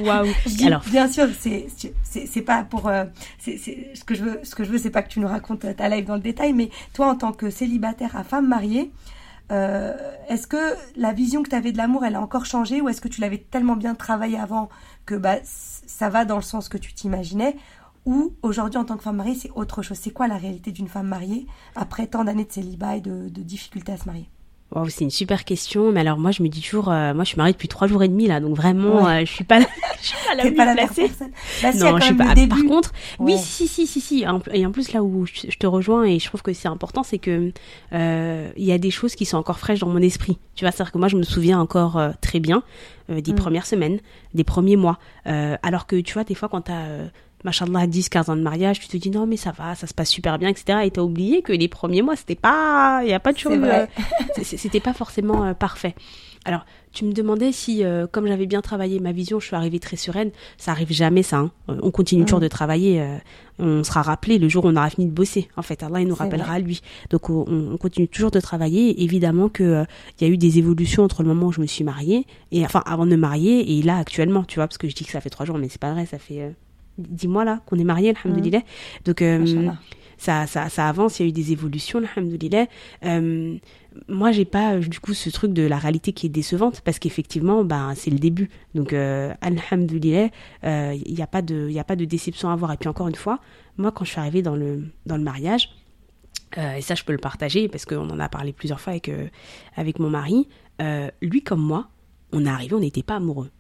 Waouh. 0.03 0.27
Alors, 0.65 0.83
bien 0.91 1.09
sûr, 1.09 1.29
c'est 1.39 1.67
c'est 2.03 2.43
pas 2.43 2.65
pour 2.65 2.89
euh, 2.89 3.05
c'est 3.39 3.57
ce 3.59 4.05
que 4.05 4.15
je 4.15 4.25
veux 4.25 4.41
ce 4.43 4.55
que 4.55 4.65
je 4.65 4.71
veux 4.71 4.79
c'est 4.79 4.91
pas 4.91 5.03
que 5.03 5.09
tu 5.09 5.21
nous 5.21 5.29
racontes 5.29 5.67
ta 5.77 5.89
live 5.89 6.05
dans 6.05 6.15
le 6.15 6.21
détail, 6.21 6.53
mais 6.53 6.71
toi 6.93 7.09
en 7.09 7.17
tant 7.17 7.33
que 7.33 7.51
célibataire 7.51 8.17
à 8.17 8.25
femme 8.25 8.49
mariée, 8.49 8.93
euh, 9.53 9.95
est-ce 10.29 10.47
que 10.47 10.75
la 10.97 11.13
vision 11.13 11.43
que 11.43 11.51
tu 11.51 11.57
avais 11.57 11.73
de 11.73 11.77
l'amour, 11.77 12.05
elle 12.05 12.17
a 12.17 12.21
encore 12.21 12.47
changé 12.47 12.81
ou 12.81 12.89
est-ce 12.89 13.01
que 13.01 13.09
tu 13.09 13.21
l'avais 13.21 13.39
tellement 13.39 13.77
bien 13.77 13.95
travaillé 13.95 14.39
avant 14.39 14.69
que 15.07 15.15
bah 15.15 15.37
ça 15.45 16.09
va 16.09 16.25
dans 16.25 16.37
le 16.37 16.43
sens 16.43 16.69
que 16.69 16.79
tu 16.79 16.95
t'imaginais 16.95 17.57
ou 18.07 18.35
aujourd'hui 18.43 18.79
en 18.79 18.85
tant 18.85 18.97
que 18.97 19.03
femme 19.03 19.17
mariée 19.17 19.35
c'est 19.35 19.51
autre 19.55 19.83
chose? 19.83 19.99
C'est 20.01 20.13
quoi 20.13 20.29
la 20.29 20.37
réalité 20.37 20.73
d'une 20.73 20.89
femme 20.89 21.09
mariée 21.09 21.47
après 21.77 22.07
tant 22.07 22.25
d'années 22.25 22.45
de 22.45 22.53
célibat 22.53 22.97
et 22.97 23.01
de, 23.01 23.29
de 23.29 23.43
difficultés 23.43 23.93
à 23.93 23.97
se 23.97 24.07
marier? 24.07 24.29
C'est 24.89 25.05
une 25.05 25.11
super 25.11 25.45
question, 25.45 25.93
mais 25.93 26.01
alors 26.01 26.19
moi 26.19 26.31
je 26.31 26.43
me 26.43 26.49
dis 26.49 26.61
toujours, 26.61 26.91
euh, 26.91 27.15
moi 27.15 27.25
je 27.25 27.29
suis 27.31 27.37
mariée 27.37 27.53
depuis 27.53 27.69
trois 27.69 27.87
jours 27.87 28.03
et 28.03 28.09
demi 28.09 28.27
là, 28.27 28.41
donc 28.41 28.57
vraiment 28.57 29.07
euh, 29.07 29.21
je 29.21 29.31
suis 29.31 29.45
pas, 29.45 29.61
je 30.01 30.07
suis 30.07 30.17
pas 30.27 30.35
la 30.35 30.45
mieux 30.45 30.55
pas 30.55 30.75
placée. 30.75 31.11
Bah, 31.63 31.73
non, 31.75 31.99
je 31.99 32.05
suis 32.05 32.15
pas. 32.15 32.35
Par 32.35 32.65
contre, 32.67 32.93
oui, 33.19 33.37
si, 33.39 33.69
si, 33.69 33.87
si, 33.87 34.01
si. 34.01 34.25
Et 34.53 34.67
en 34.67 34.73
plus 34.73 34.93
là 34.93 35.03
où 35.03 35.27
je 35.27 35.57
te 35.57 35.67
rejoins 35.67 36.05
et 36.05 36.19
je 36.19 36.27
trouve 36.27 36.43
que 36.43 36.53
c'est 36.53 36.69
important, 36.69 37.03
c'est 37.03 37.19
que 37.19 37.53
euh, 37.93 38.51
il 38.57 38.65
y 38.65 38.73
a 38.73 38.79
des 38.79 38.91
choses 38.91 39.15
qui 39.15 39.25
sont 39.25 39.37
encore 39.37 39.59
fraîches 39.59 39.81
dans 39.81 39.89
mon 39.89 40.03
esprit. 40.03 40.39
Tu 40.55 40.65
vois, 40.65 40.73
c'est-à-dire 40.73 40.93
que 40.93 40.99
moi 40.99 41.09
je 41.09 41.17
me 41.17 41.23
souviens 41.23 41.61
encore 41.61 42.01
très 42.21 42.41
bien 42.41 42.63
des 43.09 43.33
mm. 43.33 43.37
premières 43.37 43.67
semaines, 43.67 43.99
des 44.35 44.45
premiers 44.45 44.77
mois, 44.77 44.99
alors 45.25 45.87
que 45.87 46.01
tu 46.01 46.15
vois 46.15 46.25
des 46.25 46.35
fois 46.35 46.49
quand 46.49 46.63
t'as 46.63 46.85
machallah, 47.45 47.87
10, 47.87 48.09
15 48.09 48.31
ans 48.31 48.37
de 48.37 48.43
mariage, 48.43 48.81
tu 48.81 48.89
te 48.89 48.97
dis 48.97 49.11
non, 49.11 49.27
mais 49.27 49.37
ça 49.37 49.53
va, 49.53 49.75
ça 49.75 49.87
se 49.87 49.95
passe 49.95 50.11
super 50.11 50.39
bien, 50.39 50.49
etc. 50.49 50.81
Et 50.85 50.91
t'as 50.91 51.03
oublié 51.03 51.43
que 51.43 51.53
les 51.53 51.69
premiers 51.69 52.03
mois, 52.03 52.17
c'était 52.17 52.35
pas, 52.35 53.01
il 53.05 53.11
y 53.11 53.13
a 53.13 53.21
pas 53.21 53.33
de 53.33 53.39
chose, 53.39 53.59
euh, 53.63 53.87
c'était 54.43 54.81
pas 54.81 54.95
forcément 54.95 55.45
euh, 55.45 55.55
parfait. 55.55 55.95
Alors, 56.47 56.67
tu 56.93 57.07
me 57.07 57.13
demandais 57.13 57.53
si, 57.53 57.85
euh, 57.85 58.07
comme 58.07 58.27
j'avais 58.27 58.45
bien 58.45 58.61
travaillé 58.61 59.01
ma 59.01 59.13
vision, 59.13 59.41
je 59.41 59.47
suis 59.47 59.57
arrivée 59.57 59.79
très 59.79 59.97
sereine. 59.97 60.31
Ça 60.59 60.73
arrive 60.73 60.93
jamais, 60.93 61.23
ça. 61.23 61.39
Hein. 61.39 61.51
On 61.69 61.91
continue 61.91 62.25
toujours 62.25 62.41
de 62.41 62.49
travailler. 62.49 63.03
on 63.59 63.83
sera 63.83 64.03
rappelé 64.03 64.39
le 64.39 64.51
jour 64.51 64.67
où 64.67 64.69
on 64.69 64.77
aura 64.77 64.91
fini 64.91 65.07
de 65.07 65.11
bosser. 65.11 65.49
En 65.57 65.63
fait, 65.63 65.83
Allah, 65.83 66.03
il 66.03 66.07
nous 66.07 66.15
rappellera 66.15 66.53
à 66.53 66.59
lui. 66.59 66.83
Donc, 67.09 67.31
on, 67.31 67.79
continue 67.79 68.09
toujours 68.09 68.31
de 68.31 68.41
travailler. 68.41 69.03
Évidemment 69.03 69.49
que 69.49 69.87
il 70.21 70.29
y 70.29 70.31
a 70.31 70.33
eu 70.33 70.37
des 70.37 70.59
évolutions 70.59 71.03
entre 71.03 71.23
le 71.23 71.29
moment 71.29 71.47
où 71.47 71.53
je 71.53 71.63
me 71.63 71.67
suis 71.67 71.83
mariée 71.83 72.27
et, 72.53 72.63
enfin, 72.63 72.83
avant 72.85 73.07
de 73.07 73.13
me 73.13 73.17
marier 73.17 73.79
et 73.79 73.83
là, 73.83 73.97
actuellement, 73.97 74.45
tu 74.45 74.57
vois, 74.57 74.69
parce 74.69 74.77
que 74.77 74.87
je 74.87 74.95
dis 74.95 75.07
que 75.07 75.13
ça 75.13 75.23
fait 75.23 75.31
trois 75.31 75.47
jours, 75.47 75.57
mais 75.57 75.71
c'est 75.71 75.81
pas 75.81 75.95
vrai, 75.95 76.05
ça 76.05 76.19
fait 76.19 76.55
dis-moi 76.99 77.45
là 77.45 77.61
qu'on 77.67 77.79
est 77.79 77.85
mariés, 77.85 78.15
alhamdoulilah. 78.25 78.59
Mm. 78.61 78.63
Donc 79.05 79.23
euh, 79.23 79.71
ça, 80.19 80.47
ça, 80.47 80.69
ça 80.69 80.89
avance, 80.89 81.19
il 81.19 81.23
y 81.23 81.27
a 81.27 81.29
eu 81.29 81.33
des 81.33 81.53
évolutions, 81.53 82.01
alhamdoulilah. 82.01 82.67
Euh, 83.05 83.57
moi, 84.09 84.33
j'ai 84.33 84.45
pas 84.45 84.79
du 84.79 84.99
coup 85.01 85.15
ce 85.15 85.31
truc 85.31 85.53
de 85.53 85.63
la 85.63 85.79
réalité 85.79 86.13
qui 86.13 86.27
est 86.27 86.31
décevante 86.31 86.81
parce 86.81 86.99
qu'effectivement, 86.99 87.65
ben 87.65 87.93
c'est 87.95 88.11
le 88.11 88.19
début. 88.19 88.49
Donc 88.75 88.93
euh, 88.93 89.33
alhamdoulilah, 89.41 90.25
il 90.25 90.31
euh, 90.65 90.97
n'y 91.07 91.23
a 91.23 91.27
pas 91.27 91.43
de, 91.43 91.69
il 91.71 91.79
a 91.79 91.85
pas 91.85 91.97
de 91.97 92.05
déception 92.05 92.49
à 92.49 92.53
avoir. 92.53 92.73
Et 92.73 92.77
puis 92.77 92.89
encore 92.89 93.09
une 93.09 93.15
fois, 93.15 93.41
moi 93.77 93.93
quand 93.93 94.05
je 94.05 94.11
suis 94.11 94.21
arrivée 94.21 94.43
dans 94.43 94.57
le 94.57 94.85
dans 95.07 95.17
le 95.17 95.23
mariage. 95.23 95.71
et 96.57 96.81
ça, 96.81 96.95
je 96.95 97.05
peux 97.05 97.13
le 97.13 97.19
partager 97.19 97.69
parce 97.69 97.85
qu'on 97.85 98.09
en 98.09 98.21
a 98.21 98.29
parlé 98.29 98.53
plusieurs 98.53 98.81
fois 98.81 98.93
avec, 98.93 99.11
avec 99.77 99.99
mon 99.99 100.11
mari. 100.11 100.49
lui 101.21 101.43
comme 101.43 101.61
moi, 101.61 101.89
on 102.33 102.47
est 102.47 102.49
arrivé, 102.49 102.75
on 102.75 102.81
n'était 102.81 103.03
pas 103.03 103.17
amoureux. 103.17 103.51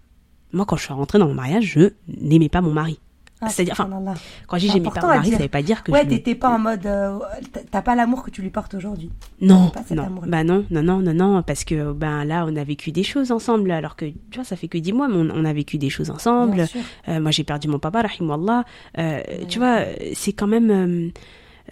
Moi, 0.52 0.64
quand 0.64 0.76
je 0.76 0.84
suis 0.84 0.94
rentrée 0.94 1.18
dans 1.18 1.26
mon 1.26 1.34
mariage, 1.34 1.64
je 1.64 1.90
n'aimais 2.06 2.48
pas 2.48 2.60
mon 2.60 2.72
mari. 2.72 2.98
Ah, 3.46 3.50
C'est-à-dire, 3.50 3.74
enfin, 3.78 4.14
quand 4.46 4.56
je 4.58 4.66
dis 4.66 4.72
j'aimais 4.72 4.90
pas 4.90 5.00
mon 5.00 5.08
mari, 5.08 5.30
ça 5.30 5.38
veut 5.38 5.48
pas 5.48 5.62
dire 5.62 5.82
que. 5.82 5.92
Ouais, 5.92 6.06
t'étais 6.06 6.34
pas 6.34 6.50
en 6.50 6.58
mode. 6.58 6.86
Euh, 6.86 7.18
t'as 7.70 7.82
pas 7.82 7.94
l'amour 7.94 8.22
que 8.22 8.30
tu 8.30 8.42
lui 8.42 8.50
portes 8.50 8.74
aujourd'hui. 8.74 9.10
Non, 9.40 9.72
non. 9.90 10.08
Bah 10.26 10.44
non, 10.44 10.64
non, 10.70 10.82
non, 10.82 11.00
non, 11.00 11.14
non, 11.14 11.42
parce 11.42 11.64
que 11.64 11.92
ben 11.92 12.24
là, 12.24 12.44
on 12.48 12.56
a 12.56 12.64
vécu 12.64 12.92
des 12.92 13.02
choses 13.02 13.32
ensemble, 13.32 13.70
alors 13.70 13.96
que 13.96 14.06
tu 14.06 14.36
vois, 14.36 14.44
ça 14.44 14.56
fait 14.56 14.68
que 14.68 14.78
dix 14.78 14.92
mois, 14.92 15.08
mais 15.08 15.16
on, 15.34 15.44
a 15.44 15.52
vécu 15.52 15.78
des 15.78 15.90
choses 15.90 16.10
ensemble. 16.10 16.66
Euh, 17.08 17.20
moi, 17.20 17.30
j'ai 17.30 17.44
perdu 17.44 17.68
mon 17.68 17.78
papa, 17.78 18.02
rahimullah. 18.02 18.64
Euh, 18.98 19.20
Tu 19.48 19.58
vois, 19.58 19.80
c'est 20.14 20.32
quand 20.32 20.46
même. 20.46 20.70
Euh, 20.70 21.10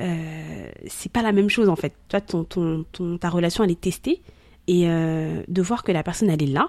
euh, 0.01 0.69
c'est 0.87 1.13
pas 1.13 1.23
la 1.23 1.33
même 1.33 1.51
chose 1.51 1.69
en 1.69 1.77
fait. 1.77 1.93
Tu 2.09 2.17
vois, 2.17 2.21
ton, 2.21 2.45
ton, 2.45 2.85
ton, 2.93 3.19
ta 3.19 3.29
relation, 3.29 3.65
elle 3.65 3.71
est 3.71 3.81
testée 3.81 4.23
et 4.69 4.87
de 4.87 5.63
voir 5.63 5.83
que 5.83 5.93
la 5.93 6.03
personne, 6.03 6.31
elle 6.31 6.43
est 6.43 6.47
là 6.47 6.69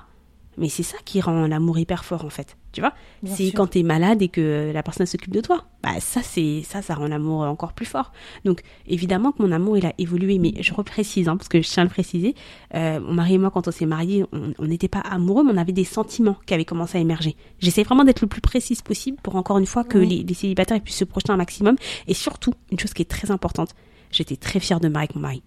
mais 0.57 0.69
c'est 0.69 0.83
ça 0.83 0.97
qui 1.05 1.21
rend 1.21 1.47
l'amour 1.47 1.77
hyper 1.79 2.05
fort 2.05 2.25
en 2.25 2.29
fait. 2.29 2.57
Tu 2.71 2.81
vois 2.81 2.93
C'est 3.23 3.51
quand 3.51 3.67
tu 3.67 3.79
es 3.79 3.83
malade 3.83 4.21
et 4.23 4.29
que 4.29 4.71
la 4.73 4.81
personne 4.81 5.05
s'occupe 5.05 5.31
de 5.31 5.41
toi. 5.41 5.65
Bah 5.83 5.99
ça 5.99 6.21
c'est 6.23 6.63
ça 6.63 6.81
ça 6.81 6.95
rend 6.95 7.07
l'amour 7.07 7.41
encore 7.41 7.73
plus 7.73 7.85
fort. 7.85 8.11
Donc 8.45 8.61
évidemment 8.87 9.31
que 9.31 9.43
mon 9.43 9.51
amour 9.51 9.77
il 9.77 9.85
a 9.85 9.93
évolué 9.99 10.39
mais 10.39 10.53
je 10.59 10.73
reprécise 10.73 11.29
hein, 11.29 11.37
parce 11.37 11.49
que 11.49 11.61
je 11.61 11.69
tiens 11.69 11.83
à 11.83 11.85
le 11.85 11.91
préciser. 11.91 12.33
Euh, 12.73 12.99
mon 12.99 13.13
mari 13.13 13.35
et 13.35 13.37
moi 13.37 13.51
quand 13.51 13.67
on 13.67 13.71
s'est 13.71 13.85
mariés, 13.85 14.25
on 14.31 14.65
n'était 14.65 14.87
pas 14.87 15.01
amoureux 15.01 15.43
mais 15.43 15.51
on 15.53 15.57
avait 15.57 15.71
des 15.71 15.83
sentiments 15.83 16.37
qui 16.47 16.53
avaient 16.55 16.65
commencé 16.65 16.97
à 16.97 17.01
émerger. 17.01 17.35
J'essaie 17.59 17.83
vraiment 17.83 18.03
d'être 18.03 18.21
le 18.21 18.27
plus 18.27 18.41
précise 18.41 18.81
possible 18.81 19.17
pour 19.21 19.35
encore 19.35 19.59
une 19.59 19.67
fois 19.67 19.83
que 19.83 19.99
les, 19.99 20.25
célibataires 20.33 20.81
puissent 20.81 20.97
se 20.97 21.05
projeter 21.05 21.31
un 21.31 21.37
maximum 21.37 21.75
et 22.07 22.15
surtout 22.15 22.53
une 22.71 22.79
chose 22.79 22.93
qui 22.93 23.03
est 23.03 23.09
très 23.09 23.29
importante, 23.29 23.75
j'étais 24.09 24.35
très 24.35 24.59
fière 24.59 24.79
de 24.79 24.87
me 24.87 24.93
marier 24.93 25.05
avec 25.09 25.15
mon 25.15 25.21
mari. 25.21 25.43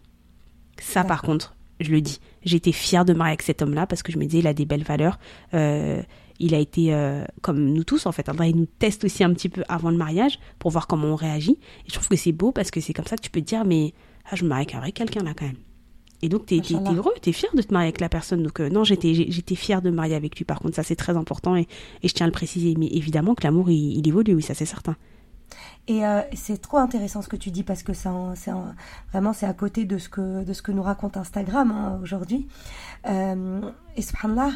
Ça 0.79 1.03
par 1.03 1.23
contre, 1.23 1.56
je 1.81 1.91
le 1.91 2.01
dis. 2.01 2.21
J'étais 2.45 2.73
fière 2.73 3.05
de 3.05 3.13
marier 3.13 3.33
avec 3.33 3.43
cet 3.43 3.63
homme-là 3.63 3.87
parce 3.87 4.03
que 4.03 4.13
je 4.13 4.19
me 4.19 4.25
disais, 4.25 4.39
il 4.39 4.47
a 4.47 4.55
des 4.55 4.65
belles 4.65 4.85
valeurs. 4.85 5.19
Euh, 5.55 6.03
il 6.39 6.55
a 6.55 6.59
été 6.59 6.93
euh, 6.93 7.25
comme 7.43 7.65
nous 7.65 7.85
tous 7.85 8.07
en 8.07 8.13
fait. 8.13 8.29
Il 8.45 8.57
nous 8.57 8.67
teste 8.79 9.05
aussi 9.05 9.25
un 9.25 9.33
petit 9.33 9.49
peu 9.49 9.63
avant 9.69 9.91
le 9.91 9.97
mariage 9.97 10.39
pour 10.59 10.71
voir 10.71 10.87
comment 10.87 11.09
on 11.09 11.17
réagit. 11.17 11.59
Et 11.87 11.89
je 11.89 11.95
trouve 11.95 12.09
que 12.09 12.17
c'est 12.17 12.33
beau 12.33 12.53
parce 12.53 12.71
que 12.71 12.81
c'est 12.81 12.93
comme 12.93 13.07
ça 13.07 13.17
que 13.17 13.23
tu 13.23 13.31
peux 13.31 13.41
te 13.41 13.47
dire, 13.47 13.65
mais 13.65 13.95
ah, 14.31 14.37
je 14.37 14.45
me 14.45 14.49
marie 14.49 14.67
avec 14.75 14.95
quelqu'un 14.95 15.23
là 15.23 15.33
quand 15.37 15.47
même. 15.47 15.57
Et 16.23 16.31
donc, 16.31 16.47
t'es, 16.47 16.57
es, 16.57 16.95
heureux, 16.95 17.13
t'es 17.21 17.33
fier 17.33 17.51
de 17.55 17.61
te 17.61 17.73
marier 17.73 17.89
avec 17.89 18.01
la 18.01 18.09
personne. 18.09 18.43
Donc, 18.43 18.61
euh, 18.61 18.71
non, 18.71 18.85
j'étais, 18.85 19.13
j'étais 19.15 19.55
fière 19.55 19.83
de 19.83 19.91
me 19.91 19.97
marier 19.97 20.15
avec 20.15 20.37
lui. 20.39 20.47
Par 20.47 20.61
contre, 20.61 20.75
ça, 20.75 20.83
c'est 20.83 20.97
très 20.97 21.15
important 21.15 21.57
et, 21.57 21.69
et, 22.03 22.09
je 22.09 22.15
tiens 22.15 22.25
à 22.25 22.29
le 22.29 22.33
préciser. 22.33 22.75
Mais 22.79 22.87
évidemment 22.87 23.35
que 23.35 23.45
l'amour, 23.45 23.71
il, 23.71 23.99
il 23.99 24.09
évolue, 24.09 24.35
oui, 24.35 24.43
ça, 24.43 24.55
c'est 24.55 24.65
certain. 24.65 24.97
Et 25.89 26.05
euh, 26.05 26.23
c'est 26.35 26.61
trop 26.61 26.79
intéressant 26.79 27.23
ce 27.23 27.29
que 27.29 27.37
tu 27.37 27.51
dis 27.51 27.63
parce 27.63 27.83
que 27.83 27.93
c'est 27.93 28.09
vraiment 29.13 29.33
c'est 29.33 29.47
à 29.47 29.55
côté 29.55 29.85
de 29.85 29.99
ce 29.99 30.09
que 30.09 30.45
de 30.45 30.53
ce 30.53 30.63
que 30.63 30.73
nous 30.73 30.83
raconte 30.83 31.17
Instagram 31.17 31.71
hein, 31.71 31.99
aujourd'hui. 32.03 32.49
Euh, 33.09 33.61
et 33.97 34.03
subhanallah, 34.03 34.53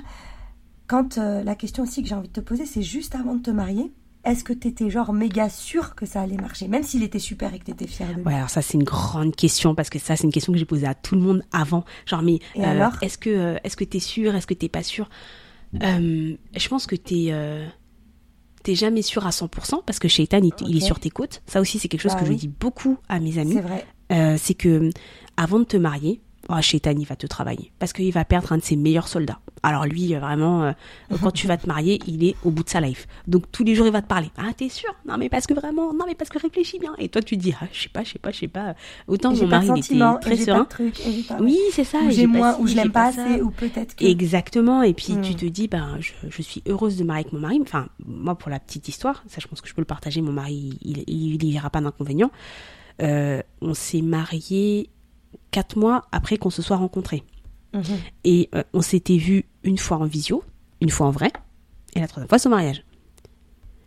quand 0.89 1.19
euh, 1.19 1.45
la 1.45 1.55
question 1.55 1.85
aussi 1.85 2.03
que 2.03 2.09
j'ai 2.09 2.15
envie 2.15 2.29
de 2.29 2.33
te 2.33 2.41
poser, 2.41 2.67
c'est 2.67 2.83
juste 2.83 3.15
avant 3.15 3.37
de 3.37 3.43
te 3.43 3.51
marier, 3.51 3.93
est-ce 4.25 4.43
que 4.43 4.53
tu 4.53 4.69
étais 4.69 4.91
genre 4.91 5.13
méga 5.13 5.49
sûr 5.49 5.95
que 5.95 6.05
ça 6.05 6.21
allait 6.21 6.37
marcher, 6.37 6.67
même 6.67 6.83
s'il 6.83 7.05
était 7.05 7.21
super 7.21 7.55
et 7.55 7.61
que 7.61 7.67
tu 7.67 7.71
étais 7.71 7.87
fière 7.87 8.09
de 8.09 8.15
lui? 8.15 8.23
Ouais, 8.23 8.35
alors 8.35 8.51
ça 8.51 8.61
c'est 8.61 8.75
une 8.75 8.85
grande 8.85 9.37
question 9.37 9.77
parce 9.77 9.89
que 9.89 10.01
ça 10.01 10.17
c'est 10.17 10.25
une 10.25 10.33
question 10.33 10.53
que 10.53 10.59
j'ai 10.59 10.65
posée 10.65 10.87
à 10.87 10.95
tout 10.95 11.15
le 11.15 11.21
monde 11.21 11.45
avant. 11.53 11.85
Genre 12.07 12.23
mais 12.23 12.41
alors? 12.61 12.97
est-ce 13.03 13.19
que 13.19 13.57
est-ce 13.63 13.77
que 13.77 13.85
t'es 13.85 14.01
sûr, 14.01 14.35
est-ce 14.35 14.49
que 14.49 14.55
t'es 14.55 14.69
pas 14.69 14.83
sûr? 14.83 15.09
Je 15.75 16.69
pense 16.69 16.87
que 16.87 16.97
t'es 16.97 17.33
t'es 18.63 18.75
jamais 18.75 19.03
sûr 19.03 19.27
à 19.27 19.31
100% 19.31 19.83
parce 19.85 19.99
que 19.99 20.09
Shaitan 20.09 20.41
il, 20.43 20.53
il, 20.67 20.77
est 20.77 20.81
sur 20.87 21.01
tes 21.01 21.11
côtes. 21.11 21.43
Ça 21.47 21.61
aussi 21.61 21.79
c'est 21.79 21.89
quelque 21.89 22.03
chose 22.03 22.15
bah 22.15 22.21
que 22.21 22.27
je 22.27 22.33
dis 22.33 22.49
beaucoup 22.49 22.99
à 23.09 23.21
mes 23.21 23.39
amis. 23.39 23.55
C'est 23.55 23.61
vrai. 23.61 23.87
Euh, 24.13 24.37
c'est 24.39 24.55
que 24.55 24.91
avant 25.37 25.59
de 25.59 25.65
te 25.65 25.77
marier, 25.77 26.21
oh, 26.51 26.61
Shaitan 26.61 26.95
il 26.99 27.07
va 27.07 27.17
te 27.17 27.27
travailler 27.27 27.73
parce 27.79 27.93
qu'il 27.93 28.13
va 28.13 28.25
perdre 28.25 28.53
un 28.53 28.59
de 28.59 28.63
ses 28.63 28.77
meilleurs 28.77 29.09
soldats. 29.09 29.39
Alors 29.63 29.85
lui, 29.85 30.15
euh, 30.15 30.21
vraiment, 30.21 30.63
euh, 30.63 30.73
quand 31.23 31.31
tu 31.33 31.47
vas 31.47 31.57
te 31.57 31.67
marier, 31.67 32.01
il 32.07 32.25
est 32.25 32.35
au 32.45 32.51
bout 32.51 32.65
de 32.65 32.69
sa 32.69 32.81
life. 32.81 33.07
Donc 33.27 33.51
tous 33.53 33.63
les 33.63 33.75
jours, 33.75 33.87
il 33.87 33.93
va 33.93 34.01
te 34.01 34.07
parler. 34.07 34.31
Ah, 34.39 34.53
t'es 34.57 34.69
sûr? 34.69 34.91
Non, 35.07 35.19
mais 35.19 35.29
parce 35.29 35.47
que 35.47 35.55
vraiment, 35.55 35.93
non, 35.93 36.05
mais 36.07 36.15
parce 36.15 36.31
que 36.31 36.39
réfléchis 36.39 36.79
bien. 36.79 36.95
Et 36.99 37.09
toi, 37.09 37.21
tu 37.21 37.37
te 37.37 37.43
dis, 37.43 37.55
ah, 37.61 37.67
je 37.73 37.83
sais 37.83 37.89
pas, 37.89 38.03
je 38.03 38.13
sais 38.13 38.19
pas, 38.19 38.31
je 38.31 38.39
sais 38.39 38.49
pas. 38.49 38.75
Autant 39.07 39.35
mon 39.35 39.47
mari, 39.47 39.69
il 39.77 39.79
était 39.79 40.21
très 40.21 40.37
serein. 40.37 40.67
oui, 41.41 41.59
c'est 41.73 41.85
ça. 41.85 41.99
Ou 41.99 42.11
j'ai 42.11 42.27
moins, 42.27 42.57
ou 42.59 42.67
je 42.67 42.75
l'aime 42.75 42.91
pas 42.91 43.07
assez, 43.07 43.43
ou 43.43 43.51
peut-être 43.51 43.95
que. 43.97 44.05
Exactement. 44.05 44.83
Et 44.83 44.95
puis 44.95 45.07
tu 45.23 45.33
hmm. 45.33 45.37
te 45.37 45.47
dis, 45.47 45.69
ben, 45.69 45.99
je, 46.01 46.13
je, 46.29 46.43
suis 46.43 46.63
heureuse 46.67 46.97
de 46.97 47.05
marier 47.05 47.25
avec 47.25 47.33
mon 47.33 47.41
mari. 47.41 47.59
Enfin, 47.61 47.89
moi, 48.07 48.35
pour 48.37 48.51
la 48.51 48.61
petite 48.61 48.89
histoire, 48.89 49.23
ça, 49.29 49.41
je 49.41 49.47
pense 49.47 49.61
que 49.61 49.69
je 49.69 49.75
peux 49.75 49.83
le 49.83 49.87
partager. 49.87 50.23
Mon 50.23 50.33
mari, 50.33 50.79
il, 50.83 51.05
il, 51.07 51.45
il, 51.45 51.61
pas 51.71 51.81
d'inconvénient. 51.81 52.31
Euh, 53.03 53.43
on 53.61 53.75
s'est 53.75 54.03
marié 54.03 54.91
quatre 55.51 55.77
mois 55.77 56.07
après 56.13 56.37
qu'on 56.39 56.51
se 56.51 56.63
soit 56.63 56.77
rencontrés. 56.77 57.25
Mhm. 57.75 57.83
Et 58.25 58.49
euh, 58.55 58.63
on 58.73 58.83
s'était 58.83 59.17
vu 59.17 59.45
une 59.63 59.79
fois 59.79 59.99
en 59.99 60.07
visio, 60.07 60.43
une 60.81 60.91
fois 60.91 61.07
en 61.07 61.11
vrai, 61.11 61.31
et 61.95 62.01
la 62.01 62.09
troisième 62.09 62.29
fois 62.29 62.39
au 62.45 62.49
mariage. 62.49 62.85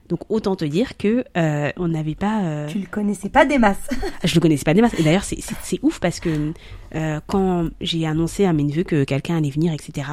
Donc 0.10 0.20
autant 0.30 0.56
te 0.56 0.66
dire 0.66 0.98
que 0.98 1.24
euh, 1.38 1.72
on 1.78 1.88
n'avait 1.88 2.14
pas. 2.14 2.44
Euh... 2.44 2.68
Tu 2.68 2.78
le 2.78 2.86
connaissais 2.86 3.30
pas 3.30 3.46
des 3.46 3.58
masses. 3.58 3.90
je 4.24 4.36
le 4.36 4.42
connaissais 4.42 4.66
pas 4.66 4.74
des 4.74 4.82
masses. 4.82 5.00
Et 5.00 5.04
d'ailleurs 5.04 5.24
c'est 5.24 5.80
ouf 5.82 6.00
parce 6.00 6.20
que 6.20 6.52
euh, 6.94 7.20
quand 7.26 7.70
j'ai 7.80 8.06
annoncé 8.06 8.46
à 8.46 8.54
mes 8.54 8.64
neveux 8.64 8.84
que 8.84 9.06
quelqu'un 9.06 9.38
allait 9.38 9.50
venir, 9.50 9.74
etc. 9.74 10.08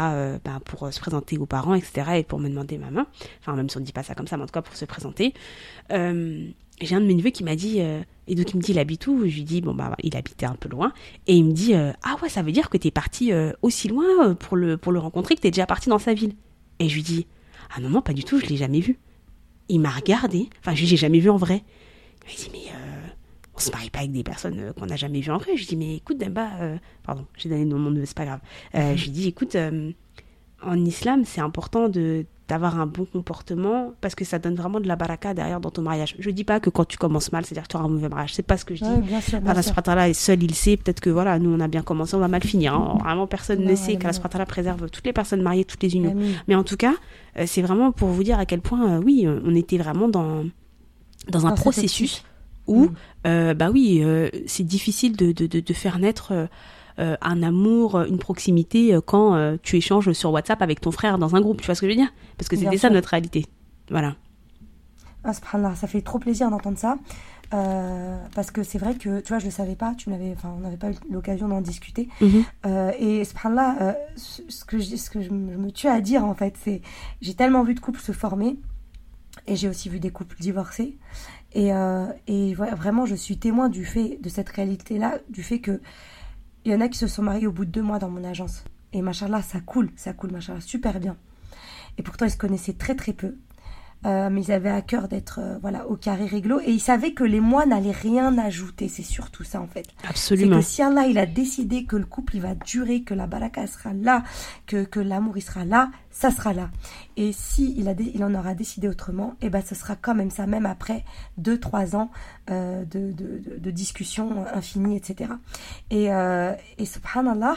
Bah, 0.45 0.61
pour 0.65 0.93
se 0.93 1.01
présenter 1.01 1.39
aux 1.39 1.47
parents, 1.47 1.75
etc. 1.75 2.19
Et 2.19 2.23
pour 2.23 2.39
me 2.39 2.49
demander 2.49 2.79
ma 2.79 2.91
main. 2.91 3.07
Enfin 3.41 3.55
même 3.55 3.69
si 3.69 3.77
on 3.77 3.81
ne 3.81 3.85
dit 3.85 3.93
pas 3.93 4.05
ça 4.05 4.15
comme 4.15 4.29
ça, 4.29 4.37
mais 4.37 4.45
en 4.45 4.47
tout 4.47 4.53
cas 4.53 4.63
pour 4.63 4.77
se 4.77 4.85
présenter 4.85 5.35
j'ai 6.81 6.95
un 6.95 7.01
de 7.01 7.07
mes 7.07 7.15
neveux 7.15 7.31
qui 7.31 7.45
m'a 7.45 7.57
dit, 7.57 7.81
euh, 7.81 8.03
et 8.27 8.35
donc 8.35 8.51
il 8.53 8.57
me 8.57 8.63
dit, 8.63 8.73
il 8.73 8.79
habite 8.79 9.07
où? 9.07 9.21
Je 9.27 9.35
lui 9.35 9.45
dis, 9.45 9.61
bon, 9.61 9.75
bah, 9.75 9.95
il 10.03 10.17
habitait 10.17 10.47
un 10.47 10.55
peu 10.55 10.69
loin. 10.69 10.93
Et 11.27 11.35
il 11.35 11.45
me 11.45 11.53
dit, 11.53 11.75
euh, 11.75 11.93
ah 12.03 12.17
ouais, 12.23 12.29
ça 12.29 12.43
veut 12.43 12.53
dire 12.53 12.71
que 12.71 12.77
t'es 12.77 12.91
parti 12.91 13.33
euh, 13.33 13.53
aussi 13.63 13.89
loin 13.89 14.35
pour 14.35 14.57
le, 14.57 14.77
pour 14.77 14.93
le 14.93 14.99
rencontrer 14.99 15.35
que 15.37 15.41
t'es 15.41 15.51
déjà 15.51 15.67
parti 15.67 15.89
dans 15.89 15.99
sa 15.99 16.15
ville. 16.15 16.35
Et 16.79 16.89
je 16.89 16.95
lui 16.95 17.03
dis, 17.03 17.27
ah 17.75 17.81
non, 17.81 17.91
non, 17.91 18.03
pas 18.03 18.13
du 18.13 18.25
tout, 18.25 18.39
je 18.39 18.47
l'ai 18.47 18.57
jamais 18.57 18.81
vu. 18.81 18.99
Il 19.69 19.81
m'a 19.81 19.91
regardé, 19.91 20.49
enfin, 20.61 20.75
je 20.75 20.81
lui 20.81 20.87
j'ai 20.87 20.97
jamais 20.97 21.21
vu 21.21 21.31
en 21.31 21.37
vrai. 21.37 21.63
Il 22.23 22.31
m'a 22.31 22.37
dit, 22.37 22.51
mais 22.53 22.73
on 23.55 23.59
se 23.59 23.71
marie 23.71 23.91
pas 23.91 24.01
avec 24.01 24.13
des 24.13 24.25
personnes 24.25 24.73
qu'on 24.79 24.87
n'a 24.87 24.97
jamais 24.97 25.21
vues 25.21 25.31
en 25.31 25.39
vrai. 25.39 25.53
Je 25.55 25.61
lui 25.61 25.67
dis, 25.67 25.77
mais 25.77 25.97
écoute, 25.97 26.19
Demba, 26.19 26.51
pardon, 27.03 27.27
j'ai 27.37 27.49
donné 27.49 27.65
le 27.65 27.71
nom 27.71 27.77
de 27.77 27.83
mon 27.83 27.91
neveu, 27.91 28.07
c'est 28.07 28.17
pas 28.17 28.25
grave. 28.25 28.41
je 28.75 29.05
lui 29.05 29.11
dis, 29.11 29.29
écoute, 29.29 29.57
en 30.63 30.85
islam, 30.85 31.25
c'est 31.25 31.41
important 31.41 31.89
de 31.89 32.25
d'avoir 32.51 32.81
un 32.81 32.87
bon 32.87 33.05
comportement 33.05 33.93
parce 34.01 34.17
que 34.17 34.25
ça 34.25 34.41
donne 34.41 34.57
vraiment 34.57 34.81
de 34.81 34.89
la 34.89 34.97
baraka 34.97 35.35
derrière 35.35 35.61
dans 35.61 35.71
ton 35.71 35.83
mariage. 35.83 36.17
Je 36.19 36.31
dis 36.31 36.43
pas 36.43 36.59
que 36.59 36.69
quand 36.69 36.85
tu 36.85 36.99
commences 36.99 37.31
mal, 37.31 37.45
c'est-à-dire 37.45 37.63
que 37.63 37.69
tu 37.69 37.77
auras 37.77 37.87
un 37.87 37.89
mauvais 37.89 38.09
mariage. 38.09 38.35
C'est 38.35 38.43
pas 38.43 38.57
ce 38.57 38.65
que 38.65 38.75
je 38.75 38.83
dis. 38.83 38.91
Ouais, 38.91 39.01
bien 39.01 39.21
sûr, 39.21 39.39
est 39.39 40.13
seul, 40.15 40.43
il 40.43 40.55
sait. 40.57 40.77
Peut-être 40.77 40.99
que 40.99 41.11
voilà, 41.11 41.39
nous 41.39 41.51
on 41.51 41.61
a 41.61 41.69
bien 41.69 41.83
commencé, 41.83 42.17
on 42.17 42.19
va 42.19 42.27
mal 42.27 42.43
finir. 42.43 42.75
Hein. 42.75 42.99
Vraiment, 42.99 43.29
personne 43.29 43.63
ne 43.63 43.75
sait 43.77 43.97
qu'Allah 43.97 44.47
préserve 44.47 44.91
toutes 44.91 45.07
les 45.07 45.13
personnes 45.13 45.43
mariées, 45.43 45.65
toutes 45.65 45.83
les 45.85 45.95
unions. 45.95 46.17
Mais 46.49 46.57
en 46.57 46.65
tout 46.65 46.77
cas, 46.77 46.95
euh, 47.39 47.45
c'est 47.47 47.63
vraiment 47.63 47.93
pour 47.93 48.09
vous 48.09 48.25
dire 48.25 48.41
à 48.41 48.47
quel 48.47 48.61
point, 48.61 48.97
euh, 48.97 49.03
oui, 49.05 49.29
on 49.29 49.55
était 49.55 49.79
vraiment 49.79 50.09
dans, 50.09 50.45
dans 51.29 51.47
un 51.47 51.53
processus 51.53 52.25
où, 52.67 52.87
mm. 52.87 52.95
euh, 53.29 53.55
bah 53.55 53.71
oui, 53.71 54.03
c'est 54.47 54.65
difficile 54.65 55.17
de, 55.17 55.31
de, 55.31 55.47
de, 55.47 55.61
de, 55.61 55.73
faire 55.73 56.01
naître 56.01 56.49
euh, 57.01 57.17
un 57.23 57.43
amour, 57.43 58.01
une 58.03 58.19
proximité 58.19 58.95
euh, 58.95 59.01
quand 59.01 59.35
euh, 59.35 59.57
tu 59.63 59.77
échanges 59.77 60.13
sur 60.13 60.33
WhatsApp 60.33 60.61
avec 60.63 60.81
ton 60.81 60.91
frère 60.91 61.19
dans 61.19 61.35
un 61.35 61.41
groupe. 61.41 61.61
Tu 61.61 61.67
vois 61.67 61.75
ce 61.75 61.81
que 61.81 61.87
je 61.87 61.93
veux 61.93 61.97
dire? 61.97 62.13
Parce 62.37 62.49
que 62.49 62.57
c'était 62.57 62.77
ça 62.77 62.91
notre 62.91 63.09
réalité. 63.09 63.47
Voilà. 63.91 64.17
Ah, 65.25 65.33
ça 65.33 65.87
fait 65.87 66.03
trop 66.03 66.19
plaisir 66.19 66.51
d'entendre 66.51 66.79
ça. 66.79 66.97
parce 67.51 68.51
que 68.51 68.63
c'est 68.63 68.79
vrai 68.79 68.95
que, 68.95 69.21
tu 69.21 69.29
vois, 69.29 69.39
je 69.39 69.47
ne 69.47 69.51
savais 69.51 69.75
pas, 69.77 69.95
tu 69.95 70.11
enfin, 70.33 70.55
on 70.57 70.61
n'avait 70.61 70.77
pas 70.77 70.91
eu 70.91 70.95
l'occasion 71.11 71.49
d'en 71.49 71.61
discuter. 71.61 72.09
Mhm. 72.21 72.45
et 72.99 73.25
subhanallah, 73.25 73.97
ce, 74.17 74.65
que, 74.65 74.79
je, 74.79 74.97
ce 74.97 75.11
que 75.11 75.21
je, 75.21 75.31
me 75.31 75.71
tue 75.71 75.89
à 75.89 76.01
dire, 76.01 76.25
en 76.25 76.35
fait, 76.35 76.55
c'est 76.63 76.81
j'ai 77.21 77.35
tellement 77.35 77.65
vu 77.65 77.75
de 77.75 77.81
couples 77.81 78.01
se 78.01 78.13
former 78.13 78.57
et 79.47 79.57
j'ai 79.57 79.69
aussi 79.69 79.89
vu 79.89 80.01
des 80.01 80.11
couples 80.11 80.37
divorcés. 80.39 80.97
Et, 81.53 81.73
euh, 81.73 82.07
et 82.27 82.55
vraiment, 82.55 83.07
je 83.07 83.15
suis 83.15 83.39
témoin 83.39 83.69
du 83.69 83.85
fait, 83.85 84.19
de 84.21 84.29
cette 84.29 84.49
réalité-là, 84.49 85.19
du 85.29 85.43
fait 85.43 85.59
que 85.59 85.81
il 86.65 86.73
y 86.73 86.75
en 86.75 86.81
a 86.81 86.89
qui 86.89 86.99
se 86.99 87.07
sont 87.07 87.23
mariés 87.23 87.47
au 87.47 87.53
bout 87.53 87.65
de 87.65 87.71
deux 87.71 87.83
mois 87.83 87.99
dans 87.99 88.11
mon 88.11 88.25
agence. 88.25 88.65
Et 88.93 89.03
machallah, 89.03 89.43
ça 89.43 89.61
coule, 89.61 89.91
ça 89.97 90.13
coule, 90.13 90.33
machallah, 90.33 90.61
super 90.61 91.01
bien. 91.01 91.17
Et 91.99 92.03
pourtant, 92.03 92.27
ils 92.27 92.31
se 92.31 92.37
connaissaient 92.37 92.75
très 92.75 92.95
très 92.95 93.13
peu. 93.13 93.37
Euh, 94.07 94.31
mais 94.31 94.41
ils 94.43 94.53
avaient 94.53 94.71
à 94.71 94.81
cœur 94.81 95.09
d'être 95.09 95.41
euh, 95.43 95.59
voilà 95.61 95.87
au 95.87 95.95
carré 95.95 96.25
réglo 96.25 96.59
et 96.61 96.71
ils 96.71 96.81
savaient 96.81 97.13
que 97.13 97.23
les 97.23 97.41
mois 97.41 97.67
n'allaient 97.67 97.91
rien 97.91 98.39
ajouter. 98.39 98.89
C'est 98.89 99.03
surtout 99.03 99.45
ça 99.45 99.61
en 99.61 99.67
fait. 99.67 99.85
Absolument. 100.09 100.57
C'est 100.57 100.61
que 100.63 100.67
si 100.67 100.83
Allah 100.83 101.07
il 101.07 101.19
a 101.19 101.27
décidé 101.27 101.85
que 101.85 101.97
le 101.97 102.07
couple 102.07 102.37
il 102.37 102.41
va 102.41 102.55
durer, 102.55 103.03
que 103.03 103.13
la 103.13 103.27
baraka 103.27 103.67
sera 103.67 103.93
là, 103.93 104.25
que, 104.67 104.85
que 104.85 105.01
l'amour 105.01 105.37
il 105.37 105.43
sera 105.43 105.67
là, 105.67 105.91
ça 106.11 106.31
sera 106.31 106.55
là. 106.55 106.71
Et 107.19 107.33
si 107.33 107.75
il, 107.77 107.89
a 107.89 107.93
il 107.93 108.25
en 108.25 108.35
aura 108.35 108.55
décidé 108.55 108.89
autrement, 108.89 109.35
et 109.43 109.47
eh 109.47 109.51
ben 109.51 109.61
ce 109.61 109.75
sera 109.75 109.97
quand 109.97 110.15
même 110.15 110.31
ça, 110.31 110.47
même 110.47 110.65
après 110.65 111.05
deux 111.37 111.61
trois 111.61 111.95
ans 111.95 112.11
euh, 112.51 112.87
de, 112.87 113.13
de, 113.13 113.59
de, 113.59 113.71
discussions 113.71 114.47
infinies, 114.55 114.97
etc. 114.97 115.33
Et, 115.91 116.07
et 116.07 116.87
subhanallah, 116.87 117.57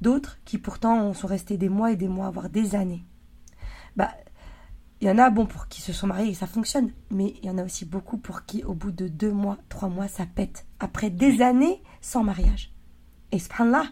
d'autres 0.00 0.38
qui 0.46 0.56
pourtant 0.56 1.12
sont 1.12 1.26
restés 1.26 1.58
des 1.58 1.68
mois 1.68 1.92
et 1.92 1.96
des 1.96 2.08
mois, 2.08 2.30
voire 2.30 2.48
des 2.48 2.74
années. 2.76 3.04
Bah, 3.94 4.10
il 5.02 5.08
y 5.08 5.10
en 5.10 5.18
a, 5.18 5.30
bon, 5.30 5.46
pour 5.46 5.66
qui 5.66 5.82
se 5.82 5.92
sont 5.92 6.06
mariés 6.06 6.30
et 6.30 6.34
ça 6.34 6.46
fonctionne, 6.46 6.92
mais 7.10 7.34
il 7.42 7.46
y 7.46 7.50
en 7.50 7.58
a 7.58 7.64
aussi 7.64 7.84
beaucoup 7.84 8.18
pour 8.18 8.46
qui, 8.46 8.62
au 8.62 8.72
bout 8.72 8.92
de 8.92 9.08
deux 9.08 9.32
mois, 9.32 9.58
trois 9.68 9.88
mois, 9.88 10.06
ça 10.06 10.26
pète. 10.32 10.64
Après 10.78 11.10
des 11.10 11.42
années 11.42 11.82
sans 12.00 12.22
mariage. 12.22 12.72
Et 13.32 13.40
ce 13.40 13.48
là 13.68 13.82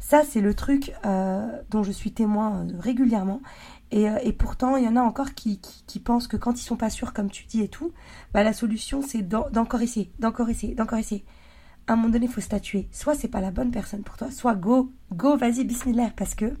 ça, 0.00 0.24
c'est 0.28 0.40
le 0.40 0.54
truc 0.54 0.92
euh, 1.04 1.46
dont 1.70 1.84
je 1.84 1.92
suis 1.92 2.10
témoin 2.10 2.64
euh, 2.64 2.72
régulièrement. 2.80 3.42
Et, 3.92 4.10
euh, 4.10 4.18
et, 4.24 4.32
pourtant, 4.32 4.76
il 4.76 4.84
y 4.84 4.88
en 4.88 4.96
a 4.96 5.02
encore 5.02 5.34
qui, 5.34 5.60
qui, 5.60 6.00
pensent 6.00 6.26
que 6.26 6.36
quand 6.36 6.58
ils 6.58 6.64
sont 6.64 6.76
pas 6.76 6.90
sûrs, 6.90 7.12
comme 7.12 7.30
tu 7.30 7.44
dis 7.44 7.60
et 7.60 7.68
tout, 7.68 7.92
bah, 8.34 8.42
la 8.42 8.52
solution, 8.52 9.02
c'est 9.02 9.22
d'encore 9.22 9.82
essayer, 9.82 10.10
d'encore 10.18 10.48
essayer, 10.48 10.74
d'encore 10.74 10.98
essayer. 10.98 11.24
À 11.86 11.92
un 11.92 11.96
moment 11.96 12.08
donné, 12.08 12.26
il 12.26 12.32
faut 12.32 12.40
statuer. 12.40 12.88
Soit 12.90 13.14
c'est 13.14 13.28
pas 13.28 13.40
la 13.40 13.52
bonne 13.52 13.70
personne 13.70 14.02
pour 14.02 14.16
toi, 14.16 14.32
soit 14.32 14.56
go, 14.56 14.90
go, 15.12 15.36
vas-y, 15.36 15.64
bismillah, 15.64 16.10
parce 16.16 16.34
que 16.34 16.56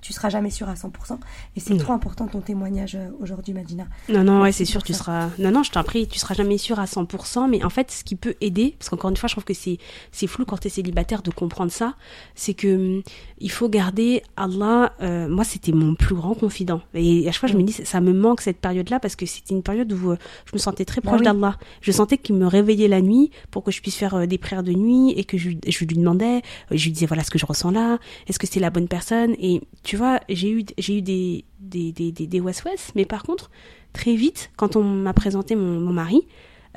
tu 0.00 0.12
seras 0.12 0.28
jamais 0.28 0.50
sûr 0.50 0.68
à 0.68 0.74
100%. 0.74 1.18
Et 1.56 1.60
c'est 1.60 1.76
trop 1.76 1.92
important 1.92 2.26
ton 2.26 2.40
témoignage 2.40 2.94
euh, 2.94 3.10
aujourd'hui, 3.20 3.54
Madina. 3.54 3.84
Non, 4.08 4.24
non, 4.24 4.42
ouais, 4.42 4.52
c'est 4.52 4.64
sûr, 4.64 4.82
tu 4.82 4.92
seras. 4.92 5.30
Non, 5.38 5.50
non, 5.50 5.62
je 5.62 5.70
t'en 5.70 5.82
prie, 5.82 6.06
tu 6.06 6.18
seras 6.18 6.34
jamais 6.34 6.58
sûr 6.58 6.78
à 6.78 6.84
100%. 6.84 7.48
Mais 7.48 7.64
en 7.64 7.70
fait, 7.70 7.90
ce 7.90 8.04
qui 8.04 8.16
peut 8.16 8.34
aider, 8.40 8.74
parce 8.78 8.88
qu'encore 8.90 9.10
une 9.10 9.16
fois, 9.16 9.28
je 9.28 9.34
trouve 9.34 9.44
que 9.44 9.54
c'est, 9.54 9.78
c'est 10.12 10.26
flou 10.26 10.44
quand 10.44 10.58
tu 10.58 10.68
es 10.68 10.70
célibataire 10.70 11.22
de 11.22 11.30
comprendre 11.30 11.72
ça, 11.72 11.94
c'est 12.34 12.54
que 12.54 12.98
hum, 12.98 13.02
il 13.38 13.50
faut 13.50 13.68
garder 13.68 14.22
Allah. 14.36 14.92
Euh, 15.02 15.28
moi, 15.28 15.44
c'était 15.44 15.72
mon 15.72 15.94
plus 15.94 16.14
grand 16.14 16.34
confident. 16.34 16.80
Et 16.94 17.28
à 17.28 17.32
chaque 17.32 17.40
fois, 17.40 17.48
je 17.48 17.56
me 17.56 17.62
mm. 17.62 17.66
dis, 17.66 17.72
ça 17.72 18.00
me 18.00 18.12
manque 18.12 18.40
cette 18.40 18.58
période-là 18.58 19.00
parce 19.00 19.16
que 19.16 19.26
c'était 19.26 19.54
une 19.54 19.62
période 19.62 19.92
où 19.92 20.12
euh, 20.12 20.16
je 20.46 20.52
me 20.54 20.58
sentais 20.58 20.84
très 20.84 21.00
bah 21.00 21.10
proche 21.10 21.22
d'Allah. 21.22 21.56
Je 21.80 21.92
sentais 21.92 22.18
qu'il 22.18 22.36
me 22.36 22.46
réveillait 22.46 22.88
la 22.88 23.00
nuit 23.00 23.30
pour 23.50 23.64
que 23.64 23.70
je 23.70 23.80
puisse 23.80 23.96
faire 23.96 24.26
des 24.26 24.38
prières 24.38 24.62
de 24.62 24.72
nuit 24.72 25.12
et 25.16 25.24
que 25.24 25.38
je, 25.38 25.50
je 25.66 25.78
lui 25.84 25.96
demandais, 25.96 26.42
je 26.70 26.84
lui 26.84 26.92
disais 26.92 27.06
voilà 27.06 27.24
ce 27.24 27.30
que 27.30 27.38
je 27.38 27.46
ressens 27.46 27.70
là, 27.70 27.98
est-ce 28.26 28.38
que 28.38 28.46
c'est 28.46 28.60
la 28.60 28.70
bonne 28.70 28.88
personne? 28.88 29.34
Et 29.38 29.60
tu 29.82 29.96
vois, 29.98 30.20
j'ai 30.28 30.50
eu, 30.50 30.64
j'ai 30.78 30.98
eu 30.98 31.02
des, 31.02 31.44
des, 31.60 31.92
des, 31.92 32.12
des, 32.12 32.26
des 32.26 32.42
mais 32.94 33.04
par 33.04 33.22
contre, 33.22 33.50
très 33.92 34.14
vite, 34.14 34.50
quand 34.56 34.76
on 34.76 34.84
m'a 34.84 35.12
présenté 35.12 35.56
mon, 35.56 35.80
mon 35.80 35.92
mari, 35.92 36.26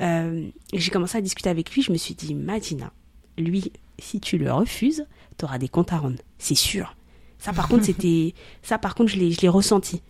euh, 0.00 0.48
j'ai 0.72 0.90
commencé 0.90 1.18
à 1.18 1.20
discuter 1.20 1.50
avec 1.50 1.72
lui, 1.72 1.82
je 1.82 1.92
me 1.92 1.96
suis 1.96 2.14
dit, 2.14 2.34
Madina, 2.34 2.92
lui, 3.38 3.72
si 3.98 4.20
tu 4.20 4.38
le 4.38 4.52
refuses, 4.52 5.06
tu 5.38 5.44
auras 5.44 5.58
des 5.58 5.68
comptes 5.68 5.92
à 5.92 5.98
rendre, 5.98 6.18
c'est 6.38 6.54
sûr. 6.54 6.96
Ça, 7.38 7.52
par 7.52 7.68
contre, 7.68 7.84
c'était, 7.86 8.34
ça, 8.62 8.78
par 8.78 8.94
contre, 8.94 9.10
je 9.12 9.18
l'ai, 9.18 9.32
je 9.32 9.40
l'ai 9.40 9.48
ressenti. 9.48 10.02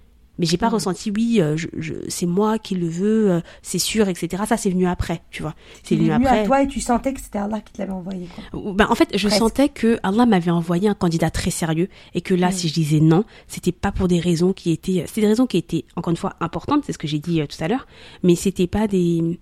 Mais 0.42 0.48
j'ai 0.48 0.57
pas 0.57 0.70
mm. 0.70 0.74
ressenti, 0.74 1.12
oui, 1.12 1.37
euh, 1.40 1.57
je, 1.57 1.68
je, 1.78 1.94
c'est 2.09 2.26
moi 2.26 2.59
qui 2.59 2.74
le 2.74 2.88
veux, 2.88 3.31
euh, 3.31 3.40
c'est 3.62 3.78
sûr, 3.78 4.09
etc. 4.09 4.42
Ça, 4.48 4.57
c'est 4.57 4.70
venu 4.70 4.88
après, 4.88 5.22
tu 5.31 5.40
vois. 5.40 5.55
C'est 5.85 5.94
venu, 5.94 6.11
après. 6.11 6.40
à 6.40 6.44
toi 6.44 6.62
et 6.62 6.66
tu 6.66 6.81
sentais 6.81 7.14
que 7.14 7.20
c'était 7.20 7.38
Allah 7.38 7.61
qui 7.61 7.72
te 7.72 7.78
l'avait 7.78 7.92
envoyé. 7.92 8.26
Quoi. 8.50 8.72
Ben, 8.72 8.88
en 8.90 8.96
fait, 8.96 9.16
je 9.16 9.28
sentais 9.28 9.68
que 9.68 10.00
Allah 10.02 10.26
m'avait 10.26 10.50
envoyé 10.50 10.88
un 10.88 10.94
candidat 10.94 11.31
très 11.31 11.52
sérieux 11.52 11.88
et 12.14 12.22
que 12.22 12.35
là, 12.35 12.48
mm. 12.48 12.52
si 12.55 12.66
je 12.66 12.74
disais 12.74 12.98
non, 12.98 13.24
c'était 13.46 13.70
pas 13.70 13.92
pour 13.92 14.09
des 14.09 14.18
raisons 14.18 14.52
qui 14.52 14.72
étaient, 14.72 15.05
c'était 15.07 15.20
des 15.20 15.28
raisons 15.28 15.46
qui 15.46 15.59
étaient 15.59 15.85
encore 15.94 16.11
une 16.11 16.16
fois 16.16 16.35
importantes, 16.40 16.83
c'est 16.87 16.92
ce 16.92 16.98
que 16.98 17.07
j'ai 17.07 17.20
dit 17.20 17.40
euh, 17.40 17.46
tout 17.46 17.62
à 17.62 17.68
l'heure, 17.68 17.87
mais 18.24 18.35
c'était 18.35 18.66
pas 18.66 18.88
des, 18.88 19.38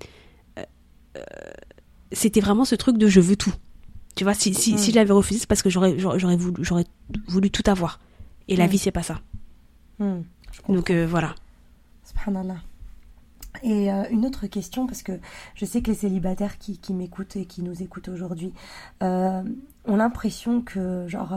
c'était 2.12 2.40
vraiment 2.40 2.66
ce 2.66 2.74
truc 2.74 2.98
de 2.98 3.06
je 3.06 3.20
veux 3.20 3.36
tout. 3.36 3.54
Tu 4.16 4.24
vois, 4.24 4.34
si 4.34 4.52
si, 4.52 4.76
si 4.76 4.90
mm. 4.90 4.92
je 4.92 4.96
l'avais 4.96 5.14
refusé, 5.14 5.40
c'est 5.40 5.48
parce 5.48 5.62
que 5.62 5.70
j'aurais 5.70 5.98
j'aurais 5.98 6.36
voulu 6.36 6.62
j'aurais 6.62 6.84
voulu 7.26 7.50
tout 7.50 7.64
avoir. 7.70 8.00
Et 8.48 8.56
la 8.56 8.66
vie, 8.66 8.76
c'est 8.76 8.90
pas 8.90 9.02
ça. 9.02 9.22
Donc 10.68 10.90
euh, 10.90 11.06
voilà. 11.06 11.34
Subhanallah. 12.04 12.58
Et 13.62 13.92
euh, 13.92 14.04
une 14.10 14.24
autre 14.24 14.46
question, 14.46 14.86
parce 14.86 15.02
que 15.02 15.12
je 15.54 15.64
sais 15.64 15.82
que 15.82 15.90
les 15.90 15.96
célibataires 15.96 16.58
qui, 16.58 16.78
qui 16.78 16.94
m'écoutent 16.94 17.36
et 17.36 17.46
qui 17.46 17.62
nous 17.62 17.82
écoutent 17.82 18.08
aujourd'hui 18.08 18.52
euh, 19.02 19.42
ont 19.84 19.96
l'impression 19.96 20.62
que, 20.62 21.06
genre, 21.08 21.34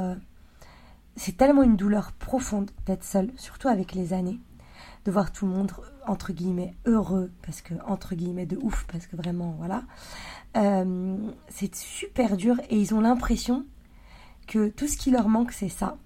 c'est 1.15 1.38
tellement 1.38 1.63
une 1.63 1.76
douleur 1.76 2.12
profonde 2.13 2.69
d'être 2.86 3.04
seul, 3.04 3.32
surtout 3.36 3.67
avec 3.67 3.93
les 3.93 4.13
années, 4.13 4.39
de 5.06 5.12
voir 5.12 5.32
tout 5.32 5.47
le 5.47 5.54
monde, 5.54 5.71
entre 6.06 6.34
guillemets, 6.34 6.76
heureux, 6.86 7.32
parce 7.41 7.62
que, 7.62 7.73
entre 7.88 8.13
guillemets, 8.13 8.45
de 8.45 8.58
ouf, 8.58 8.86
parce 8.91 9.08
que 9.08 9.15
vraiment, 9.15 9.56
voilà. 9.58 9.84
c'est 11.49 11.76
super 11.76 12.38
dur 12.38 12.56
et 12.69 12.78
ils 12.78 12.93
ont 12.93 13.02
l'impression 13.02 13.65
que 14.47 14.69
tout 14.69 14.88
ce 14.88 14.97
qui 14.97 15.10
leur 15.10 15.30
manque, 15.30 15.52
c'est 15.52 15.69
ça. 15.69 15.97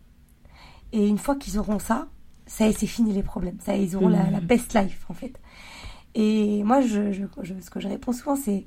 Et 0.93 1.05
une 1.05 1.17
fois 1.17 1.35
qu'ils 1.35 1.59
auront 1.59 1.79
ça, 1.79 2.07
ça 2.47 2.71
c'est 2.71 2.87
fini 2.87 3.13
les 3.13 3.23
problèmes. 3.23 3.57
Ça 3.59 3.75
ils 3.75 3.95
auront 3.95 4.09
la, 4.09 4.39
best 4.39 4.73
life, 4.73 5.05
en 5.09 5.13
fait. 5.13 5.39
Et 6.15 6.63
moi, 6.63 6.81
je, 6.81 7.13
ce 7.13 7.69
que 7.69 7.79
je 7.79 7.87
réponds 7.87 8.13
souvent, 8.13 8.35
c'est 8.35 8.65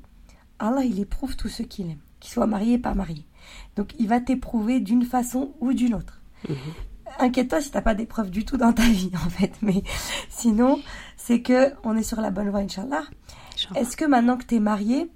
Allah, 0.59 0.83
il 0.83 0.99
éprouve 0.99 1.35
tous 1.35 1.49
ceux 1.49 1.65
qu'il 1.65 1.89
aime, 1.89 1.99
qu'ils 2.19 2.31
soient 2.31 2.47
mariés, 2.47 2.77
pas 2.77 2.93
mariés. 2.93 3.25
Donc, 3.75 3.93
il 3.99 4.07
va 4.07 4.21
t'éprouver 4.21 4.79
d'une 4.79 5.03
façon 5.03 5.53
ou 5.59 5.73
d'une 5.73 5.95
autre. 5.95 6.21
Mhm. 6.47 6.55
Inquiète-toi 7.19 7.59
si 7.59 7.71
t'as 7.71 7.81
pas 7.81 7.95
d'épreuve 7.95 8.29
du 8.29 8.45
tout 8.45 8.57
dans 8.57 8.71
ta 8.71 8.83
vie, 8.89 9.11
en 9.25 9.29
fait. 9.29 9.53
Mais 9.61 9.83
sinon, 10.29 10.79
c'est 11.17 11.41
que 11.41 11.73
on 11.83 11.97
est 11.97 12.03
sur 12.03 12.21
la 12.21 12.29
bonne 12.29 12.49
voie, 12.49 12.59
Inch'Allah. 12.59 13.03
Est-ce 13.75 13.97
que 13.97 14.05
maintenant 14.05 14.37
que 14.37 14.45
tu 14.45 14.55
es 14.55 14.59
marié, 14.59 15.11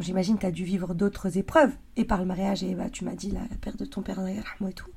j'imagine 0.00 0.36
que 0.36 0.40
tu 0.40 0.46
as 0.46 0.50
dû 0.50 0.64
vivre 0.64 0.94
d'autres 0.94 1.38
épreuves, 1.38 1.72
et 1.96 2.04
par 2.04 2.18
le 2.18 2.26
mariage, 2.26 2.62
et 2.62 2.74
bah, 2.74 2.90
tu 2.90 3.04
m'as 3.04 3.14
dit 3.14 3.30
la, 3.30 3.40
perte 3.60 3.78
de 3.78 3.84
ton 3.84 4.02
père, 4.02 4.18
et 4.26 4.72
tout. 4.72 4.90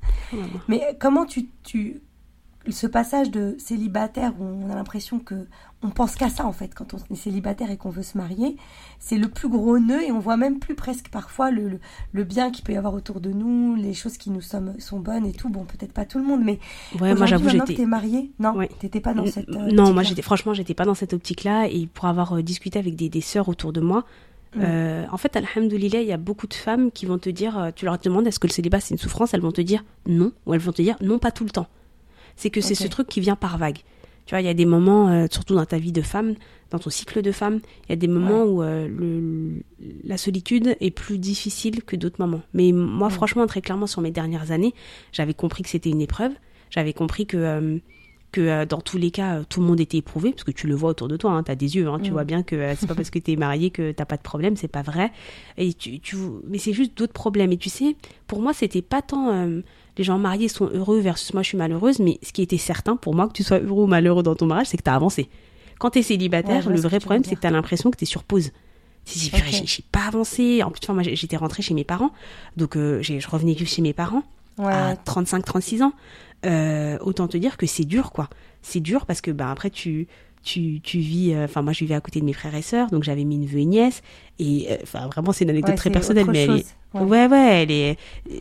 Mais 0.66 0.96
comment 0.98 1.24
tu, 1.24 1.48
tu, 1.62 2.02
ce 2.72 2.86
passage 2.86 3.30
de 3.30 3.56
célibataire 3.58 4.32
où 4.38 4.44
on 4.44 4.70
a 4.70 4.74
l'impression 4.74 5.18
que 5.18 5.46
on 5.82 5.90
pense 5.90 6.16
qu'à 6.16 6.28
ça 6.28 6.44
en 6.44 6.52
fait 6.52 6.74
quand 6.74 6.94
on 6.94 7.14
est 7.14 7.16
célibataire 7.16 7.70
et 7.70 7.76
qu'on 7.76 7.90
veut 7.90 8.02
se 8.02 8.18
marier, 8.18 8.56
c'est 8.98 9.16
le 9.16 9.28
plus 9.28 9.48
gros 9.48 9.78
nœud 9.78 10.02
et 10.02 10.10
on 10.10 10.18
voit 10.18 10.36
même 10.36 10.58
plus 10.58 10.74
presque 10.74 11.08
parfois 11.08 11.50
le, 11.50 11.78
le, 12.12 12.24
bien 12.24 12.50
qu'il 12.50 12.64
peut 12.64 12.72
y 12.72 12.76
avoir 12.76 12.94
autour 12.94 13.20
de 13.20 13.30
nous, 13.30 13.76
les 13.76 13.94
choses 13.94 14.18
qui 14.18 14.30
nous 14.30 14.40
sommes, 14.40 14.74
sont 14.80 14.98
bonnes 14.98 15.24
et 15.24 15.32
tout. 15.32 15.48
Bon, 15.48 15.64
peut-être 15.64 15.92
pas 15.92 16.04
tout 16.04 16.18
le 16.18 16.24
monde, 16.24 16.42
mais 16.44 16.58
ouais, 17.00 17.14
moi 17.14 17.26
j'avoue 17.26 17.48
j'étais. 17.48 17.74
T'es 17.74 17.86
mariée 17.86 18.30
Non, 18.38 18.54
t'étais 18.80 19.00
pas 19.00 19.14
dans 19.14 19.26
cette. 19.26 19.48
Euh, 19.50 19.70
non, 19.70 19.92
moi 19.92 20.02
j'étais 20.02 20.22
franchement 20.22 20.52
j'étais 20.52 20.74
pas 20.74 20.84
dans 20.84 20.94
cette 20.94 21.12
optique-là 21.12 21.68
et 21.68 21.86
pour 21.86 22.06
avoir 22.06 22.36
euh, 22.36 22.42
discuté 22.42 22.78
avec 22.78 22.96
des, 22.96 23.08
des 23.08 23.20
sœurs 23.20 23.48
autour 23.48 23.72
de 23.72 23.80
moi. 23.80 24.04
Mm. 24.56 24.60
Euh, 24.62 25.04
en 25.12 25.16
fait, 25.16 25.36
alhamdoulilah, 25.36 26.00
il 26.00 26.08
y 26.08 26.12
a 26.12 26.16
beaucoup 26.16 26.46
de 26.46 26.54
femmes 26.54 26.90
qui 26.90 27.06
vont 27.06 27.18
te 27.18 27.28
dire, 27.30 27.70
tu 27.76 27.84
leur 27.84 27.98
demandes 27.98 28.26
est-ce 28.26 28.38
que 28.38 28.46
le 28.46 28.52
célibat 28.52 28.80
c'est 28.80 28.94
une 28.94 28.98
souffrance, 28.98 29.32
elles 29.32 29.40
vont 29.40 29.52
te 29.52 29.60
dire 29.60 29.84
non, 30.06 30.32
ou 30.46 30.54
elles 30.54 30.60
vont 30.60 30.72
te 30.72 30.82
dire 30.82 30.96
non, 31.00 31.18
pas 31.18 31.30
tout 31.30 31.44
le 31.44 31.50
temps 31.50 31.68
c'est 32.38 32.50
que 32.50 32.60
c'est 32.60 32.76
ce 32.76 32.86
truc 32.86 33.08
qui 33.08 33.20
vient 33.20 33.36
par 33.36 33.58
vague. 33.58 33.78
Tu 34.24 34.34
vois, 34.34 34.40
il 34.40 34.46
y 34.46 34.50
a 34.50 34.54
des 34.54 34.66
moments, 34.66 35.08
euh, 35.08 35.26
surtout 35.30 35.54
dans 35.54 35.64
ta 35.64 35.78
vie 35.78 35.90
de 35.90 36.02
femme, 36.02 36.34
dans 36.70 36.78
ton 36.78 36.90
cycle 36.90 37.22
de 37.22 37.32
femme, 37.32 37.60
il 37.86 37.90
y 37.90 37.92
a 37.94 37.96
des 37.96 38.08
moments 38.08 38.44
où 38.44 38.62
euh, 38.62 38.86
le, 38.86 39.62
la 40.04 40.18
solitude 40.18 40.76
est 40.80 40.90
plus 40.90 41.18
difficile 41.18 41.82
que 41.82 41.96
d'autres 41.96 42.20
moments. 42.20 42.42
Mais 42.52 42.70
moi, 42.72 43.08
franchement, 43.08 43.46
très 43.46 43.62
clairement, 43.62 43.86
sur 43.86 44.02
mes 44.02 44.10
dernières 44.10 44.50
années, 44.52 44.74
j'avais 45.12 45.34
compris 45.34 45.62
que 45.62 45.70
c'était 45.70 45.90
une 45.90 46.02
épreuve. 46.02 46.32
J'avais 46.70 46.92
compris 46.92 47.26
que 47.26 47.38
euh, 47.38 47.78
que 48.30 48.66
dans 48.66 48.82
tous 48.82 48.98
les 48.98 49.10
cas, 49.10 49.42
tout 49.44 49.60
le 49.62 49.66
monde 49.66 49.80
était 49.80 49.96
éprouvé, 49.96 50.32
parce 50.32 50.44
que 50.44 50.50
tu 50.50 50.66
le 50.66 50.74
vois 50.74 50.90
autour 50.90 51.08
de 51.08 51.16
toi, 51.16 51.30
hein, 51.30 51.42
tu 51.42 51.50
as 51.50 51.54
des 51.54 51.76
yeux, 51.76 51.88
hein, 51.88 51.98
tu 51.98 52.10
vois 52.10 52.24
bien 52.24 52.42
que 52.42 52.74
c'est 52.76 52.86
pas 52.86 52.94
parce 52.94 53.08
que 53.08 53.18
tu 53.18 53.32
es 53.32 53.36
marié 53.36 53.70
que 53.70 53.90
t'as 53.90 54.04
pas 54.04 54.18
de 54.18 54.22
problème, 54.22 54.54
c'est 54.54 54.68
pas 54.68 54.82
vrai. 54.82 55.10
Et 55.56 55.72
tu, 55.72 55.98
tu 56.00 56.16
mais 56.46 56.58
c'est 56.58 56.74
juste 56.74 56.98
d'autres 56.98 57.14
problèmes. 57.14 57.52
Et 57.52 57.56
tu 57.56 57.70
sais, 57.70 57.96
pour 58.26 58.42
moi, 58.42 58.52
c'était 58.52 58.82
pas 58.82 59.00
tant 59.00 59.62
les 59.98 60.04
gens 60.04 60.18
mariés 60.18 60.48
sont 60.48 60.70
heureux 60.72 61.00
versus 61.00 61.34
moi 61.34 61.42
je 61.42 61.48
suis 61.48 61.58
malheureuse, 61.58 61.98
mais 61.98 62.18
ce 62.22 62.32
qui 62.32 62.42
était 62.42 62.56
certain 62.56 62.96
pour 62.96 63.14
moi, 63.14 63.26
que 63.26 63.32
tu 63.32 63.42
sois 63.42 63.58
heureux 63.58 63.84
ou 63.84 63.86
malheureux 63.86 64.22
dans 64.22 64.34
ton 64.36 64.46
mariage, 64.46 64.68
c'est 64.68 64.76
que 64.76 64.82
tu 64.82 64.90
as 64.90 64.94
avancé. 64.94 65.28
Quand 65.78 65.90
tu 65.90 65.98
es 65.98 66.02
célibataire, 66.02 66.70
le 66.70 66.80
vrai 66.80 66.98
problème, 66.98 67.24
c'est 67.24 67.34
que 67.34 67.40
tu 67.40 67.46
as 67.46 67.50
l'impression 67.50 67.90
que 67.90 67.96
tu 67.96 68.04
es 68.04 68.06
sur 68.06 68.24
pause. 68.24 68.50
Si, 69.04 69.30
okay. 69.32 69.62
j'ai 69.64 69.84
pas 69.90 70.06
avancé. 70.08 70.62
En 70.62 70.70
plus, 70.70 70.86
moi, 70.92 71.02
j'étais 71.02 71.36
rentrée 71.36 71.62
chez 71.62 71.72
mes 71.72 71.84
parents. 71.84 72.10
Donc, 72.56 72.76
euh, 72.76 73.00
je 73.00 73.26
revenais 73.28 73.54
vivre 73.54 73.70
chez 73.70 73.80
mes 73.80 73.92
parents 73.92 74.22
à 74.58 74.96
35, 74.96 75.44
36 75.44 75.82
ans. 75.82 75.92
Euh, 76.46 76.98
autant 77.00 77.26
te 77.28 77.36
dire 77.36 77.56
que 77.56 77.66
c'est 77.66 77.84
dur, 77.84 78.12
quoi. 78.12 78.28
C'est 78.60 78.80
dur 78.80 79.06
parce 79.06 79.20
que, 79.20 79.30
bah, 79.30 79.50
après, 79.50 79.70
tu, 79.70 80.08
tu, 80.42 80.80
tu 80.82 80.98
vis. 80.98 81.32
Euh, 81.32 81.44
enfin, 81.44 81.62
moi, 81.62 81.72
je 81.72 81.80
vivais 81.80 81.94
à 81.94 82.00
côté 82.00 82.20
de 82.20 82.24
mes 82.24 82.32
frères 82.32 82.54
et 82.54 82.62
sœurs. 82.62 82.90
Donc, 82.90 83.04
j'avais 83.04 83.24
mis 83.24 83.36
une 83.36 83.42
neveu 83.42 83.60
et 83.60 83.64
nièce. 83.64 84.02
Et, 84.38 84.68
enfin, 84.82 85.06
vraiment, 85.06 85.32
c'est 85.32 85.44
une 85.44 85.50
anecdote 85.50 85.76
très 85.76 85.90
personnelle, 85.90 86.26
mais 86.28 86.42
elle 86.42 86.58
est 86.58 86.66
Ouais. 86.94 87.26
ouais, 87.26 87.62
elle 87.62 87.70
est. 87.70 87.98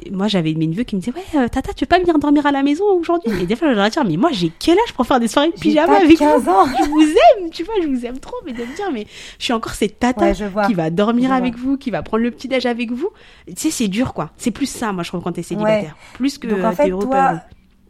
Moi, 0.09 0.27
j'avais 0.27 0.53
mes 0.53 0.67
neveux 0.67 0.83
qui 0.83 0.95
me 0.95 1.01
disaient 1.01 1.13
Ouais, 1.13 1.39
euh, 1.39 1.47
Tata, 1.49 1.73
tu 1.73 1.83
veux 1.83 1.89
pas 1.89 1.99
venir 1.99 2.17
dormir 2.17 2.45
à 2.45 2.51
la 2.51 2.63
maison 2.63 2.85
aujourd'hui? 2.85 3.31
Et 3.41 3.45
des 3.45 3.55
fois, 3.57 3.69
je 3.69 3.73
leur 3.73 3.89
dire 3.89 4.05
Mais 4.05 4.15
moi, 4.15 4.29
j'ai 4.31 4.51
quel 4.57 4.77
âge 4.77 4.93
pour 4.93 5.05
faire 5.05 5.19
des 5.19 5.27
soirées 5.27 5.51
de 5.51 5.59
pyjama 5.59 5.97
avec 5.97 6.17
15 6.17 6.43
vous 6.43 6.49
ans. 6.49 6.65
Je 6.65 6.89
vous 6.89 7.01
aime, 7.01 7.49
tu 7.51 7.63
vois, 7.63 7.75
je 7.81 7.87
vous 7.87 8.05
aime 8.05 8.19
trop. 8.19 8.37
Mais 8.45 8.53
de 8.53 8.59
me 8.59 8.75
dire 8.75 8.89
Mais 8.93 9.05
je 9.37 9.43
suis 9.43 9.53
encore 9.53 9.73
cette 9.73 9.99
Tata 9.99 10.31
qui 10.67 10.73
va 10.73 10.89
dormir 10.89 11.33
avec 11.33 11.57
vous, 11.57 11.77
qui 11.77 11.91
va 11.91 12.03
prendre 12.03 12.23
le 12.23 12.31
petit-déj 12.31 12.65
avec 12.65 12.91
vous. 12.91 13.09
Tu 13.47 13.53
sais, 13.57 13.71
c'est 13.71 13.89
dur, 13.89 14.13
quoi. 14.13 14.31
C'est 14.37 14.51
plus 14.51 14.69
ça, 14.69 14.93
moi, 14.93 15.03
je 15.03 15.09
trouve, 15.09 15.21
quand 15.21 15.33
t'es 15.33 15.43
célibataire. 15.43 15.97
Plus 16.13 16.37
que. 16.37 16.47
Donc, 16.47 16.63
en 16.63 16.71
fait, 16.71 16.89
toi, 16.89 17.41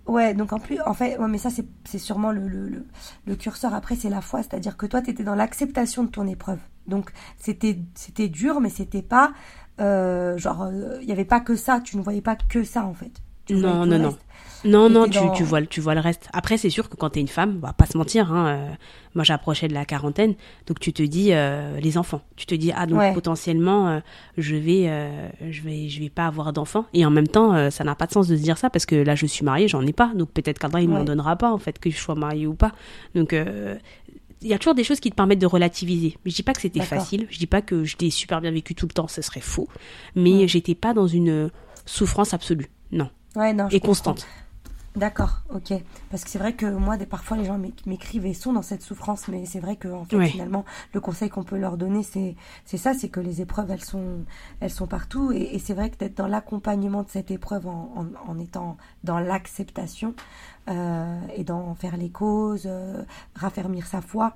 Ouais, 0.08 0.34
donc 0.34 0.54
en 0.54 0.60
plus, 0.60 0.80
en 0.86 0.94
fait, 0.94 1.18
ouais, 1.18 1.28
mais 1.28 1.38
ça, 1.38 1.50
c'est 1.50 1.98
sûrement 1.98 2.32
le, 2.32 2.48
le, 2.48 2.86
le, 3.26 3.36
curseur. 3.36 3.74
Après, 3.74 3.96
c'est 3.96 4.10
la 4.10 4.22
foi, 4.22 4.42
c'est-à-dire 4.42 4.78
que 4.78 4.86
toi, 4.86 5.02
tu 5.02 5.12
étais 5.12 5.24
dans 5.24 5.36
l'acceptation 5.36 6.06
de 6.06 6.10
ton 6.10 6.26
épreuve. 6.28 6.60
Donc, 6.88 7.12
c'était 7.38 8.30
dur, 8.30 8.62
mais 8.62 8.70
c'était 8.70 9.02
pas. 9.02 9.34
Euh, 9.80 10.38
genre, 10.38 10.70
il 10.72 10.84
euh, 10.84 11.06
n'y 11.06 11.12
avait 11.12 11.26
pas 11.26 11.40
que 11.40 11.56
ça, 11.56 11.80
tu 11.84 11.98
ne 11.98 12.02
voyais 12.02 12.22
pas 12.22 12.36
que 12.36 12.64
ça, 12.64 12.86
en 12.86 12.94
fait. 12.94 13.12
non, 13.50 13.86
non, 13.86 14.00
non. 14.00 14.18
Non, 14.66 14.90
non, 14.90 15.08
tu, 15.08 15.20
tu, 15.36 15.44
vois, 15.44 15.62
tu 15.62 15.82
vois 15.82 15.94
le 15.94 16.02
reste. 16.02 16.30
Après, 16.34 16.58
c'est 16.58 16.70
sûr 16.70 16.90
que 16.90 16.96
quand 16.96 17.12
tu 17.12 17.20
es 17.20 17.22
une 17.22 17.28
femme, 17.28 17.60
va 17.60 17.74
pas 17.74 17.86
se 17.86 17.98
mentir, 17.98 18.34
hein, 18.34 18.48
euh, 18.48 18.70
moi 19.14 19.24
j'approchais 19.24 19.68
de 19.68 19.74
la 19.74 19.86
quarantaine, 19.86 20.34
donc 20.66 20.80
tu 20.80 20.94
te 20.94 21.04
dis 21.04 21.30
euh, 21.32 21.80
les 21.80 21.98
enfants. 21.98 22.22
Tu 22.36 22.46
te 22.46 22.56
dis, 22.56 22.72
ah, 22.76 22.86
donc 22.86 23.14
potentiellement, 23.14 23.88
euh, 23.88 24.00
je, 24.38 24.56
vais, 24.56 24.90
je, 25.52 25.62
vais, 25.62 25.90
je 25.90 26.00
vais 26.00 26.10
pas 26.10 26.26
avoir 26.26 26.54
d'enfants. 26.54 26.86
Et 26.94 27.06
en 27.06 27.12
même 27.12 27.28
temps, 27.28 27.70
ça 27.70 27.84
n'a 27.84 27.96
pas 27.96 28.08
de 28.08 28.12
sens 28.12 28.28
de 28.28 28.36
se 28.36 28.42
dire 28.42 28.58
ça 28.58 28.70
parce 28.70 28.86
que 28.86 28.96
là, 28.96 29.16
je 29.16 29.26
suis 29.26 29.46
mariée, 29.46 29.68
j'en 29.68 29.86
ai 29.86 29.94
pas. 29.94 30.12
Donc 30.16 30.32
peut-être 30.32 30.60
qu'un 30.60 30.80
il 30.80 30.90
ne 30.90 30.98
m'en 30.98 31.04
donnera 31.04 31.36
pas, 31.36 31.52
en 31.52 31.58
fait, 31.58 31.80
que 31.80 31.90
je 31.90 31.98
sois 31.98 32.16
mariée 32.16 32.48
ou 32.48 32.56
pas. 32.56 32.72
Donc 33.16 33.36
il 34.42 34.48
y 34.48 34.54
a 34.54 34.58
toujours 34.60 34.76
des 34.76 34.84
choses 34.84 35.00
qui 35.00 35.10
te 35.10 35.16
permettent 35.16 35.40
de 35.40 35.48
relativiser. 35.48 36.18
Mais 36.24 36.32
je 36.32 36.36
dis 36.36 36.44
pas 36.44 36.54
que 36.54 36.62
c'était 36.62 36.82
facile, 36.82 37.28
je 37.30 37.38
dis 37.38 37.48
pas 37.48 37.62
que 37.62 37.84
je 37.84 37.98
l'ai 38.00 38.10
super 38.10 38.42
bien 38.42 38.52
vécu 38.52 38.76
tout 38.76 38.86
le 38.88 38.94
temps, 38.94 39.08
ce 39.08 39.22
serait 39.22 39.42
faux. 39.42 39.68
Mais 40.16 40.48
j'étais 40.48 40.76
pas 40.76 40.94
dans 40.94 41.08
une 41.08 41.50
souffrance 41.86 42.34
absolue, 42.34 42.70
non. 42.92 43.10
Ouais, 43.36 43.54
non, 43.54 43.68
et 43.70 43.80
constante. 43.80 44.28
D'accord, 44.98 45.42
ok. 45.54 45.74
Parce 46.10 46.24
que 46.24 46.30
c'est 46.30 46.40
vrai 46.40 46.54
que 46.54 46.66
moi, 46.66 46.98
des, 46.98 47.06
parfois, 47.06 47.38
les 47.38 47.46
gens 47.46 47.60
m'écrivent 47.86 48.26
et 48.26 48.34
sont 48.34 48.52
dans 48.52 48.64
cette 48.64 48.82
souffrance, 48.82 49.28
mais 49.28 49.46
c'est 49.46 49.60
vrai 49.60 49.76
que 49.76 49.88
en 49.88 50.06
fait, 50.06 50.20
finalement, 50.26 50.66
le 50.94 51.00
conseil 51.00 51.30
qu'on 51.30 51.44
peut 51.44 51.58
leur 51.58 51.78
donner, 51.78 52.02
c'est 52.02 52.36
c'est 52.66 52.78
ça, 52.78 52.96
c'est 52.96 53.10
que 53.10 53.20
les 53.20 53.40
épreuves, 53.42 53.70
elles 53.70 53.84
sont 53.84 54.26
elles 54.60 54.72
sont 54.72 54.88
partout, 54.88 55.32
et, 55.32 55.60
c'est 55.60 55.76
vrai 55.76 55.92
que 55.92 55.98
d'être 55.98 56.18
dans 56.18 56.28
l'accompagnement 56.28 57.04
de 57.04 57.10
cette 57.10 57.30
épreuve 57.30 57.68
en, 57.68 58.08
en, 58.28 58.40
étant 58.40 58.78
dans 59.04 59.20
l'acceptation 59.20 60.16
euh, 60.68 61.20
et 61.36 61.44
d'en 61.44 61.76
faire 61.76 61.96
les 61.96 62.10
causes, 62.10 62.64
euh, 62.66 63.04
raffermir 63.36 63.86
sa 63.86 64.02
foi 64.02 64.36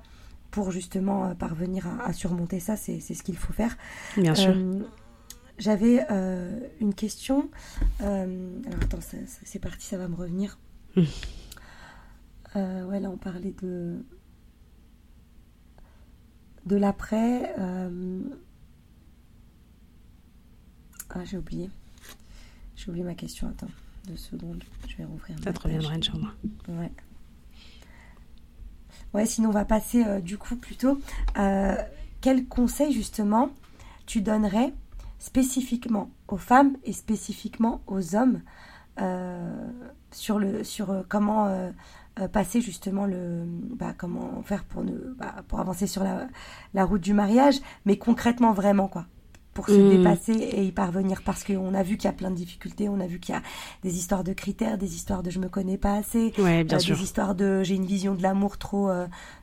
pour 0.52 0.70
justement 0.70 1.24
euh, 1.24 1.34
parvenir 1.34 1.88
à, 2.04 2.12
surmonter 2.12 2.60
ça, 2.60 2.76
c'est 2.76 3.00
ce 3.00 3.22
qu'il 3.24 3.36
faut 3.36 3.52
faire. 3.52 3.76
Bien 4.16 4.34
sûr. 4.36 4.54
J'avais 5.62 6.04
euh, 6.10 6.58
une 6.80 6.92
question. 6.92 7.48
Euh, 8.00 8.60
alors 8.66 8.82
attends, 8.82 8.98
c'est 9.44 9.58
parti, 9.60 9.86
ça 9.86 9.96
va 9.96 10.08
me 10.08 10.16
revenir. 10.16 10.58
Euh, 12.54 12.84
ouais, 12.84 13.00
là 13.00 13.08
on 13.08 13.16
parlait 13.16 13.54
de 13.62 14.04
de 16.66 16.76
l'après. 16.76 17.54
Ah, 21.08 21.24
j'ai 21.24 21.38
oublié. 21.38 21.70
J'ai 22.76 22.90
oublié 22.90 23.06
ma 23.06 23.14
question. 23.14 23.48
Attends, 23.48 23.70
deux 24.06 24.18
secondes. 24.18 24.62
Je 24.86 24.98
vais 24.98 25.06
rouvrir. 25.06 25.38
Ça 25.42 25.54
te 25.54 25.60
reviendra, 25.62 25.94
Inch'Allah. 25.94 26.34
Ouais. 26.68 26.92
Ouais, 29.14 29.24
sinon 29.24 29.48
on 29.48 29.52
va 29.52 29.64
passer 29.64 30.20
du 30.20 30.36
coup 30.36 30.56
plutôt. 30.56 31.00
quel 32.20 32.46
conseil 32.48 32.92
justement 32.92 33.50
tu 34.04 34.20
donnerais 34.20 34.74
spécifiquement 35.22 36.10
aux 36.26 36.36
femmes 36.36 36.76
et 36.82 36.92
spécifiquement 36.92 37.80
aux 37.86 38.16
hommes 38.16 38.42
euh, 39.00 39.70
sur, 40.10 40.40
le, 40.40 40.64
sur 40.64 40.90
euh, 40.90 41.02
comment 41.08 41.46
euh, 41.46 41.70
passer 42.32 42.60
justement 42.60 43.06
le 43.06 43.44
bah, 43.46 43.94
comment 43.96 44.42
faire 44.42 44.64
pour 44.64 44.82
ne 44.82 44.92
bah, 45.16 45.36
pour 45.46 45.60
avancer 45.60 45.86
sur 45.86 46.02
la, 46.02 46.26
la, 46.74 46.84
route 46.84 47.00
du 47.00 47.14
mariage 47.14 47.60
mais 47.84 47.98
concrètement 47.98 48.52
vraiment 48.52 48.88
quoi 48.88 49.06
pour 49.54 49.66
se 49.68 49.72
mmh. 49.72 49.96
dépasser 49.96 50.32
et 50.32 50.64
y 50.64 50.72
parvenir 50.72 51.22
parce 51.22 51.44
qu'on 51.44 51.74
a 51.74 51.82
vu 51.82 51.96
qu'il 51.96 52.06
y 52.06 52.08
a 52.08 52.14
plein 52.14 52.30
de 52.30 52.36
difficultés, 52.36 52.88
on 52.88 53.00
a 53.00 53.06
vu 53.06 53.20
qu'il 53.20 53.34
y 53.34 53.38
a 53.38 53.42
des 53.82 53.96
histoires 53.96 54.24
de 54.24 54.32
critères, 54.32 54.78
des 54.78 54.94
histoires 54.94 55.22
de 55.22 55.30
je 55.30 55.38
me 55.38 55.48
connais 55.48 55.76
pas 55.78 55.94
assez, 55.94 56.32
bien 56.36 56.64
des 56.64 57.02
histoires 57.02 57.34
de 57.34 57.62
j'ai 57.62 57.74
une 57.74 57.86
vision 57.86 58.14
de 58.14 58.22
l'amour 58.22 58.58
trop 58.58 58.90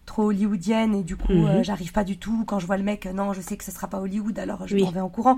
trop 0.05 0.24
hollywoodienne 0.24 0.95
et 0.95 1.03
du 1.03 1.16
coup 1.16 1.34
mmh. 1.34 1.64
j'arrive 1.64 1.91
pas 1.91 2.03
du 2.03 2.18
tout 2.18 2.43
quand 2.47 2.60
je 2.60 2.66
vois 2.66 2.78
le 2.78 2.84
mec 2.84 3.05
non 3.05 3.34
je 3.34 3.41
sais 3.41 3.57
que 3.57 3.64
ce 3.64 3.72
sera 3.72 3.88
pas 3.88 3.99
Hollywood 3.99 4.38
alors 4.39 4.68
je 4.68 4.76
m'en 4.78 4.91
vais 4.91 4.99
en 4.99 5.10
courant 5.10 5.38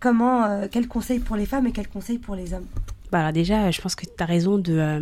comment, 0.00 0.44
euh, 0.44 0.66
quel 0.70 0.88
conseil 0.88 1.18
pour 1.18 1.36
les 1.36 1.46
femmes 1.46 1.66
et 1.66 1.72
quel 1.72 1.88
conseil 1.88 2.18
pour 2.18 2.34
les 2.34 2.54
hommes? 2.54 2.66
Bah 3.12 3.32
déjà, 3.32 3.70
je 3.70 3.80
pense 3.80 3.94
que 3.94 4.04
tu 4.04 4.22
as 4.22 4.26
raison 4.26 4.58
de, 4.58 4.78
euh, 4.78 5.00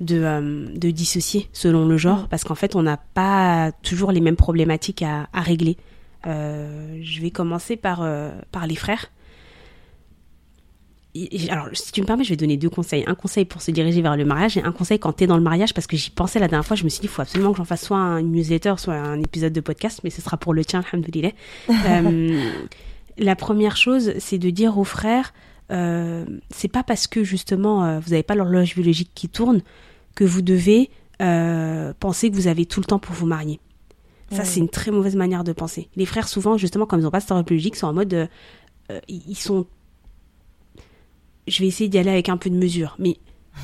de, 0.00 0.22
euh, 0.22 0.66
de, 0.74 0.90
dissocier 0.90 1.48
selon 1.52 1.86
le 1.86 1.96
genre, 1.96 2.22
mm. 2.22 2.28
parce 2.28 2.44
qu'en 2.44 2.54
fait, 2.54 2.76
on 2.76 2.82
n'a 2.82 2.96
pas 2.96 3.72
toujours 3.82 4.12
les 4.12 4.20
mêmes 4.20 4.36
problématiques 4.36 5.02
à, 5.02 5.28
à 5.32 5.40
régler. 5.40 5.76
Je 6.26 7.20
vais 7.20 7.30
commencer 7.30 7.76
par, 7.76 8.06
par 8.50 8.66
les 8.66 8.76
frères. 8.76 9.10
alors, 11.48 11.68
si 11.72 11.92
tu 11.92 12.00
me 12.00 12.06
permets, 12.06 12.24
je 12.24 12.30
vais 12.30 12.36
donner 12.36 12.56
deux 12.56 12.68
conseils. 12.68 13.04
Un 13.06 13.14
conseil 13.14 13.44
pour 13.44 13.62
se 13.62 13.70
diriger 13.70 14.02
vers 14.02 14.16
le 14.16 14.24
mariage 14.24 14.56
et 14.56 14.62
un 14.62 14.72
conseil 14.72 14.98
quand 14.98 15.12
tu 15.12 15.24
es 15.24 15.26
dans 15.26 15.36
le 15.36 15.42
mariage, 15.42 15.72
parce 15.72 15.86
que 15.86 15.96
j'y 15.96 16.10
pensais 16.10 16.38
la 16.38 16.48
dernière 16.48 16.66
fois, 16.66 16.76
je 16.76 16.84
me 16.84 16.88
suis 16.88 17.00
dit, 17.00 17.06
il 17.06 17.10
faut 17.10 17.22
absolument 17.22 17.52
que 17.52 17.58
j'en 17.58 17.64
fasse 17.64 17.84
soit 17.84 17.98
une 18.20 18.32
newsletter, 18.32 18.74
soit 18.78 18.94
un 18.94 19.20
épisode 19.20 19.52
de 19.52 19.60
podcast, 19.60 20.00
mais 20.04 20.10
ce 20.10 20.20
sera 20.20 20.36
pour 20.36 20.52
le 20.52 20.64
tien, 20.64 20.82
alhamdoulilah. 20.92 21.32
la 23.18 23.36
première 23.36 23.76
chose, 23.76 24.12
c'est 24.18 24.38
de 24.38 24.50
dire 24.50 24.78
aux 24.78 24.84
frères, 24.84 25.32
euh, 25.72 26.24
c'est 26.50 26.68
pas 26.68 26.82
parce 26.82 27.06
que 27.06 27.24
justement 27.24 27.84
euh, 27.84 27.98
vous 27.98 28.10
n'avez 28.10 28.22
pas 28.22 28.36
l'horloge 28.36 28.74
biologique 28.74 29.10
qui 29.14 29.28
tourne 29.28 29.62
que 30.14 30.24
vous 30.24 30.42
devez 30.42 30.90
euh, 31.20 31.92
penser 31.98 32.30
que 32.30 32.36
vous 32.36 32.46
avez 32.46 32.66
tout 32.66 32.80
le 32.80 32.86
temps 32.86 32.98
pour 32.98 33.14
vous 33.14 33.26
marier. 33.26 33.58
Ça, 34.30 34.44
c'est 34.44 34.60
une 34.60 34.68
très 34.68 34.90
mauvaise 34.90 35.14
manière 35.14 35.44
de 35.44 35.52
penser. 35.52 35.88
Les 35.94 36.06
frères, 36.06 36.26
souvent, 36.26 36.56
justement, 36.56 36.86
comme 36.86 37.00
ils 37.00 37.04
n'ont 37.04 37.10
pas 37.10 37.20
cette 37.20 37.30
horloge 37.30 37.46
biologique, 37.46 37.76
sont 37.76 37.86
en 37.86 37.92
mode, 37.92 38.12
euh, 38.14 39.00
ils 39.08 39.36
sont. 39.36 39.66
Je 41.46 41.60
vais 41.60 41.68
essayer 41.68 41.88
d'y 41.88 41.98
aller 41.98 42.10
avec 42.10 42.28
un 42.28 42.36
peu 42.36 42.50
de 42.50 42.56
mesure, 42.56 42.96
mais 42.98 43.18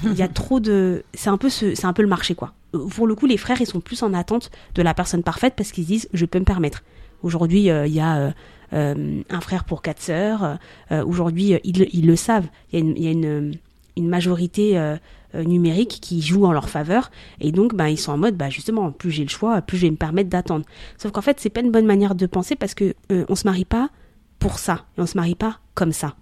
il 0.04 0.14
y 0.14 0.22
a 0.22 0.28
trop 0.32 0.60
de. 0.60 1.02
C'est 1.14 1.30
un 1.30 1.38
peu 1.38 1.48
ce... 1.48 1.74
c'est 1.74 1.86
un 1.86 1.92
peu 1.92 2.02
le 2.02 2.08
marché, 2.08 2.34
quoi. 2.34 2.54
Pour 2.90 3.06
le 3.06 3.14
coup, 3.14 3.26
les 3.26 3.36
frères, 3.36 3.60
ils 3.60 3.66
sont 3.66 3.80
plus 3.80 4.02
en 4.02 4.14
attente 4.14 4.50
de 4.74 4.82
la 4.82 4.94
personne 4.94 5.22
parfaite 5.22 5.54
parce 5.56 5.72
qu'ils 5.72 5.84
disent, 5.84 6.08
je 6.12 6.24
peux 6.26 6.38
me 6.38 6.44
permettre. 6.44 6.84
Aujourd'hui, 7.22 7.64
il 7.66 7.92
y 7.92 8.00
a 8.00 8.32
euh, 8.72 9.22
un 9.28 9.40
frère 9.40 9.64
pour 9.64 9.82
quatre 9.82 10.00
sœurs. 10.00 10.58
Euh, 10.90 11.04
aujourd'hui, 11.04 11.58
ils, 11.64 11.86
ils, 11.92 12.06
le 12.06 12.16
savent. 12.16 12.46
Il 12.72 12.78
y 12.78 12.82
a 12.82 12.84
une, 12.84 12.96
il 12.96 13.02
y 13.02 13.08
a 13.08 13.10
une, 13.10 13.52
une 13.96 14.08
majorité 14.08 14.96
euh, 15.34 15.44
numérique 15.44 15.98
qui 16.00 16.22
joue 16.22 16.44
en 16.44 16.52
leur 16.52 16.68
faveur 16.68 17.10
et 17.40 17.52
donc 17.52 17.74
bah, 17.74 17.90
ils 17.90 17.98
sont 17.98 18.12
en 18.12 18.18
mode 18.18 18.36
bah 18.36 18.50
justement 18.50 18.90
plus 18.92 19.10
j'ai 19.10 19.22
le 19.22 19.28
choix 19.28 19.62
plus 19.62 19.76
je 19.78 19.82
vais 19.82 19.90
me 19.90 19.96
permettre 19.96 20.28
d'attendre 20.28 20.64
sauf 20.98 21.12
qu'en 21.12 21.22
fait 21.22 21.40
c'est 21.40 21.50
pas 21.50 21.60
une 21.60 21.70
bonne 21.70 21.86
manière 21.86 22.14
de 22.14 22.26
penser 22.26 22.56
parce 22.56 22.74
que 22.74 22.94
on 23.10 23.34
se 23.34 23.46
marie 23.46 23.64
pas 23.64 23.90
pour 24.38 24.58
ça 24.58 24.86
et 24.98 25.00
on 25.00 25.06
se 25.06 25.16
marie 25.16 25.34
pas 25.34 25.58
comme 25.74 25.92
ça 25.92 26.14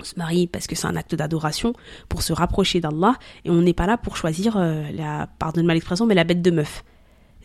on 0.00 0.04
se 0.04 0.14
marie 0.16 0.46
parce 0.46 0.66
que 0.66 0.74
c'est 0.74 0.86
un 0.86 0.96
acte 0.96 1.14
d'adoration 1.14 1.72
pour 2.08 2.22
se 2.22 2.32
rapprocher 2.32 2.80
d'Allah 2.80 3.14
et 3.44 3.50
on 3.50 3.62
n'est 3.62 3.72
pas 3.72 3.86
là 3.86 3.96
pour 3.96 4.16
choisir 4.16 4.58
la 4.58 5.28
pardonne-moi 5.38 5.74
l'expression 5.74 6.06
mais 6.06 6.14
la 6.14 6.24
bête 6.24 6.42
de 6.42 6.50
meuf 6.50 6.84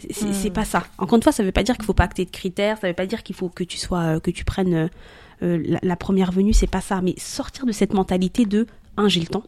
c'est 0.10 0.50
hmm. 0.50 0.54
pas 0.54 0.66
ça. 0.66 0.84
Encore 0.98 1.18
une 1.18 1.24
fois, 1.24 1.32
ça 1.32 1.44
veut 1.44 1.52
pas 1.52 1.64
dire 1.64 1.76
qu'il 1.76 1.86
faut 1.86 1.94
pas 1.94 2.06
acter 2.06 2.26
de 2.26 2.32
critères, 2.32 2.78
ça 2.80 2.88
veut 2.88 2.94
pas 2.94 3.06
dire 3.06 3.24
qu'il 3.24 3.36
faut 3.36 3.50
que 3.50 3.64
tu 3.64 3.78
sois, 3.78 4.16
euh, 4.16 4.20
que 4.20 4.32
tu 4.32 4.46
prennes 4.46 4.74
euh, 4.74 4.88
euh, 5.44 5.78
la, 5.82 5.96
première 5.96 6.32
venue, 6.32 6.54
c'est 6.54 6.68
pas 6.68 6.82
ça. 6.82 7.02
Mais 7.02 7.14
sortir 7.18 7.66
de 7.66 7.72
cette 7.72 7.94
mentalité 7.94 8.46
de 8.46 8.68
un, 8.98 9.08
j'ai 9.08 9.20
le 9.20 9.28
temps. 9.28 9.44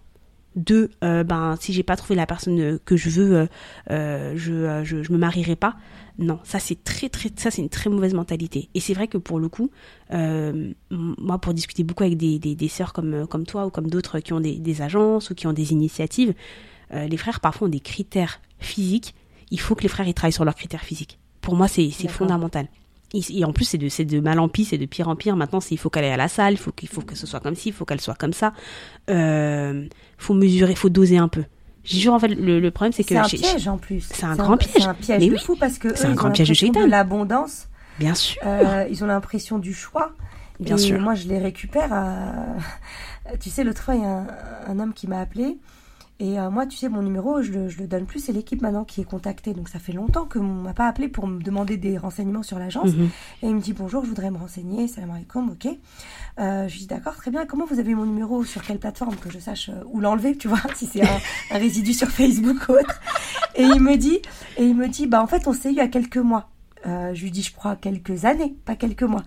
Deux, 0.55 0.89
ben 1.01 1.55
si 1.59 1.73
j'ai 1.73 1.83
pas 1.83 1.95
trouvé 1.95 2.15
la 2.15 2.25
personne 2.25 2.79
que 2.85 2.95
je 2.95 3.09
veux, 3.09 3.47
je, 3.89 4.81
je, 4.83 5.11
me 5.11 5.17
marierai 5.17 5.55
pas. 5.55 5.75
Non, 6.19 6.39
ça 6.43 6.59
c'est 6.59 6.83
très 6.83 7.09
très 7.09 7.29
ça 7.35 7.49
c'est 7.49 7.61
une 7.61 7.69
très 7.69 7.89
mauvaise 7.89 8.13
mentalité. 8.13 8.69
Et 8.75 8.79
c'est 8.79 8.93
vrai 8.93 9.07
que 9.07 9.17
pour 9.17 9.39
le 9.39 9.49
coup, 9.49 9.71
moi 10.11 11.39
pour 11.39 11.53
discuter 11.53 11.83
beaucoup 11.83 12.03
avec 12.03 12.17
des, 12.17 12.37
des, 12.37 12.67
sœurs 12.67 12.93
comme 12.93 13.25
comme 13.27 13.45
toi 13.45 13.65
ou 13.65 13.69
comme 13.69 13.89
d'autres 13.89 14.19
qui 14.19 14.33
ont 14.33 14.39
des, 14.39 14.59
des 14.59 14.81
agences 14.81 15.31
ou 15.31 15.35
qui 15.35 15.47
ont 15.47 15.53
des 15.53 15.71
initiatives, 15.71 16.33
les 16.91 17.17
frères 17.17 17.39
parfois 17.39 17.67
ont 17.67 17.71
des 17.71 17.79
critères 17.79 18.39
physiques 18.59 19.15
il 19.53 19.59
faut 19.59 19.75
que 19.75 19.83
les 19.83 19.87
frères 19.87 20.07
ils 20.07 20.13
travaillent 20.15 20.33
sur 20.33 20.45
leurs 20.45 20.55
critères 20.55 20.83
physiques. 20.83 21.19
Pour 21.39 21.55
moi, 21.55 21.67
c'est 21.67 21.89
fondamental. 22.07 22.67
Et, 23.13 23.45
en 23.45 23.53
plus, 23.53 23.65
c'est 23.65 23.77
de, 23.77 24.03
de 24.03 24.19
mal 24.19 24.39
en 24.39 24.47
pis, 24.49 24.65
c'est 24.65 24.79
de 24.79 24.85
pire 24.87 25.07
en 25.07 25.15
pire. 25.15 25.35
Maintenant, 25.35 25.59
il 25.69 25.77
faut 25.77 25.89
qu'elle 25.91 26.03
aille 26.03 26.11
à 26.11 26.17
la 26.17 26.27
salle, 26.27 26.53
il 26.53 26.57
faut, 26.57 26.71
qu'il 26.71 26.89
faut 26.89 27.01
que 27.01 27.15
ce 27.15 27.27
soit 27.27 27.39
comme 27.39 27.55
ci, 27.55 27.69
il 27.69 27.73
faut 27.73 27.85
qu'elle 27.85 28.01
soit 28.01 28.15
comme 28.15 28.33
ça. 28.33 28.53
Euh, 29.09 29.87
faut 30.17 30.33
mesurer, 30.33 30.73
faut 30.73 30.89
doser 30.89 31.17
un 31.17 31.27
peu. 31.27 31.43
J'ai 31.83 31.99
jure, 31.99 32.13
en 32.13 32.19
fait, 32.19 32.29
le, 32.29 32.69
problème, 32.71 32.93
c'est 32.93 33.03
que. 33.03 33.09
C'est 33.09 33.17
un 33.17 33.25
piège 33.25 33.67
en 33.67 33.77
plus. 33.77 34.09
C'est 34.11 34.25
un, 34.25 34.35
grand 34.35 34.57
piège. 34.57 34.71
C'est 34.77 34.85
un 34.85 34.93
piège 34.93 35.29
de 35.29 35.37
fou 35.37 35.55
parce 35.59 35.77
que. 35.77 35.95
C'est 35.95 36.07
un 36.07 36.13
grand 36.13 36.31
piège 36.31 36.49
de 36.49 36.85
l'abondance. 36.85 37.67
Bien 37.99 38.15
sûr. 38.15 38.41
Euh, 38.45 38.87
ils 38.89 39.03
ont 39.03 39.07
l'impression 39.07 39.59
du 39.59 39.73
choix. 39.73 40.13
Bien 40.59 40.77
sûr. 40.77 40.99
Moi, 40.99 41.15
je 41.15 41.27
les 41.27 41.39
récupère. 41.39 41.91
À... 41.93 42.33
Tu 43.39 43.49
sais, 43.49 43.63
l'autre 43.63 43.81
fois, 43.81 43.95
il 43.95 44.01
y 44.01 44.05
a 44.05 44.25
un, 44.67 44.79
homme 44.79 44.93
qui 44.93 45.07
m'a 45.07 45.21
appelé 45.21 45.57
Et 46.19 46.39
euh, 46.39 46.49
moi, 46.49 46.65
tu 46.67 46.77
sais, 46.77 46.89
mon 46.89 47.01
numéro, 47.01 47.41
je 47.41 47.51
le, 47.51 47.69
je 47.69 47.79
le 47.79 47.87
donne 47.87 48.05
plus, 48.05 48.19
c'est 48.19 48.31
l'équipe 48.31 48.61
maintenant 48.61 48.83
qui 48.83 49.01
est 49.01 49.05
contactée. 49.05 49.53
Donc 49.53 49.67
ça 49.67 49.79
fait 49.79 49.93
longtemps 49.93 50.25
que 50.25 50.39
m'a 50.39 50.73
pas 50.73 50.87
appelé 50.87 51.07
pour 51.07 51.27
me 51.27 51.41
demander 51.41 51.77
des 51.77 51.97
renseignements 51.97 52.43
sur 52.43 52.59
l'agence. 52.59 52.93
Mhm. 52.93 53.09
Et 53.41 53.47
il 53.47 53.55
me 53.55 53.61
dit 53.61 53.73
bonjour, 53.73 54.03
je 54.03 54.09
voudrais 54.09 54.31
me 54.31 54.37
renseigner. 54.37 54.87
Salam 54.87 55.11
alaikum, 55.11 55.49
ok. 55.49 55.67
Euh, 56.39 56.67
je 56.67 56.73
lui 56.73 56.81
dis 56.81 56.87
d'accord, 56.87 57.15
très 57.15 57.31
bien. 57.31 57.45
Comment 57.45 57.65
vous 57.65 57.79
avez 57.79 57.95
mon 57.95 58.05
numéro 58.05 58.43
Sur 58.43 58.61
quelle 58.61 58.79
plateforme? 58.79 59.15
Que 59.15 59.31
je 59.31 59.39
sache 59.39 59.69
euh, 59.69 59.83
où 59.87 59.99
l'enlever, 59.99 60.37
tu 60.37 60.47
vois, 60.47 60.61
si 60.75 60.85
c'est 60.85 61.01
un, 61.01 61.19
un 61.51 61.57
résidu 61.57 61.93
sur 61.93 62.09
Facebook 62.09 62.57
ou 62.69 62.73
autre. 62.73 63.01
Et 63.55 63.63
il 63.63 63.81
me 63.81 63.97
dit, 63.97 64.19
et 64.57 64.63
il 64.63 64.75
me 64.75 64.87
dit, 64.87 65.07
bah 65.07 65.21
en 65.21 65.27
fait, 65.27 65.47
on 65.47 65.53
s'est 65.53 65.69
eu 65.69 65.73
il 65.73 65.77
y 65.77 65.81
a 65.81 65.87
quelques 65.87 66.17
mois. 66.17 66.52
Euh, 66.85 67.13
je 67.13 67.23
lui 67.23 67.31
dis, 67.31 67.41
je 67.43 67.53
crois, 67.53 67.77
quelques 67.77 68.25
années, 68.25 68.55
pas 68.65 68.75
quelques 68.75 69.03
mois. 69.03 69.23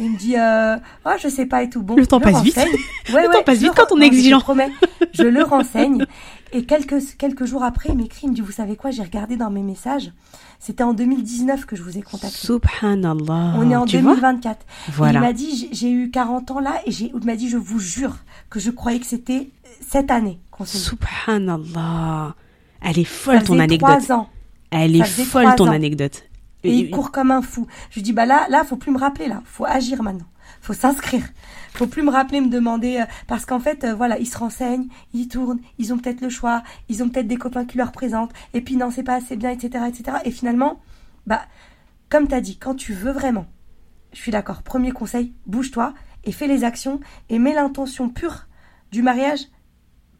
Il 0.00 0.10
me 0.10 0.16
dit, 0.18 0.36
euh, 0.36 0.76
oh, 1.04 1.10
je 1.22 1.28
sais 1.28 1.46
pas 1.46 1.62
et 1.62 1.70
tout. 1.70 1.82
Bon, 1.82 1.94
le 1.94 2.04
temps 2.06 2.18
passe 2.20 2.42
vite. 2.42 2.56
Ouais, 3.12 3.22
le 3.22 3.28
ouais, 3.28 3.34
temps 3.34 3.42
passe 3.44 3.58
vite 3.58 3.72
quand 3.76 3.86
on 3.92 4.00
est 4.00 4.06
exigeant. 4.06 4.40
Je, 4.40 4.44
promets, 4.44 4.70
je 5.12 5.22
le 5.22 5.44
renseigne. 5.44 6.04
Et 6.52 6.64
quelques, 6.64 7.16
quelques 7.16 7.44
jours 7.44 7.62
après, 7.62 7.90
il 7.90 7.96
m'écrit, 7.96 8.22
il 8.24 8.30
me 8.30 8.34
dit, 8.34 8.40
vous 8.40 8.50
savez 8.50 8.74
quoi, 8.74 8.90
j'ai 8.90 9.02
regardé 9.04 9.36
dans 9.36 9.50
mes 9.50 9.62
messages. 9.62 10.10
C'était 10.58 10.82
en 10.82 10.94
2019 10.94 11.64
que 11.66 11.76
je 11.76 11.82
vous 11.84 11.96
ai 11.96 12.02
contacté. 12.02 12.36
Subhanallah. 12.36 13.54
On 13.56 13.70
est 13.70 13.76
en 13.76 13.84
tu 13.84 13.98
vois 13.98 14.14
2024. 14.14 14.60
Et 14.88 14.90
Voilà. 14.92 15.20
il 15.20 15.22
m'a 15.22 15.32
dit, 15.32 15.68
j'ai- 15.72 15.90
eu 15.90 16.10
40 16.10 16.50
ans 16.50 16.58
là, 16.60 16.80
et 16.86 16.90
j'ai- 16.90 17.12
il 17.14 17.24
m'a 17.24 17.36
dit, 17.36 17.48
je 17.48 17.56
vous 17.56 17.78
jure 17.78 18.16
que 18.50 18.58
je 18.58 18.70
croyais 18.70 18.98
que 18.98 19.06
c'était 19.06 19.50
cette 19.88 20.10
année 20.10 20.40
qu'on 20.50 20.64
s'est. 20.64 20.78
Subhanallah. 20.78 22.34
Elle 22.82 22.98
est 22.98 23.04
Ça 23.04 23.10
folle 23.10 23.38
ton 23.44 23.52
faisait 23.54 23.62
anecdote. 23.62 24.00
trois 24.00 24.16
ans. 24.16 24.28
Elle 24.70 24.96
est 24.96 25.04
Ça 25.04 25.24
folle 25.24 25.54
ton 25.56 25.68
ans. 25.68 25.72
anecdote. 25.72 26.24
Et 26.66 26.74
il 26.74 26.90
court 26.90 27.12
comme 27.12 27.30
un 27.30 27.42
fou. 27.42 27.66
Je 27.90 27.96
lui 27.96 28.02
dis, 28.02 28.12
bah 28.12 28.26
là, 28.26 28.46
là, 28.48 28.64
faut 28.64 28.76
plus 28.76 28.90
me 28.90 28.98
rappeler, 28.98 29.28
là. 29.28 29.42
Faut 29.44 29.64
agir 29.64 30.02
maintenant. 30.02 30.26
Faut 30.60 30.72
s'inscrire. 30.72 31.24
Faut 31.74 31.86
plus 31.86 32.02
me 32.02 32.10
rappeler, 32.10 32.40
me 32.40 32.48
demander, 32.48 32.98
euh, 32.98 33.04
parce 33.26 33.44
qu'en 33.44 33.60
fait, 33.60 33.84
euh, 33.84 33.94
voilà, 33.94 34.18
ils 34.18 34.26
se 34.26 34.38
renseignent, 34.38 34.88
ils 35.12 35.28
tournent, 35.28 35.60
ils 35.78 35.92
ont 35.92 35.98
peut-être 35.98 36.20
le 36.20 36.30
choix, 36.30 36.62
ils 36.88 37.02
ont 37.02 37.08
peut-être 37.08 37.28
des 37.28 37.36
copains 37.36 37.66
qui 37.66 37.76
leur 37.76 37.92
présentent, 37.92 38.32
et 38.54 38.62
puis 38.62 38.76
non, 38.76 38.90
c'est 38.90 39.02
pas 39.02 39.16
assez 39.16 39.36
bien, 39.36 39.50
etc., 39.50 39.84
etc. 39.88 40.18
Et 40.24 40.30
finalement, 40.30 40.80
bah, 41.26 41.42
comme 42.08 42.28
t'as 42.28 42.40
dit, 42.40 42.56
quand 42.56 42.74
tu 42.74 42.94
veux 42.94 43.12
vraiment, 43.12 43.46
je 44.12 44.18
suis 44.18 44.32
d'accord. 44.32 44.62
Premier 44.62 44.92
conseil, 44.92 45.34
bouge-toi 45.46 45.92
et 46.24 46.32
fais 46.32 46.46
les 46.46 46.64
actions 46.64 47.00
et 47.28 47.38
mets 47.38 47.52
l'intention 47.52 48.08
pure 48.08 48.46
du 48.90 49.02
mariage 49.02 49.40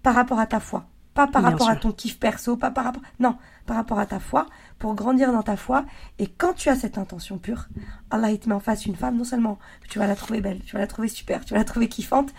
par 0.03 0.15
rapport 0.15 0.39
à 0.39 0.47
ta 0.47 0.61
foi. 0.61 0.87
Pas 1.17 1.27
par 1.27 1.41
Bien 1.43 1.51
rapport 1.53 1.69
à 1.71 1.77
ton 1.77 1.91
kiff 1.93 2.19
perso, 2.21 2.57
pas 2.57 2.71
par 2.71 2.85
rapport. 2.85 3.03
Non, 3.21 3.37
par 3.65 3.77
rapport 3.77 3.99
à 3.99 4.05
ta 4.07 4.21
foi, 4.21 4.47
pour 4.79 4.95
grandir 4.95 5.33
dans 5.33 5.43
ta 5.43 5.57
foi. 5.57 5.87
Et 6.19 6.27
quand 6.29 6.53
tu 6.53 6.69
as 6.69 6.77
cette 6.77 6.99
intention 6.99 7.39
pure, 7.39 7.67
Allah 8.11 8.31
il 8.31 8.39
te 8.39 8.49
met 8.49 8.55
en 8.55 8.61
face 8.61 8.85
une 8.87 8.95
femme, 8.95 9.17
non 9.17 9.25
seulement 9.25 9.59
tu 9.89 9.99
vas 9.99 10.07
la 10.07 10.15
trouver 10.15 10.41
belle, 10.43 10.61
tu 10.67 10.75
vas 10.75 10.81
la 10.81 10.87
trouver 10.87 11.09
super, 11.09 11.45
tu 11.45 11.55
vas 11.55 11.59
la 11.61 11.65
trouver 11.65 11.89
kiffante, 11.89 12.33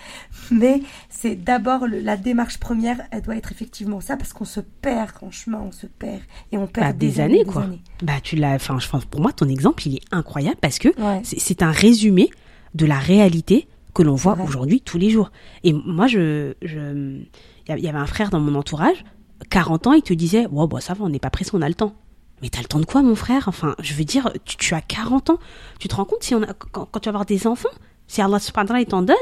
mais 0.52 0.82
c'est 1.10 1.36
d'abord 1.36 1.88
la 1.88 2.16
démarche 2.18 2.60
première, 2.60 3.02
elle 3.12 3.24
doit 3.24 3.36
être 3.36 3.52
effectivement 3.52 4.00
ça, 4.00 4.16
parce 4.16 4.32
qu'on 4.32 4.46
se 4.46 4.60
perd 4.60 5.12
en 5.24 5.32
chemin, 5.32 5.60
on 5.60 5.72
se 5.72 5.88
perd. 5.88 6.22
Et 6.52 6.58
on 6.60 6.68
perd 6.68 6.88
Bah, 6.88 6.94
des, 6.94 7.20
années, 7.20 7.44
quoi. 7.46 7.66
Bah, 8.04 8.14
tu 8.22 8.36
l'as. 8.36 8.54
Enfin, 8.54 8.78
je 8.80 8.88
pense 8.88 9.06
pour 9.06 9.22
moi, 9.22 9.34
ton 9.34 9.50
exemple, 9.50 9.88
il 9.88 9.96
est 9.96 10.04
incroyable 10.12 10.58
parce 10.62 10.78
que 10.78 10.90
Ouais. 11.02 11.22
c'est- 11.24 11.64
un 11.64 11.72
résumé 11.72 12.30
de 12.76 12.86
la 12.86 13.00
réalité 13.00 13.68
que 13.96 14.04
l'on 14.04 14.14
voit 14.14 14.38
aujourd'hui 14.40 14.80
tous 14.82 15.00
les 15.00 15.10
jours. 15.10 15.32
Et 15.64 15.74
moi, 15.74 16.06
je, 16.06 16.54
je, 16.62 17.22
il 17.70 17.84
y 17.84 17.88
avait 17.88 17.98
un 17.98 18.06
frère 18.06 18.30
dans 18.30 18.40
mon 18.40 18.56
entourage, 18.56 19.04
40 19.50 19.88
ans, 19.88 19.94
il 19.94 20.02
te 20.02 20.14
disait, 20.14 20.48
ouais, 20.48 20.68
bah 20.68 20.80
ça 20.82 20.94
va, 20.94 21.06
on 21.06 21.10
n'est 21.10 21.20
pas 21.20 21.30
pressé, 21.30 21.52
on 21.54 21.62
a 21.62 21.68
le 21.70 21.76
temps. 21.76 21.94
Mais 22.42 22.50
t'as 22.50 22.60
le 22.62 22.66
temps 22.68 22.80
de 22.80 22.86
quoi, 22.86 23.02
mon 23.02 23.16
frère? 23.16 23.48
Enfin, 23.48 23.76
je 23.82 23.94
veux 23.94 24.04
dire, 24.04 24.32
tu, 24.46 24.58
tu 24.58 24.74
as 24.76 24.82
40 24.82 25.32
ans, 25.32 25.40
tu 25.80 25.88
te 25.88 25.96
rends 25.96 26.06
compte 26.06 26.22
si 26.24 26.36
on 26.36 26.44
a, 26.44 26.54
quand, 26.54 26.88
quand 26.92 27.00
tu 27.00 27.06
vas 27.06 27.12
avoir 27.12 27.26
des 27.26 27.48
enfants, 27.48 27.70
si 28.08 28.22
Allah 28.22 28.40
subhanahu 28.40 28.86
t'en 28.86 29.02
donne, 29.02 29.16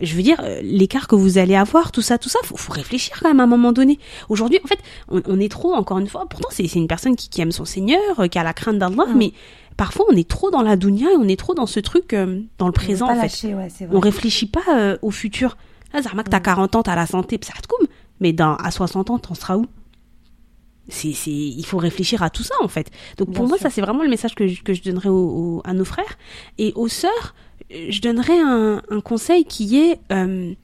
je 0.00 0.14
veux 0.14 0.22
dire, 0.22 0.38
euh, 0.42 0.60
l'écart 0.62 1.08
que 1.08 1.14
vous 1.14 1.38
allez 1.38 1.54
avoir, 1.54 1.90
tout 1.92 2.02
ça, 2.02 2.18
tout 2.18 2.28
ça, 2.28 2.38
faut, 2.44 2.56
faut 2.56 2.72
réfléchir 2.72 3.18
quand 3.22 3.28
même 3.28 3.40
à 3.40 3.44
un 3.44 3.46
moment 3.46 3.72
donné. 3.72 3.98
Aujourd'hui, 4.28 4.58
en 4.62 4.66
fait, 4.66 4.78
on, 5.08 5.22
on 5.26 5.40
est 5.40 5.50
trop, 5.50 5.74
encore 5.74 5.98
une 5.98 6.08
fois, 6.08 6.26
pourtant 6.28 6.48
c'est 6.50 6.66
une 6.74 6.88
personne 6.88 7.16
qui, 7.16 7.28
qui 7.30 7.40
aime 7.40 7.52
son 7.52 7.64
Seigneur, 7.64 8.00
euh, 8.18 8.26
qui 8.26 8.38
a 8.38 8.44
la 8.44 8.52
crainte 8.52 8.78
d'Allah, 8.78 9.06
Mm. 9.06 9.16
mais 9.16 9.32
parfois 9.76 10.04
on 10.10 10.16
est 10.16 10.28
trop 10.28 10.50
dans 10.50 10.62
la 10.62 10.76
dunya 10.76 11.06
et 11.12 11.16
on 11.16 11.28
est 11.28 11.38
trop 11.38 11.54
dans 11.54 11.66
ce 11.66 11.80
truc, 11.80 12.12
euh, 12.12 12.40
dans 12.58 12.66
le 12.66 12.72
présent, 12.72 13.06
pas 13.06 13.12
en 13.12 13.16
fait. 13.16 13.22
lâcher, 13.22 13.54
ouais, 13.54 13.68
c'est 13.74 13.86
vrai. 13.86 13.96
On 13.96 14.00
réfléchit 14.00 14.46
pas 14.46 14.60
euh, 14.74 14.98
au 15.00 15.10
futur. 15.10 15.56
Zahma, 15.94 16.22
que 16.24 16.30
t'as 16.30 16.40
Mm. 16.40 16.42
40 16.42 16.76
ans, 16.76 16.82
t'as 16.82 16.94
la 16.96 17.06
santé, 17.06 17.38
coum. 17.68 17.86
Mais 18.20 18.32
dans, 18.32 18.54
à 18.56 18.70
60 18.70 19.10
ans, 19.10 19.18
t'en 19.18 19.34
seras 19.34 19.56
où? 19.56 19.66
C'est, 20.88 21.08
il 21.26 21.64
faut 21.66 21.78
réfléchir 21.78 22.22
à 22.22 22.30
tout 22.30 22.42
ça, 22.44 22.54
en 22.62 22.68
fait. 22.68 22.90
Donc, 23.18 23.32
pour 23.32 23.48
moi, 23.48 23.58
ça, 23.58 23.70
c'est 23.70 23.80
vraiment 23.80 24.02
le 24.04 24.08
message 24.08 24.34
que 24.34 24.46
je, 24.46 24.62
que 24.62 24.72
je 24.72 24.82
donnerais 24.82 25.08
à 25.64 25.72
nos 25.74 25.84
frères. 25.84 26.16
Et 26.58 26.72
aux 26.76 26.86
sœurs, 26.88 27.34
je 27.70 28.00
donnerais 28.00 28.38
un, 28.40 28.82
un 28.88 29.00
conseil 29.00 29.44
qui 29.44 29.78
est, 29.78 29.98
euh, 30.12 30.54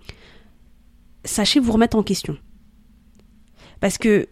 sachez 1.25 1.59
vous 1.61 1.73
remettre 1.73 1.97
en 1.97 2.03
question. 2.05 2.37
Parce 3.81 3.99
que, 3.99 4.29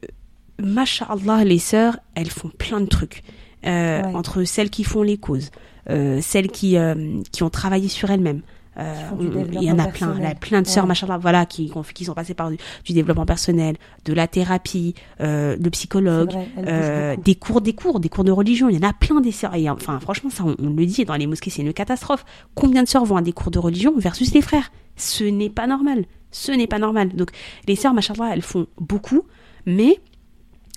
mashallah, 0.63 1.45
les 1.45 1.59
sœurs, 1.59 1.99
elles 2.15 2.31
font 2.31 2.51
plein 2.51 2.81
de 2.81 2.87
trucs. 2.87 3.23
Euh, 3.67 4.03
Ouais. 4.03 4.15
Entre 4.15 4.45
celles 4.45 4.71
qui 4.71 4.85
font 4.85 5.03
les 5.03 5.19
causes, 5.19 5.51
euh, 5.91 6.21
celles 6.23 6.51
qui, 6.51 6.77
qui 7.33 7.43
ont 7.43 7.51
travaillé 7.51 7.89
sur 7.89 8.11
elles-mêmes. 8.11 8.43
Euh, 8.79 8.95
on- 9.19 9.23
il 9.53 9.63
y 9.65 9.71
en 9.73 9.79
a 9.79 9.89
plein, 9.89 10.15
plein 10.41 10.63
de 10.63 10.67
sœurs, 10.67 10.87
Ouais. 10.87 11.19
voilà, 11.21 11.45
qui, 11.45 11.69
qui 11.71 11.77
ont- 11.77 11.83
qui 11.83 12.05
sont 12.05 12.15
passées 12.15 12.35
par 12.35 12.51
du, 12.51 12.57
du 12.85 12.93
développement 12.93 13.27
personnel, 13.27 13.77
de 14.05 14.13
la 14.13 14.29
thérapie, 14.29 14.95
euh, 15.21 15.57
de 15.57 15.69
psychologue, 15.71 16.31
vrai, 16.31 16.49
euh, 16.69 17.17
des 17.17 17.35
cours, 17.35 17.61
des 17.61 17.73
cours, 17.73 17.99
des 18.01 18.09
cours 18.09 18.25
de 18.25 18.31
religion. 18.31 18.69
Il 18.69 18.77
y 18.81 18.85
en 18.85 18.89
a 18.89 18.93
plein 18.93 19.21
des 19.21 19.33
sœurs. 19.33 19.55
Et 19.57 19.69
enfin, 19.69 19.99
franchement, 19.99 20.31
ça, 20.31 20.45
on, 20.47 20.55
on 20.63 20.71
le 20.71 20.87
dit 20.87 21.05
dans 21.05 21.17
les 21.17 21.27
mosquées, 21.27 21.51
c'est 21.51 21.63
une 21.63 21.73
catastrophe. 21.73 22.25
Combien 22.55 22.83
de 22.85 22.89
sœurs 22.89 23.05
vont 23.05 23.17
à 23.17 23.23
des 23.23 23.33
cours 23.33 23.51
de 23.51 23.59
religion 23.59 23.93
versus 23.97 24.33
les 24.35 24.41
frères? 24.43 24.71
Ce 24.97 25.25
n'est 25.25 25.51
pas 25.51 25.67
normal. 25.67 26.05
Ce 26.31 26.53
n'est 26.53 26.69
pas 26.69 26.79
normal. 26.79 27.09
Donc, 27.09 27.31
les 27.67 27.75
sœurs, 27.75 27.93
machallah, 27.93 28.31
elles 28.33 28.43
font 28.43 28.69
beaucoup, 28.79 29.23
mais 29.67 29.99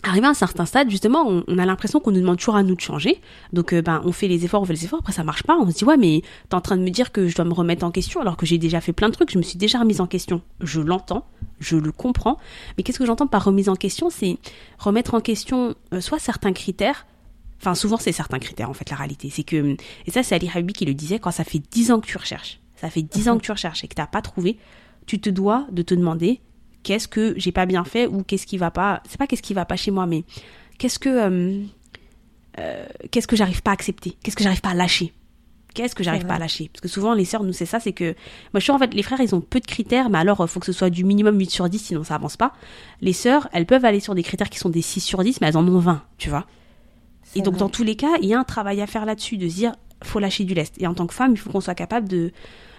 Arrivé 0.06 0.28
à 0.28 0.32
un 0.32 0.34
certain 0.34 0.66
stade, 0.66 0.90
justement, 0.90 1.26
on, 1.26 1.46
on 1.48 1.58
a 1.58 1.66
l'impression 1.66 2.02
qu'on 2.02 2.12
nous 2.12 2.20
demande 2.20 2.38
toujours 2.38 2.58
à 2.58 2.64
nous 2.64 2.76
de 2.76 2.82
changer. 2.82 3.22
Donc, 3.54 3.72
euh, 3.72 3.82
ben, 3.82 4.02
on 4.04 4.12
fait 4.12 4.28
les 4.28 4.44
efforts, 4.44 4.62
on 4.62 4.66
fait 4.66 4.74
les 4.74 4.84
efforts. 4.84 5.00
Après, 5.00 5.14
ça 5.14 5.24
marche 5.24 5.44
pas. 5.44 5.58
On 5.58 5.70
se 5.70 5.78
dit, 5.78 5.86
ouais, 5.86 5.96
mais 5.96 6.22
t'es 6.50 6.56
en 6.56 6.62
train 6.62 6.76
de 6.76 6.82
me 6.82 6.90
dire 6.90 7.14
que 7.14 7.30
je 7.30 7.36
dois 7.36 7.46
me 7.46 7.54
remettre 7.54 7.86
en 7.86 7.92
question 7.92 8.20
alors 8.20 8.36
que 8.36 8.46
j'ai 8.46 8.58
déjà 8.58 8.82
fait 8.82 8.92
plein 8.92 9.08
de 9.08 9.14
trucs. 9.14 9.32
Je 9.32 9.38
me 9.38 9.44
suis 9.44 9.58
déjà 9.58 9.80
remise 9.80 10.02
en 10.02 10.08
question. 10.08 10.42
Je 10.60 10.82
l'entends, 10.82 11.26
je 11.62 11.78
le 11.78 11.94
comprends. 11.94 12.38
Mais 12.78 12.84
qu'est-ce 12.84 13.00
que 13.00 13.06
j'entends 13.06 13.28
par 13.28 13.46
remise 13.46 13.70
en 13.70 13.78
question? 13.78 14.10
C'est 14.10 14.38
remettre 14.78 15.14
en 15.14 15.22
question 15.22 15.74
euh, 15.94 16.02
soit 16.02 16.20
certains 16.20 16.52
critères. 16.52 17.06
Enfin, 17.62 17.74
souvent, 17.74 17.96
c'est 17.96 18.12
certains 18.12 18.40
critères, 18.40 18.70
en 18.70 18.74
fait, 18.74 18.90
la 18.90 18.98
réalité. 18.98 19.30
C'est 19.30 19.44
que, 19.44 19.78
et 20.06 20.12
ça, 20.12 20.22
c'est 20.22 20.36
Ali 20.36 20.50
Habibi 20.54 20.74
qui 20.74 20.86
le 20.86 20.94
disait, 20.94 21.20
quand 21.20 21.32
ça 21.32 21.46
fait 21.46 21.62
10 21.72 21.92
ans 21.92 22.02
que 22.02 22.08
tu 22.08 22.18
recherches, 22.18 22.60
ça 22.76 22.90
fait 22.90 23.04
10 23.04 23.30
ans 23.30 23.38
que 23.38 23.44
tu 23.44 23.54
recherches 23.54 23.86
et 23.86 23.88
que 23.88 23.96
t'as 23.96 24.08
pas 24.08 24.22
trouvé, 24.22 24.58
tu 25.06 25.22
te 25.22 25.30
dois 25.30 25.66
de 25.72 25.82
te 25.82 25.96
demander 25.96 26.42
qu'est-ce 26.84 27.08
que 27.08 27.34
j'ai 27.38 27.52
pas 27.52 27.66
bien 27.66 27.84
fait 27.84 28.08
ou 28.08 28.24
qu'est-ce 28.24 28.46
qui 28.46 28.58
va 28.58 28.72
pas 28.72 29.02
c'est 29.08 29.18
pas 29.18 29.28
qu'est-ce 29.28 29.42
qui 29.42 29.54
va 29.54 29.66
pas 29.66 29.76
chez 29.76 29.92
moi 29.92 30.06
mais 30.06 30.24
qu'est-ce 30.78 31.00
que 31.00 31.10
euh, 31.10 31.64
euh, 32.60 32.86
qu'est-ce 33.12 33.28
que 33.28 33.36
j'arrive 33.36 33.64
pas 33.64 33.72
à 33.72 33.74
accepter? 33.74 34.18
Qu'est-ce 34.24 34.36
que 34.36 34.44
j'arrive 34.44 34.62
pas 34.62 34.72
à 34.72 34.76
lâcher? 34.76 35.14
Qu'est-ce 35.74 35.96
que 35.96 36.04
j'arrive 36.04 36.28
pas 36.28 36.36
à 36.36 36.40
lâcher? 36.40 36.70
Parce 36.72 36.82
que 36.82 36.88
souvent 36.88 37.16
les 37.16 37.26
sœurs 37.26 37.44
nous 37.44 37.54
c'est 37.54 37.66
ça 37.66 37.80
c'est 37.80 37.94
que 37.94 38.14
moi 38.54 38.60
je 38.60 38.60
suis 38.60 38.72
en 38.72 38.78
fait 38.78 38.94
les 38.94 39.02
frères 39.02 39.20
ils 39.22 39.34
ont 39.34 39.42
peu 39.42 39.60
de 39.60 39.66
critères 39.66 40.10
mais 40.10 40.20
alors 40.20 40.42
euh, 40.42 40.48
faut 40.48 40.60
que 40.60 40.68
ce 40.68 40.74
soit 40.74 40.92
du 40.92 41.04
minimum 41.04 41.40
8 41.40 41.50
sur 41.50 41.68
10 41.68 41.80
sinon 41.80 42.04
ça 42.04 42.16
avance 42.16 42.38
pas. 42.38 42.54
Les 43.02 43.14
sœurs 43.14 43.48
elles 43.54 43.66
peuvent 43.66 43.86
aller 43.86 44.00
sur 44.00 44.14
des 44.14 44.24
critères 44.24 44.50
qui 44.50 44.60
sont 44.60 44.70
des 44.70 44.84
6 44.84 45.00
sur 45.02 45.24
10 45.24 45.42
mais 45.42 45.48
elles 45.48 45.58
en 45.58 45.68
ont 45.68 45.80
20 45.80 46.04
tu 46.18 46.30
vois? 46.30 46.46
Et 47.36 47.42
donc 47.42 47.56
vrai. 47.56 47.62
dans 47.62 47.70
tous 47.70 47.84
les 47.84 47.96
cas, 47.96 48.12
il 48.22 48.28
y 48.28 48.34
a 48.34 48.40
un 48.40 48.44
travail 48.44 48.82
à 48.82 48.86
faire 48.86 49.06
là-dessus, 49.06 49.38
de 49.38 49.50
se 49.50 49.56
dire 49.56 49.74
faut 50.04 50.20
lâcher 50.20 50.44
du 50.44 50.54
lest. 50.54 50.80
Et 50.80 50.86
en 50.86 50.94
tant 50.94 51.08
que 51.08 51.14
femme, 51.14 51.32
il 51.32 51.38
faut 51.38 51.50
qu'on 51.50 51.62
soit 51.62 51.76
capable 51.76 52.08
de 52.08 52.32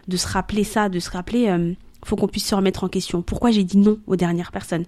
de 0.06 0.16
se 0.16 0.28
rappeler 0.28 0.64
ça, 0.64 0.88
de 0.88 0.98
se 0.98 1.10
rappeler 1.10 1.48
euh, 1.48 1.72
faut 2.04 2.16
qu'on 2.16 2.28
puisse 2.28 2.46
se 2.46 2.54
remettre 2.54 2.84
en 2.84 2.88
question. 2.88 3.22
Pourquoi 3.22 3.50
j'ai 3.50 3.64
dit 3.64 3.78
non 3.78 3.98
aux 4.06 4.16
dernières 4.16 4.52
personnes? 4.52 4.84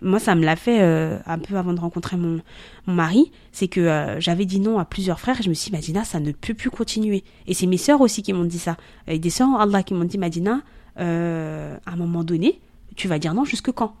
Moi, 0.00 0.18
ça 0.18 0.34
me 0.34 0.44
l'a 0.44 0.56
fait 0.56 0.82
euh, 0.82 1.18
un 1.26 1.38
peu 1.38 1.56
avant 1.56 1.72
de 1.72 1.80
rencontrer 1.80 2.16
mon 2.16 2.40
mon 2.86 2.94
mari, 2.94 3.30
c'est 3.52 3.68
que 3.68 3.80
euh, 3.80 4.20
j'avais 4.20 4.44
dit 4.46 4.58
non 4.58 4.80
à 4.80 4.84
plusieurs 4.84 5.20
frères 5.20 5.38
et 5.38 5.42
je 5.44 5.48
me 5.48 5.54
suis 5.54 5.70
dit 5.70 5.76
Madina, 5.76 6.04
ça 6.04 6.18
ne 6.18 6.32
peut 6.32 6.54
plus 6.54 6.70
continuer. 6.70 7.22
Et 7.46 7.54
c'est 7.54 7.66
mes 7.66 7.76
sœurs 7.76 8.00
aussi 8.00 8.22
qui 8.22 8.32
m'ont 8.32 8.44
dit 8.44 8.58
ça. 8.58 8.76
Et 9.06 9.20
des 9.20 9.30
sœurs 9.30 9.60
Allah 9.60 9.84
qui 9.84 9.94
m'ont 9.94 10.04
dit 10.04 10.18
Madina, 10.18 10.62
euh, 10.98 11.76
à 11.86 11.92
un 11.92 11.96
moment 11.96 12.24
donné, 12.24 12.60
tu 12.96 13.06
vas 13.06 13.20
dire 13.20 13.32
non 13.34 13.44
jusque 13.44 13.70
quand? 13.70 13.94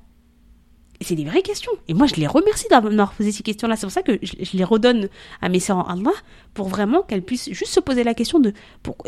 C'est 1.00 1.14
des 1.14 1.24
vraies 1.24 1.42
questions. 1.42 1.72
Et 1.88 1.94
moi, 1.94 2.06
je 2.06 2.14
les 2.14 2.26
remercie 2.26 2.66
d'avoir 2.70 3.12
posé 3.12 3.32
ces 3.32 3.42
questions-là. 3.42 3.76
C'est 3.76 3.86
pour 3.86 3.92
ça 3.92 4.02
que 4.02 4.18
je, 4.22 4.56
les 4.56 4.64
redonne 4.64 5.08
à 5.40 5.48
mes 5.48 5.60
sœurs 5.60 5.78
en 5.78 5.84
Allah 5.84 6.12
pour 6.54 6.68
vraiment 6.68 7.02
qu'elles 7.02 7.22
puissent 7.22 7.50
juste 7.52 7.72
se 7.72 7.80
poser 7.80 8.04
la 8.04 8.14
question 8.14 8.38
de 8.38 8.52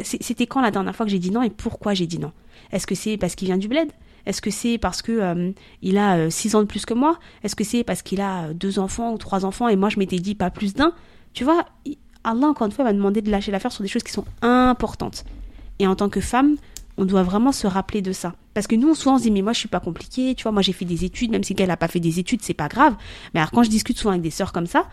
c'était 0.02 0.46
quand 0.46 0.60
la 0.60 0.70
dernière 0.70 0.94
fois 0.94 1.06
que 1.06 1.12
j'ai 1.12 1.18
dit 1.18 1.30
non 1.30 1.42
et 1.42 1.50
pourquoi 1.50 1.94
j'ai 1.94 2.06
dit 2.06 2.18
non? 2.18 2.32
Est-ce 2.72 2.86
que 2.86 2.94
c'est 2.94 3.16
parce 3.16 3.34
qu'il 3.34 3.46
vient 3.46 3.58
du 3.58 3.68
bled? 3.68 3.90
Est-ce 4.26 4.40
que 4.40 4.50
c'est 4.50 4.78
parce 4.78 5.02
que 5.02 5.12
euh, 5.12 5.50
il 5.82 5.98
a 5.98 6.16
euh, 6.16 6.30
six 6.30 6.54
ans 6.54 6.60
de 6.60 6.66
plus 6.66 6.86
que 6.86 6.94
moi? 6.94 7.18
Est-ce 7.42 7.54
que 7.54 7.64
c'est 7.64 7.84
parce 7.84 8.02
qu'il 8.02 8.20
a 8.20 8.44
euh, 8.44 8.54
deux 8.54 8.78
enfants 8.78 9.12
ou 9.12 9.18
trois 9.18 9.44
enfants 9.44 9.68
et 9.68 9.76
moi 9.76 9.90
je 9.90 9.98
m'étais 9.98 10.18
dit 10.18 10.34
pas 10.34 10.50
plus 10.50 10.74
d'un? 10.74 10.92
Tu 11.34 11.44
vois, 11.44 11.66
Allah 12.24 12.46
encore 12.46 12.66
une 12.66 12.72
fois 12.72 12.84
m'a 12.84 12.92
demandé 12.92 13.20
de 13.20 13.30
lâcher 13.30 13.52
l'affaire 13.52 13.72
sur 13.72 13.82
des 13.82 13.88
choses 13.88 14.02
qui 14.02 14.12
sont 14.12 14.24
importantes. 14.40 15.24
Et 15.78 15.86
en 15.86 15.94
tant 15.94 16.08
que 16.08 16.20
femme, 16.20 16.56
on 16.96 17.04
doit 17.04 17.22
vraiment 17.22 17.52
se 17.52 17.66
rappeler 17.66 18.02
de 18.02 18.12
ça. 18.12 18.34
Parce 18.54 18.66
que 18.66 18.76
nous, 18.76 18.94
souvent, 18.94 19.16
on 19.16 19.18
se 19.18 19.24
dit, 19.24 19.30
mais 19.30 19.42
moi, 19.42 19.52
je 19.52 19.58
suis 19.58 19.68
pas 19.68 19.80
compliquée, 19.80 20.34
tu 20.34 20.44
vois, 20.44 20.52
moi, 20.52 20.62
j'ai 20.62 20.72
fait 20.72 20.84
des 20.84 21.04
études, 21.04 21.30
même 21.30 21.42
si 21.42 21.54
elle 21.58 21.70
a 21.70 21.76
pas 21.76 21.88
fait 21.88 22.00
des 22.00 22.18
études, 22.18 22.42
c'est 22.42 22.54
pas 22.54 22.68
grave. 22.68 22.94
Mais 23.32 23.40
alors, 23.40 23.50
quand 23.50 23.62
je 23.62 23.70
discute 23.70 23.98
souvent 23.98 24.10
avec 24.10 24.22
des 24.22 24.30
sœurs 24.30 24.52
comme 24.52 24.66
ça, 24.66 24.88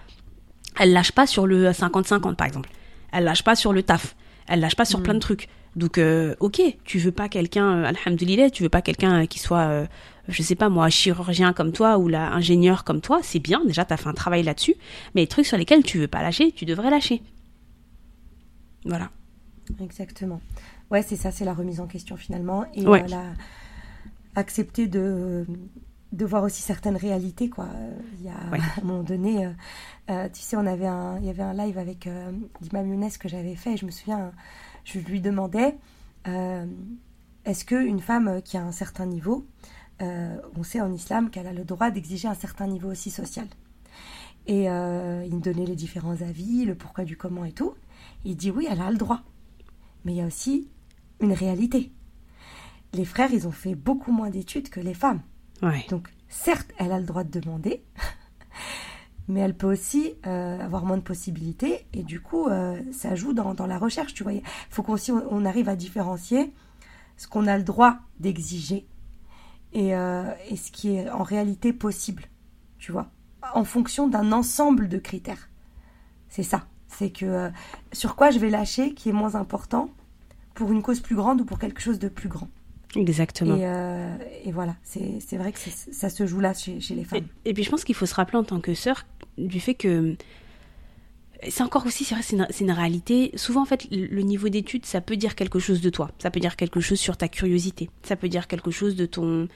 elles 0.80 0.94
lâchent 0.94 1.12
pas 1.12 1.28
sur 1.28 1.46
le 1.46 1.70
50-50, 1.70 2.36
par 2.36 2.48
exemple. 2.48 2.70
Elles 3.12 3.24
lâchent 3.24 3.44
pas 3.44 3.56
sur 3.56 3.74
le 3.74 3.84
taf. 3.84 4.16
Elle 4.48 4.62
lâche 4.62 4.76
pas 4.76 4.86
sur 4.86 5.00
mm. 5.00 5.04
plein 5.04 5.14
de 5.14 5.20
trucs. 5.20 5.48
Donc, 5.76 5.98
euh, 5.98 6.36
ok, 6.40 6.62
tu 6.84 6.98
veux 6.98 7.12
pas 7.12 7.30
quelqu'un, 7.30 7.84
alhamdoulilah, 7.84 8.50
tu 8.50 8.64
veux 8.64 8.70
pas 8.70 8.82
quelqu'un 8.82 9.26
qui 9.28 9.40
soit, 9.40 9.86
je 10.28 10.44
sais 10.44 10.56
pas 10.56 10.70
moi, 10.70 10.90
chirurgien 10.90 11.54
comme 11.54 11.72
toi 11.72 11.98
ou 11.98 12.08
là, 12.08 12.32
ingénieur 12.34 12.84
comme 12.84 13.02
toi, 13.02 13.20
c'est 13.24 13.40
bien, 13.40 13.64
déjà, 13.66 13.86
tu 13.86 13.94
as 13.94 13.98
fait 13.98 14.10
un 14.10 14.14
travail 14.14 14.44
là-dessus. 14.44 14.76
Mais 15.16 15.22
les 15.22 15.28
trucs 15.28 15.46
sur 15.46 15.58
lesquels 15.58 15.84
tu 15.84 16.00
veux 16.00 16.08
pas 16.08 16.22
lâcher, 16.22 16.52
tu 16.52 16.66
devrais 16.66 16.90
lâcher. 16.90 17.22
Voilà. 18.86 19.10
Exactement. 19.80 20.42
Ouais, 20.92 21.02
c'est 21.02 21.16
ça, 21.16 21.32
c'est 21.32 21.46
la 21.46 21.54
remise 21.54 21.80
en 21.80 21.88
question 21.88 22.18
finalement. 22.18 22.66
Et 22.74 22.86
ouais. 22.86 23.06
accepter 24.36 24.88
de, 24.88 25.46
de 26.12 26.26
voir 26.26 26.44
aussi 26.44 26.62
certaines 26.62 26.98
réalités, 26.98 27.50
quoi. 27.50 27.68
Il 28.20 28.26
y 28.26 28.30
a, 28.30 28.34
à 28.34 28.56
un 28.82 28.84
moment 28.84 29.04
donné, 29.04 29.46
euh, 29.46 29.52
euh, 30.10 30.30
tu 30.32 30.42
sais, 30.42 30.58
on 30.58 30.66
avait 30.66 30.88
un, 30.88 31.18
il 31.20 31.26
y 31.26 31.30
avait 31.30 31.44
un 31.44 31.54
live 31.54 31.78
avec 31.78 32.08
euh, 32.08 32.32
Dima 32.62 32.84
Younes 32.84 33.10
que 33.20 33.30
j'avais 33.30 33.56
fait, 33.56 33.74
et 33.74 33.78
je 33.78 33.86
me 33.86 33.92
souviens, 33.92 34.32
je 34.84 35.00
lui 35.00 35.22
demandais, 35.22 35.78
est-ce 37.46 37.66
qu'une 37.66 38.00
femme 38.00 38.42
qui 38.44 38.58
a 38.58 38.64
un 38.64 38.72
certain 38.72 39.06
niveau, 39.06 39.48
on 40.00 40.64
sait 40.64 40.82
en 40.82 40.92
islam 40.92 41.30
qu'elle 41.30 41.48
a 41.48 41.54
le 41.54 41.64
droit 41.64 41.92
d'exiger 41.92 42.28
un 42.28 42.36
certain 42.36 42.68
niveau 42.68 42.90
aussi 42.90 43.12
social. 43.12 43.48
Et 44.48 44.64
il 44.66 45.36
me 45.36 45.40
donnait 45.40 45.66
les 45.66 45.76
différents 45.76 46.22
avis, 46.22 46.66
le 46.66 46.76
pourquoi 46.76 47.06
du 47.06 47.18
comment 47.18 47.46
et 47.46 47.52
tout. 47.52 47.74
Il 48.26 48.36
dit 48.36 48.52
oui, 48.52 48.68
elle 48.70 48.82
a 48.82 48.92
le 48.92 48.98
droit. 48.98 49.22
Mais 50.04 50.14
il 50.14 50.18
y 50.18 50.22
a 50.22 50.26
aussi 50.26 50.68
une 51.22 51.34
réalité. 51.34 51.92
Les 52.94 53.06
frères, 53.06 53.32
ils 53.32 53.48
ont 53.48 53.52
fait 53.52 53.76
beaucoup 53.76 54.12
moins 54.12 54.30
d'études 54.30 54.70
que 54.70 54.80
les 54.80 54.94
femmes. 54.94 55.22
Donc, 55.90 56.10
certes, 56.28 56.72
elle 56.78 56.92
a 56.92 57.00
le 57.00 57.06
droit 57.06 57.24
de 57.24 57.40
demander, 57.40 57.84
mais 59.28 59.42
elle 59.42 59.56
peut 59.56 59.72
aussi 59.72 60.16
euh, 60.26 60.60
avoir 60.60 60.86
moins 60.86 60.98
de 60.98 61.04
possibilités. 61.04 61.86
Et 61.94 62.04
du 62.04 62.20
coup, 62.20 62.48
euh, 62.48 62.82
ça 62.92 63.16
joue 63.16 63.34
dans, 63.34 63.68
la 63.68 63.78
recherche. 63.78 64.14
Tu 64.14 64.24
vois, 64.24 64.34
il 64.34 64.42
faut 64.70 64.82
qu'on 64.84 64.98
on 65.30 65.46
arrive 65.46 65.70
à 65.70 65.76
différencier 65.76 66.52
ce 67.18 67.28
qu'on 67.28 67.46
a 67.46 67.58
le 67.58 67.64
droit 67.64 67.98
d'exiger 68.20 68.88
et, 69.74 69.96
euh, 69.96 70.34
et, 70.50 70.56
ce 70.58 70.72
qui 70.72 70.96
est 70.96 71.10
en 71.12 71.24
réalité 71.24 71.72
possible. 71.72 72.24
Tu 72.80 72.92
vois, 72.92 73.12
en 73.54 73.64
fonction 73.64 74.08
d'un 74.08 74.32
ensemble 74.32 74.90
de 74.90 74.98
critères. 74.98 75.50
C'est 76.28 76.44
ça. 76.44 76.66
C'est 76.88 77.12
que 77.12 77.52
sur 77.94 78.16
quoi 78.16 78.32
je 78.32 78.40
vais 78.40 78.50
lâcher 78.50 78.94
qui 78.94 79.10
est 79.10 79.14
moins 79.14 79.36
important 79.36 79.92
pour 80.54 80.72
une 80.72 80.82
cause 80.82 81.00
plus 81.00 81.16
grande 81.16 81.42
ou 81.42 81.46
pour 81.46 81.60
quelque 81.60 81.82
chose 81.82 82.00
de 82.00 82.08
plus 82.08 82.30
grand. 82.30 82.50
Exactement. 82.96 83.56
Et, 83.56 83.66
euh, 83.66 84.18
et 84.44 84.52
voilà, 84.52 84.76
c'est 84.84 85.38
vrai 85.38 85.52
que 85.52 85.60
ça 85.60 86.10
se 86.10 86.26
joue 86.26 86.40
là 86.40 86.54
chez, 86.54 86.80
chez 86.80 86.96
les 86.96 87.04
femmes. 87.04 87.26
Et, 87.46 87.54
puis 87.54 87.64
je 87.64 87.70
pense 87.70 87.84
qu'il 87.84 87.96
faut 87.96 88.06
se 88.06 88.16
rappeler 88.16 88.38
en 88.38 88.44
tant 88.44 88.60
que 88.60 88.74
sœur 88.74 89.06
du 89.38 89.60
fait 89.60 89.76
que 89.76 90.16
c'est 91.50 91.64
encore 91.64 91.86
aussi, 91.86 92.04
c'est 92.04 92.16
vrai, 92.16 92.24
c'est 92.24 92.36
une, 92.36 92.48
une, 92.60 92.72
réalité. 92.72 93.32
Souvent, 93.36 93.62
en 93.64 93.66
fait, 93.66 93.88
le 93.92 94.22
niveau 94.22 94.50
d'études, 94.50 94.86
ça 94.86 95.02
peut 95.02 95.18
dire 95.18 95.36
quelque 95.36 95.58
chose 95.58 95.82
de 95.82 95.90
toi. 95.90 96.12
Ça 96.20 96.30
peut 96.30 96.40
dire 96.40 96.56
quelque 96.56 96.80
chose 96.80 97.00
sur 97.00 97.18
ta 97.18 97.28
curiosité. 97.28 97.90
Ça 98.04 98.16
peut 98.16 98.30
dire 98.30 98.48
quelque 98.48 98.70
chose 98.70 98.96
de 98.96 99.06
ton. 99.08 99.48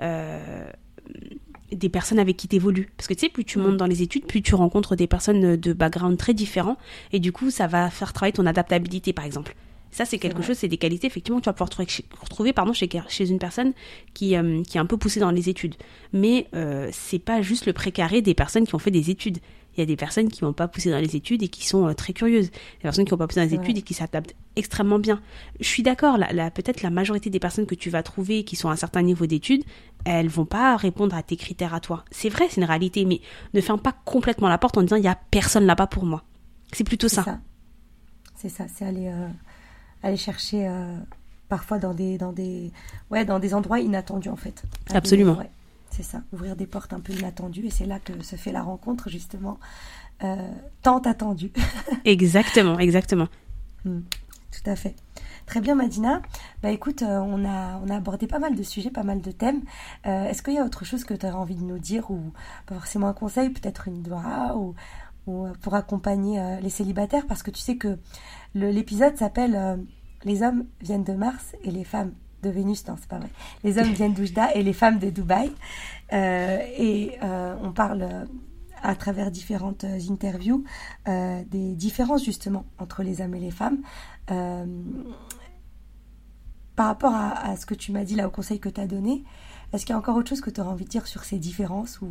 Euh, 0.00 0.70
des 1.72 1.88
personnes 1.88 2.18
avec 2.18 2.36
qui 2.36 2.48
tu 2.48 2.56
évolues. 2.56 2.90
Parce 2.96 3.08
que 3.08 3.14
tu 3.14 3.20
sais, 3.20 3.28
plus 3.28 3.44
tu 3.44 3.58
mm. 3.58 3.62
montes 3.62 3.76
dans 3.76 3.86
les 3.86 4.02
études, 4.02 4.26
plus 4.26 4.42
tu 4.42 4.54
rencontres 4.54 4.94
des 4.94 5.06
personnes 5.06 5.56
de 5.56 5.72
background 5.72 6.16
très 6.16 6.34
différents. 6.34 6.76
Et 7.12 7.18
du 7.18 7.32
coup, 7.32 7.50
ça 7.50 7.66
va 7.66 7.90
faire 7.90 8.12
travailler 8.12 8.34
ton 8.34 8.46
adaptabilité, 8.46 9.12
par 9.12 9.24
exemple. 9.24 9.56
Ça, 9.92 10.06
c'est 10.06 10.18
quelque 10.18 10.42
chose, 10.42 10.56
c'est 10.56 10.68
des 10.68 10.78
qualités, 10.78 11.06
effectivement, 11.06 11.38
tu 11.40 11.46
vas 11.46 11.52
pouvoir 11.52 11.68
retrouver, 12.20 12.54
pardon, 12.54 12.72
chez, 12.72 12.88
chez 13.08 13.28
une 13.28 13.38
personne 13.38 13.74
qui, 14.14 14.36
euh, 14.36 14.62
qui 14.62 14.78
est 14.78 14.80
un 14.80 14.86
peu 14.86 14.96
poussée 14.96 15.20
dans 15.20 15.30
les 15.30 15.50
études. 15.50 15.74
Mais 16.14 16.48
euh, 16.54 16.88
c'est 16.92 17.18
pas 17.18 17.42
juste 17.42 17.66
le 17.66 17.74
précaré 17.74 18.22
des 18.22 18.32
personnes 18.32 18.66
qui 18.66 18.74
ont 18.74 18.78
fait 18.78 18.90
des 18.90 19.10
études. 19.10 19.38
Il 19.76 19.80
y 19.80 19.82
a 19.82 19.86
des 19.86 19.96
personnes 19.96 20.28
qui 20.28 20.44
n'ont 20.44 20.54
pas 20.54 20.66
poussé 20.66 20.90
dans 20.90 20.98
les 20.98 21.14
études 21.14 21.42
et 21.42 21.48
qui 21.48 21.66
sont 21.66 21.86
euh, 21.86 21.92
très 21.92 22.14
curieuses. 22.14 22.50
Des 22.50 22.82
personnes 22.82 23.04
qui 23.04 23.12
n'ont 23.12 23.18
pas 23.18 23.26
poussé 23.26 23.40
dans 23.40 23.46
les 23.46 23.54
études 23.54 23.78
et 23.78 23.82
qui 23.82 23.92
s'adaptent 23.92 24.34
extrêmement 24.56 24.98
bien. 24.98 25.20
Je 25.60 25.66
suis 25.66 25.82
d'accord, 25.82 26.16
la, 26.16 26.50
peut-être 26.50 26.82
la 26.82 26.90
majorité 26.90 27.28
des 27.28 27.38
personnes 27.38 27.66
que 27.66 27.74
tu 27.74 27.90
vas 27.90 28.02
trouver 28.02 28.44
qui 28.44 28.56
sont 28.56 28.70
à 28.70 28.72
un 28.72 28.76
certain 28.76 29.02
niveau 29.02 29.26
d'études, 29.26 29.64
elles 30.06 30.28
vont 30.28 30.46
pas 30.46 30.76
répondre 30.76 31.14
à 31.14 31.22
tes 31.22 31.36
critères 31.36 31.74
à 31.74 31.80
toi. 31.80 32.04
C'est 32.10 32.30
vrai, 32.30 32.46
c'est 32.48 32.62
une 32.62 32.66
réalité, 32.66 33.04
mais 33.04 33.20
ne 33.52 33.60
ferme 33.60 33.80
pas 33.80 33.94
complètement 34.06 34.48
la 34.48 34.56
porte 34.56 34.78
en 34.78 34.82
disant 34.82 34.96
il 34.96 35.04
y 35.04 35.08
a 35.08 35.18
personne 35.30 35.64
là-bas 35.64 35.86
pour 35.86 36.04
moi. 36.04 36.22
C'est 36.72 36.84
plutôt 36.84 37.08
ça. 37.08 37.40
C'est 38.34 38.48
ça, 38.48 38.66
c'est 38.74 38.84
aller 38.84 39.08
euh, 39.08 39.28
aller 40.02 40.16
chercher 40.16 40.66
euh, 40.68 40.96
parfois 41.48 41.78
dans 41.78 41.94
des, 41.94 42.18
dans, 42.18 42.32
des, 42.32 42.72
ouais, 43.10 43.24
dans 43.24 43.38
des 43.38 43.54
endroits 43.54 43.80
inattendus 43.80 44.28
en 44.28 44.36
fait. 44.36 44.62
Absolument. 44.92 45.38
c'est 45.90 46.02
ça, 46.02 46.22
ouvrir 46.32 46.56
des 46.56 46.66
portes 46.66 46.92
un 46.92 47.00
peu 47.00 47.12
inattendues 47.12 47.66
et 47.66 47.70
c'est 47.70 47.86
là 47.86 47.98
que 47.98 48.22
se 48.22 48.36
fait 48.36 48.52
la 48.52 48.62
rencontre 48.62 49.08
justement 49.08 49.58
euh, 50.24 50.36
tant 50.82 50.98
attendue. 50.98 51.52
exactement, 52.04 52.78
exactement. 52.78 53.28
Hmm, 53.84 54.00
tout 54.50 54.70
à 54.70 54.76
fait. 54.76 54.94
Très 55.46 55.60
bien, 55.60 55.74
Madina. 55.74 56.22
Bah 56.62 56.70
écoute, 56.70 57.02
euh, 57.02 57.18
on, 57.18 57.44
a, 57.44 57.80
on 57.84 57.88
a 57.88 57.96
abordé 57.96 58.26
pas 58.26 58.38
mal 58.38 58.54
de 58.54 58.62
sujets, 58.62 58.90
pas 58.90 59.02
mal 59.02 59.20
de 59.20 59.32
thèmes. 59.32 59.62
Est-ce 60.04 60.42
qu'il 60.42 60.54
y 60.54 60.58
a 60.58 60.64
autre 60.64 60.84
chose 60.84 61.04
que 61.04 61.14
tu 61.14 61.26
aurais 61.26 61.34
envie 61.34 61.56
de 61.56 61.64
nous 61.64 61.78
dire 61.78 62.10
ou 62.10 62.32
pas 62.66 62.76
forcément 62.76 63.08
un 63.08 63.12
conseil, 63.12 63.50
peut-être 63.50 63.88
une 63.88 64.02
doigt 64.02 64.56
ou, 64.56 64.74
ou 65.26 65.46
pour 65.60 65.74
accompagner 65.74 66.58
les 66.60 66.70
célibataires 66.70 67.26
Parce 67.26 67.42
que 67.42 67.50
tu 67.50 67.60
sais 67.60 67.76
que 67.76 67.98
L'épisode 68.54 69.16
s'appelle 69.16 69.54
euh, 69.56 69.76
Les 70.24 70.42
hommes 70.42 70.66
viennent 70.80 71.04
de 71.04 71.14
Mars 71.14 71.54
et 71.64 71.70
les 71.70 71.84
femmes 71.84 72.12
de 72.42 72.50
Vénus, 72.50 72.86
non, 72.88 72.96
c'est 72.98 73.08
pas 73.08 73.18
vrai. 73.18 73.30
Les 73.62 73.78
hommes 73.78 73.92
viennent 73.92 74.14
d'Oujda 74.14 74.52
et 74.54 74.62
les 74.62 74.72
femmes 74.72 74.98
de 74.98 75.10
Dubaï. 75.10 75.52
Euh, 76.12 76.58
et 76.76 77.16
euh, 77.22 77.54
on 77.62 77.72
parle 77.72 78.26
à 78.82 78.96
travers 78.96 79.30
différentes 79.30 79.84
interviews 80.10 80.64
des 81.06 81.76
différences 81.76 82.24
justement 82.24 82.64
entre 82.80 83.04
les 83.04 83.20
hommes 83.20 83.36
et 83.36 83.38
les 83.38 83.52
femmes. 83.52 83.78
par 86.74 86.86
rapport 86.86 87.14
à, 87.14 87.54
ce 87.56 87.64
que 87.64 87.74
tu 87.74 87.92
m'as 87.92 88.02
dit 88.02 88.16
là 88.16 88.26
au 88.26 88.30
conseil 88.30 88.58
que 88.58 88.68
tu 88.68 88.80
as 88.80 88.88
donné, 88.88 89.22
est-ce 89.72 89.86
qu'il 89.86 89.92
y 89.92 89.96
a 89.96 89.98
encore 89.98 90.16
autre 90.16 90.30
chose 90.30 90.40
que 90.40 90.50
tu 90.50 90.60
aurais 90.60 90.70
envie 90.70 90.84
de 90.84 90.90
dire 90.90 91.06
sur 91.06 91.22
ces 91.22 91.38
différences 91.38 92.00
ou... 92.02 92.08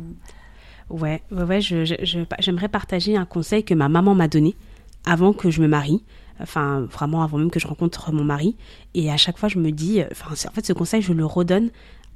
Ouais, 0.92 1.22
ouais, 1.32 1.42
ouais 1.42 1.60
j'aimerais 1.60 2.68
partager 2.68 3.16
un 3.16 3.24
conseil 3.24 3.64
que 3.64 3.74
ma 3.74 3.88
maman 3.88 4.14
m'a 4.14 4.28
donné 4.28 4.54
avant 5.04 5.32
que 5.32 5.50
je 5.50 5.60
me 5.62 5.66
marie. 5.66 6.04
Enfin 6.40 6.80
vraiment 6.80 7.22
avant 7.22 7.38
même 7.38 7.50
que 7.50 7.60
je 7.60 7.66
rencontre 7.66 8.12
mon 8.12 8.24
mari. 8.24 8.56
Et 8.94 9.10
à 9.10 9.16
chaque 9.16 9.38
fois, 9.38 9.48
je 9.48 9.58
me 9.58 9.70
dis, 9.70 10.02
enfin 10.10 10.32
en 10.32 10.52
fait, 10.52 10.66
ce 10.66 10.72
conseil, 10.72 11.00
je 11.02 11.12
le 11.12 11.24
redonne 11.24 11.70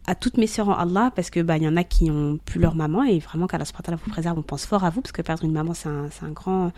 à 0.07 0.15
toutes 0.15 0.37
mes 0.37 0.47
sœurs 0.47 0.69
en 0.69 0.75
Allah 0.75 1.11
parce 1.15 1.31
que 1.31 1.41
bah 1.41 1.57
y 1.59 1.67
en 1.67 1.77
a 1.77 1.85
qui 1.85 2.11
ont 2.11 2.39
plus 2.45 2.61
leur 2.61 2.75
maman 2.75 3.03
et 3.03 3.19
vraiment 3.19 3.47
qu'Allah 3.47 3.65
subhanahu 3.65 4.01
vous 4.05 4.11
préserve 4.11 4.39
on 4.39 4.43
pense 4.43 4.65
fort 4.65 4.85
à 4.85 4.91
vous 4.91 5.01
parce 5.01 5.11
que 5.11 5.21
perdre 5.21 5.45
une 5.45 5.51
maman 5.51 5.75
c'est 5.75 5.89
un, 5.89 6.09
un, 6.23 6.31
grand 6.31 6.71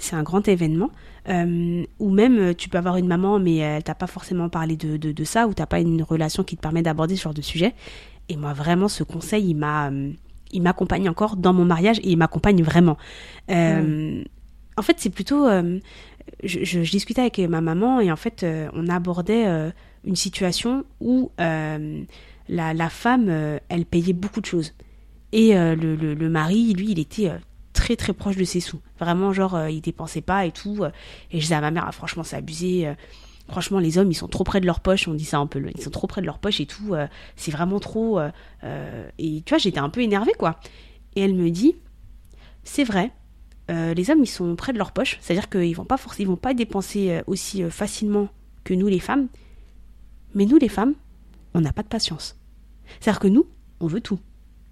c'est 0.00 0.16
un 0.16 0.24
grand 0.24 0.48
événement. 0.48 0.90
Euh, 1.28 1.84
ou 1.98 2.10
même 2.10 2.54
tu 2.54 2.68
peux 2.68 2.78
avoir 2.78 2.96
une 2.96 3.06
maman 3.06 3.38
mais 3.38 3.56
elle 3.56 3.82
t'a 3.84 3.94
pas 3.94 4.06
forcément 4.06 4.48
parlé 4.48 4.76
de, 4.76 4.96
de, 4.96 5.12
de 5.12 5.24
ça 5.24 5.46
ou 5.46 5.54
t'as 5.54 5.66
pas 5.66 5.80
une 5.80 6.02
relation 6.02 6.42
qui 6.42 6.56
te 6.56 6.60
permet 6.60 6.82
d'aborder 6.82 7.14
ce 7.14 7.22
genre 7.22 7.34
de 7.34 7.42
sujet. 7.42 7.74
Et 8.28 8.36
moi 8.36 8.52
vraiment 8.52 8.88
ce 8.88 9.04
conseil 9.04 9.50
il 9.50 9.54
m'a 9.54 9.90
il 10.52 10.62
m'accompagne 10.62 11.08
encore 11.08 11.36
dans 11.36 11.52
mon 11.52 11.64
mariage 11.64 11.98
et 12.00 12.10
il 12.10 12.16
m'accompagne 12.16 12.62
vraiment 12.62 12.96
euh, 13.50 14.22
en 14.76 14.82
fait 14.82 14.96
c'est 14.98 15.10
plutôt 15.10 15.46
euh, 16.44 16.44
je, 16.44 16.80
discutais 16.80 17.20
avec 17.20 17.38
ma 17.38 17.60
maman 17.60 18.00
et 18.00 18.10
en 18.10 18.16
fait, 18.16 18.42
euh, 18.42 18.68
on 18.72 18.88
abordait 18.88 19.46
une 20.04 20.16
situation 20.16 20.84
où 21.00 21.30
euh, 21.40 22.02
la, 22.48 22.90
femme, 22.90 23.28
elle 23.68 23.86
payait 23.86 24.12
beaucoup 24.12 24.40
de 24.40 24.46
choses. 24.46 24.74
Et 25.32 25.54
le, 25.54 26.28
mari, 26.28 26.72
lui, 26.74 26.92
il 26.92 26.98
était 26.98 27.30
très 27.72 27.96
très 27.96 28.12
proche 28.12 28.36
de 28.36 28.44
ses 28.44 28.60
sous. 28.60 28.80
Vraiment, 28.98 29.32
genre, 29.32 29.68
il 29.68 29.80
dépensait 29.80 30.20
pas 30.20 30.46
et 30.46 30.52
tout. 30.52 30.84
Et 31.30 31.38
je 31.38 31.40
disais 31.40 31.54
à 31.54 31.60
ma 31.60 31.70
mère, 31.70 31.84
ah, 31.86 31.92
franchement, 31.92 32.22
c'est 32.22 32.36
abusé. 32.36 32.88
Franchement, 33.48 33.78
les 33.78 33.98
hommes, 33.98 34.10
ils 34.10 34.14
sont 34.14 34.28
trop 34.28 34.44
près 34.44 34.60
de 34.60 34.66
leur 34.66 34.80
poche. 34.80 35.08
On 35.08 35.14
dit 35.14 35.24
ça 35.24 35.38
un 35.38 35.46
peu, 35.46 35.62
ils 35.74 35.82
sont 35.82 35.90
trop 35.90 36.06
près 36.06 36.20
de 36.20 36.26
leur 36.26 36.38
poche 36.38 36.60
et 36.60 36.66
tout. 36.66 36.94
c'est 37.36 37.50
vraiment 37.50 37.80
trop. 37.80 38.20
et 39.18 39.42
tu 39.44 39.50
vois, 39.50 39.58
j'étais 39.58 39.80
un 39.80 39.90
peu 39.90 40.02
énervée, 40.02 40.32
quoi. 40.38 40.60
Et 41.16 41.22
elle 41.22 41.34
me 41.34 41.50
dit, 41.50 41.76
c'est 42.62 42.84
vrai, 42.84 43.10
euh, 43.70 43.94
les 43.94 44.10
hommes 44.10 44.22
ils 44.22 44.28
sont 44.28 44.54
près 44.54 44.72
de 44.72 44.78
leur 44.78 44.92
poche, 44.92 45.18
c'est-à-dire 45.20 45.48
qu'ils 45.48 45.74
vont 45.74 45.84
pas 45.84 45.96
forcément, 45.96 46.32
vont 46.32 46.36
pas 46.36 46.54
dépenser 46.54 47.10
euh, 47.10 47.22
aussi 47.26 47.62
euh, 47.62 47.70
facilement 47.70 48.28
que 48.64 48.74
nous 48.74 48.86
les 48.86 49.00
femmes. 49.00 49.28
Mais 50.34 50.44
nous 50.44 50.58
les 50.58 50.68
femmes, 50.68 50.94
on 51.54 51.60
n'a 51.60 51.72
pas 51.72 51.82
de 51.82 51.88
patience. 51.88 52.36
C'est-à-dire 53.00 53.20
que 53.20 53.28
nous, 53.28 53.46
on 53.80 53.86
veut 53.86 54.00
tout. 54.00 54.20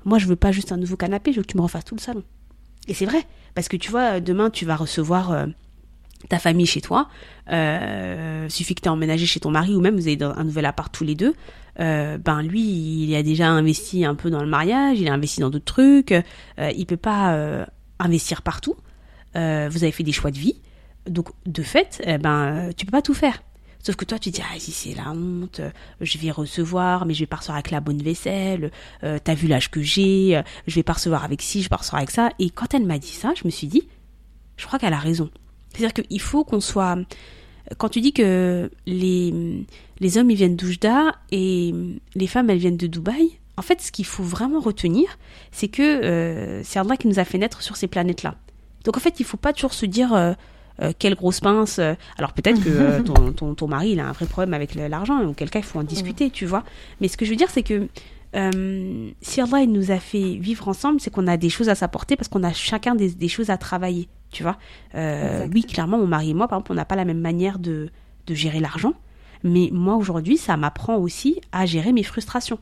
Moi, 0.05 0.19
je 0.19 0.27
veux 0.27 0.37
pas 0.37 0.53
juste 0.53 0.71
un 0.71 0.77
nouveau 0.77 0.97
canapé, 0.97 1.33
je 1.33 1.39
veux 1.39 1.43
que 1.43 1.51
tu 1.51 1.57
me 1.57 1.63
refasses 1.63 1.85
tout 1.85 1.95
le 1.95 2.01
salon. 2.01 2.23
Et 2.87 2.95
c'est 2.95 3.07
vrai, 3.07 3.25
parce 3.55 3.69
que 3.69 3.77
tu 3.77 3.91
vois, 3.91 4.21
demain 4.21 4.51
tu 4.51 4.67
vas 4.67 4.77
recevoir 4.77 5.47
ta 6.29 6.39
famille 6.39 6.67
chez 6.67 6.81
toi. 6.81 7.09
Euh, 7.51 8.49
suffit 8.49 8.75
que 8.75 8.83
tu 8.83 8.89
emménagé 8.89 9.27
chez 9.27 9.41
ton 9.41 9.51
mari 9.51 9.75
ou 9.75 9.81
même 9.81 9.97
vous 9.97 10.09
avez 10.09 10.23
un 10.23 10.45
nouvel 10.45 10.67
appart 10.67 10.93
tous 10.93 11.05
les 11.05 11.15
deux. 11.15 11.35
ben 11.79 12.43
lui, 12.43 13.05
il 13.05 13.15
a 13.15 13.23
déjà 13.23 13.49
investi 13.49 14.05
un 14.05 14.15
peu 14.15 14.31
dans 14.31 14.43
le 14.43 14.49
mariage, 14.49 15.01
il 15.01 15.09
a 15.09 15.13
investi 15.13 15.41
dans 15.41 15.51
d'autres 15.51 15.65
trucs. 15.65 16.13
Euh, 16.13 16.71
il 16.77 16.87
peut 16.87 16.97
pas 16.97 17.67
investir 17.99 18.43
partout. 18.43 18.77
Euh, 19.37 19.69
vous 19.71 19.83
avez 19.83 19.93
fait 19.93 20.05
des 20.05 20.13
choix 20.13 20.31
de 20.31 20.39
vie. 20.39 20.61
Donc, 21.09 21.29
de 21.47 21.63
fait, 21.63 22.03
eh 22.07 22.19
ben, 22.19 22.71
tu 22.77 22.87
peux 22.87 22.93
pas 22.93 23.03
tout 23.03 23.15
faire. 23.15 23.43
Sauf 23.81 23.97
que 23.97 24.07
toi, 24.07 24.19
tu 24.19 24.31
dis, 24.31 24.41
ah, 24.41 24.59
si 24.59 24.73
c'est 24.73 24.95
la 24.95 25.11
honte, 25.11 25.61
je 26.01 26.19
vais 26.19 26.31
recevoir, 26.31 27.05
mais 27.05 27.13
je 27.13 27.21
vais 27.21 27.27
pas 27.27 27.37
recevoir 27.37 27.57
avec 27.57 27.71
la 27.71 27.81
bonne 27.81 28.01
vaisselle, 28.01 28.71
euh, 29.03 29.19
t'as 29.23 29.35
vu 29.35 29.47
l'âge 29.47 29.71
que 29.71 29.83
j'ai, 29.83 30.41
je 30.67 30.75
vais 30.75 30.83
pas 30.83 30.95
recevoir 30.95 31.23
avec 31.23 31.43
ci, 31.43 31.59
je 31.59 31.65
vais 31.65 31.69
pas 31.69 31.77
recevoir 31.77 31.99
avec 31.99 32.11
ça. 32.11 32.31
Et 32.39 32.49
quand 32.49 32.73
elle 32.73 32.87
m'a 32.87 32.99
dit 32.99 33.09
ça, 33.09 33.35
je 33.37 33.45
me 33.45 33.51
suis 33.51 33.67
dit, 33.67 33.87
je 34.57 34.67
crois 34.67 34.79
qu'elle 34.79 34.95
a 34.95 34.99
raison. 34.99 35.31
C'est-à-dire 35.75 36.05
qu'il 36.05 36.21
faut 36.21 36.45
qu'on 36.45 36.61
soit, 36.61 36.97
quand 37.79 37.89
tu 37.89 38.01
dis 38.01 38.13
que 38.13 38.71
les, 38.87 39.65
les 40.01 40.19
hommes 40.19 40.31
ils 40.31 40.37
viennent 40.37 40.57
d'Oujda 40.57 41.15
et 41.31 41.75
les 42.15 42.27
femmes 42.27 42.51
elles 42.51 42.59
viennent 42.59 42.77
de 42.77 42.87
Dubaï, 42.87 43.39
en 43.57 43.63
fait, 43.63 43.81
ce 43.81 43.93
qu'il 43.93 44.05
faut 44.05 44.23
vraiment 44.23 44.61
retenir, 44.61 45.19
c'est 45.53 45.69
que 45.69 45.83
euh, 45.83 46.63
c'est 46.65 46.79
Allah 46.79 46.97
qui 46.97 47.07
nous 47.07 47.19
a 47.19 47.25
fait 47.25 47.39
naître 47.39 47.63
sur 47.63 47.77
ces 47.77 47.87
planètes-là. 47.87 48.35
Donc 48.85 48.97
en 48.97 49.01
fait, 49.01 49.21
il 49.21 49.25
faut 49.25 49.37
pas 49.37 49.53
toujours 49.53 49.75
se 49.75 49.87
dire 49.87 50.13
euh, 50.13 50.33
euh, 50.83 50.93
quelle 50.99 51.15
grosse 51.15 51.41
pince. 51.41 51.79
Alors 52.19 52.33
peut-être 52.33 52.63
que 52.63 53.01
ton, 53.03 53.33
ton, 53.33 53.55
ton, 53.55 53.69
mari 53.69 53.91
il 53.91 54.01
a 54.01 54.09
un 54.09 54.13
vrai 54.13 54.27
problème 54.27 54.55
avec 54.55 54.75
l'argent, 54.75 55.25
ou 55.25 55.35
quelqu'un 55.35 55.61
il 55.61 55.65
faut 55.65 55.79
en 55.79 55.85
discuter, 55.85 56.31
tu 56.31 56.47
vois. 56.47 56.65
Mais 57.01 57.09
ce 57.09 57.17
que 57.17 57.25
je 57.25 57.31
veux 57.31 57.37
dire, 57.37 57.51
c'est 57.51 57.63
que 57.63 57.89
si 59.21 59.41
Allah 59.41 59.61
il 59.61 59.71
nous 59.71 59.93
a 59.93 60.01
fait 60.01 60.35
vivre 60.35 60.67
ensemble, 60.67 61.01
c'est 61.01 61.11
qu'on 61.11 61.29
a 61.29 61.37
des 61.37 61.51
choses 61.51 61.69
à 61.69 61.77
s'apporter 61.77 62.17
parce 62.17 62.29
qu'on 62.29 62.43
a 62.43 62.53
chacun 62.53 62.97
des, 62.97 63.11
des, 63.11 63.29
choses 63.29 63.49
à 63.49 63.57
travailler, 63.57 64.09
tu 64.35 64.43
vois. 64.43 64.59
oui, 64.95 65.65
clairement, 65.65 65.97
mon 65.97 66.07
mari 66.07 66.31
et 66.31 66.35
moi, 66.35 66.49
par 66.49 66.59
exemple, 66.59 66.73
on 66.73 66.75
n'a 66.75 66.85
pas 66.85 66.97
la 66.97 67.07
même 67.07 67.21
manière 67.21 67.59
de, 67.59 67.91
de 68.27 68.35
gérer 68.35 68.61
l'argent. 68.61 68.93
Mais 69.43 69.69
moi 69.73 69.97
aujourd'hui, 69.97 70.37
ça 70.39 70.57
m'apprend 70.57 70.97
aussi 70.97 71.41
à 71.53 71.67
gérer 71.67 71.93
mes 71.93 72.03
frustrations. 72.03 72.59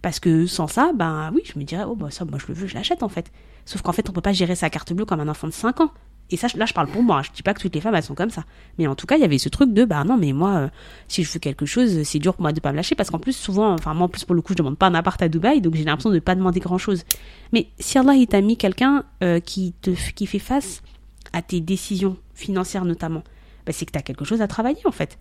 Parce 0.00 0.20
que 0.20 0.46
sans 0.46 0.68
ça, 0.68 0.92
ben 0.94 1.32
oui, 1.34 1.42
je 1.44 1.58
me 1.58 1.64
dirais, 1.64 1.84
oh 1.86 1.96
bah 1.96 2.10
ça, 2.10 2.24
moi 2.24 2.38
je 2.38 2.46
le 2.46 2.54
veux, 2.54 2.66
je 2.66 2.74
l'achète 2.74 3.02
en 3.02 3.08
fait. 3.08 3.32
Sauf 3.64 3.82
qu'en 3.82 3.92
fait, 3.92 4.08
on 4.08 4.12
peut 4.12 4.20
pas 4.20 4.32
gérer 4.32 4.54
sa 4.54 4.70
carte 4.70 4.92
bleue 4.92 5.04
comme 5.04 5.20
un 5.20 5.28
enfant 5.28 5.48
de 5.48 5.52
5 5.52 5.80
ans. 5.80 5.92
Et 6.30 6.36
ça, 6.36 6.48
là, 6.56 6.66
je 6.66 6.74
parle 6.74 6.88
pour 6.88 7.02
moi. 7.02 7.22
Je 7.22 7.30
dis 7.32 7.42
pas 7.42 7.54
que 7.54 7.60
toutes 7.60 7.74
les 7.74 7.80
femmes, 7.80 7.94
elles 7.94 8.02
sont 8.02 8.14
comme 8.14 8.30
ça. 8.30 8.44
Mais 8.78 8.86
en 8.86 8.94
tout 8.94 9.06
cas, 9.06 9.16
il 9.16 9.20
y 9.20 9.24
avait 9.24 9.38
ce 9.38 9.48
truc 9.48 9.72
de, 9.72 9.84
bah 9.84 10.04
non, 10.04 10.16
mais 10.18 10.32
moi, 10.32 10.50
euh, 10.56 10.68
si 11.08 11.24
je 11.24 11.32
veux 11.32 11.40
quelque 11.40 11.66
chose, 11.66 12.02
c'est 12.02 12.18
dur 12.18 12.34
pour 12.34 12.42
moi 12.42 12.52
de 12.52 12.60
pas 12.60 12.70
me 12.72 12.76
lâcher. 12.76 12.94
Parce 12.94 13.10
qu'en 13.10 13.18
plus, 13.18 13.34
souvent, 13.34 13.72
enfin, 13.72 13.94
moi, 13.94 14.06
en 14.06 14.08
plus, 14.08 14.24
pour 14.24 14.34
le 14.34 14.42
coup, 14.42 14.52
je 14.52 14.58
demande 14.58 14.76
pas 14.76 14.86
un 14.86 14.94
appart 14.94 15.20
à 15.22 15.28
Dubaï, 15.28 15.60
donc 15.60 15.74
j'ai 15.74 15.84
l'impression 15.84 16.10
de 16.10 16.18
pas 16.18 16.34
demander 16.34 16.60
grand 16.60 16.78
chose. 16.78 17.04
Mais 17.52 17.68
si 17.78 17.98
Allah, 17.98 18.14
il 18.14 18.26
t'a 18.26 18.40
mis 18.40 18.56
quelqu'un 18.56 19.04
euh, 19.22 19.40
qui 19.40 19.72
te, 19.80 19.90
qui 20.12 20.26
fait 20.26 20.38
face 20.38 20.82
à 21.32 21.42
tes 21.42 21.60
décisions 21.60 22.16
financières 22.34 22.84
notamment, 22.84 23.22
bah, 23.66 23.72
c'est 23.72 23.86
que 23.86 23.92
tu 23.92 23.98
as 23.98 24.02
quelque 24.02 24.24
chose 24.24 24.42
à 24.42 24.48
travailler, 24.48 24.80
en 24.84 24.92
fait. 24.92 25.18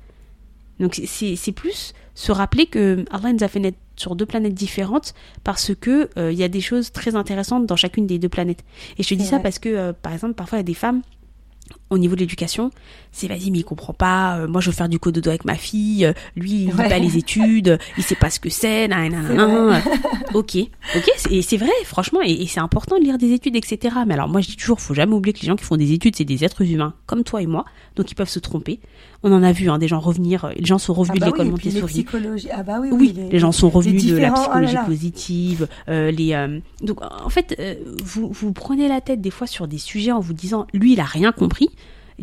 Donc 0.80 1.02
c'est 1.06 1.52
plus 1.54 1.94
se 2.14 2.32
rappeler 2.32 2.68
que 2.68 3.04
Allah 3.12 3.34
nous 3.34 3.44
a 3.44 3.48
fait 3.48 3.60
naître 3.60 3.80
sur 3.98 4.16
deux 4.16 4.26
planètes 4.26 4.54
différentes 4.54 5.14
parce 5.44 5.76
que 5.76 6.10
euh, 6.18 6.32
il 6.32 6.38
y 6.38 6.44
a 6.44 6.48
des 6.48 6.62
choses 6.62 6.92
très 6.92 7.16
intéressantes 7.16 7.66
dans 7.66 7.76
chacune 7.76 8.08
des 8.08 8.20
deux 8.20 8.30
planètes. 8.30 8.64
Et 8.98 9.04
je 9.04 9.10
te 9.10 9.16
dis 9.16 9.26
ça 9.26 9.40
parce 9.40 9.60
que 9.60 9.70
euh, 9.70 9.94
par 9.94 10.14
exemple 10.14 10.36
parfois 10.36 10.58
il 10.58 10.62
y 10.62 10.62
a 10.62 10.64
des 10.64 10.74
femmes 10.74 11.02
au 11.90 11.98
niveau 11.98 12.16
de 12.16 12.22
l'éducation, 12.22 12.72
c'est 13.12 13.28
vas-y 13.28 13.50
mais 13.52 13.60
il 13.60 13.64
comprend 13.64 13.94
pas, 13.94 14.38
euh, 14.38 14.48
moi 14.48 14.62
je 14.62 14.70
veux 14.70 14.76
faire 14.76 14.90
du 14.90 15.00
cododo 15.00 15.30
avec 15.30 15.46
ma 15.46 15.56
fille, 15.56 16.06
euh, 16.06 16.14
lui 16.36 16.52
il 16.52 16.66
lit 16.66 16.72
pas 16.72 17.00
les 17.00 17.18
études, 17.18 17.80
il 17.98 18.04
sait 18.04 18.16
pas 18.16 18.30
ce 18.30 18.40
que 18.40 18.50
c'est, 18.50 18.88
ok, 20.34 20.58
ok, 20.96 21.12
et 21.32 21.42
c'est 21.42 21.58
vrai 21.58 21.72
franchement 21.86 22.20
et, 22.24 22.46
c'est 22.48 22.60
important 22.60 22.98
de 22.98 23.04
lire 23.04 23.18
des 23.18 23.32
études 23.32 23.56
etc. 23.56 23.96
Mais 24.06 24.14
alors 24.14 24.28
moi 24.28 24.42
je 24.42 24.48
dis 24.48 24.58
toujours, 24.58 24.82
faut 24.82 24.94
jamais 24.94 25.14
oublier 25.14 25.34
que 25.34 25.40
les 25.42 25.48
gens 25.48 25.56
qui 25.56 25.64
font 25.64 25.78
des 25.78 25.94
études 25.94 26.16
c'est 26.16 26.26
des 26.26 26.44
êtres 26.44 26.62
humains 26.62 26.94
comme 27.06 27.24
toi 27.24 27.42
et 27.42 27.48
moi, 27.48 27.66
donc 27.96 28.12
ils 28.12 28.16
peuvent 28.16 28.30
se 28.30 28.40
tromper. 28.40 28.80
On 29.24 29.32
en 29.32 29.42
a 29.42 29.52
vu 29.52 29.70
hein, 29.70 29.80
des 29.80 29.88
gens 29.88 30.00
revenir, 30.00 30.46
euh, 30.46 30.52
les 30.56 30.66
gens 30.66 30.78
sont 30.78 30.94
revenus 30.94 31.22
ah 31.24 31.26
de 31.26 31.32
bah 31.32 31.38
l'école 31.38 31.48
oui, 31.48 31.52
Montessori. 31.52 32.06
Ah 32.54 32.64
bah 32.64 32.78
oui, 32.80 32.90
oui, 32.92 33.14
les, 33.32 33.40
gens 33.40 33.52
sont 33.52 33.70
revenus 33.70 34.06
de 34.06 34.18
la 34.18 34.32
oh 34.32 34.36
psychologie 34.36 34.78
positive, 34.86 35.68
les 35.88 36.48
donc 36.82 37.00
en 37.02 37.30
fait 37.30 37.60
vous 38.04 38.30
vous 38.32 38.52
prenez 38.52 38.88
la 38.88 39.02
tête 39.02 39.22
des 39.22 39.32
fois 39.32 39.48
sur 39.48 39.68
des 39.68 39.78
sujets 39.78 40.12
en 40.12 40.20
vous 40.20 40.34
disant 40.34 40.68
lui 40.74 40.94
il 40.94 41.00
a 41.00 41.06
rien 41.06 41.32
compris 41.32 41.70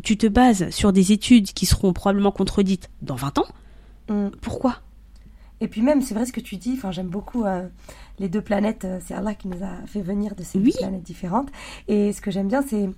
tu 0.03 0.17
te 0.17 0.27
bases 0.27 0.71
sur 0.71 0.93
des 0.93 1.13
études 1.13 1.53
qui 1.53 1.67
seront 1.67 1.93
probablement 1.93 2.33
contredites 2.33 2.91
dans 3.03 3.15
20 3.15 3.39
ans, 3.39 3.47
mm. 4.09 4.29
pourquoi? 4.41 4.81
Et 5.61 5.69
puis 5.69 5.83
même, 5.83 6.03
c'est 6.03 6.15
vrai 6.15 6.27
ce 6.27 6.33
que 6.33 6.41
tu 6.41 6.57
dis, 6.57 6.75
enfin, 6.77 6.91
j'aime 6.91 7.09
beaucoup 7.09 7.45
euh, 7.45 7.67
les 8.19 8.29
deux 8.29 8.43
planètes, 8.43 8.85
euh, 8.85 8.99
c'est 9.05 9.15
Allah 9.15 9.35
qui 9.35 9.49
nous 9.49 9.63
a 9.65 9.87
fait 9.87 10.03
venir 10.03 10.35
de 10.35 10.43
ces 10.43 10.59
deux 10.59 10.73
planètes 10.73 11.03
différentes. 11.03 11.49
Et 11.89 12.13
ce 12.13 12.21
que 12.21 12.31
j'aime 12.31 12.49
bien, 12.49 12.63
c'est 12.63 12.91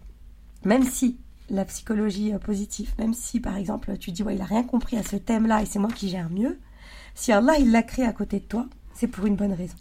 même 0.64 0.82
si 0.82 1.18
la 1.50 1.64
psychologie 1.64 2.32
euh, 2.32 2.38
positive, 2.38 2.92
même 2.98 3.14
si 3.14 3.40
par 3.40 3.56
exemple 3.56 3.96
tu 3.98 4.10
dis, 4.10 4.22
ouais, 4.22 4.34
il 4.34 4.40
a 4.40 4.46
rien 4.46 4.62
compris 4.62 4.96
à 4.96 5.02
ce 5.02 5.16
thème-là 5.16 5.62
et 5.62 5.66
c'est 5.66 5.78
moi 5.78 5.90
qui 5.90 6.08
gère 6.08 6.30
mieux, 6.30 6.58
si 7.14 7.30
Allah 7.30 7.54
il 7.58 7.70
l'a 7.70 7.82
créé 7.82 8.04
à 8.04 8.12
côté 8.12 8.40
de 8.40 8.44
toi, 8.44 8.66
c'est 8.94 9.06
pour 9.06 9.26
une 9.26 9.36
bonne 9.36 9.52
raison. 9.52 9.76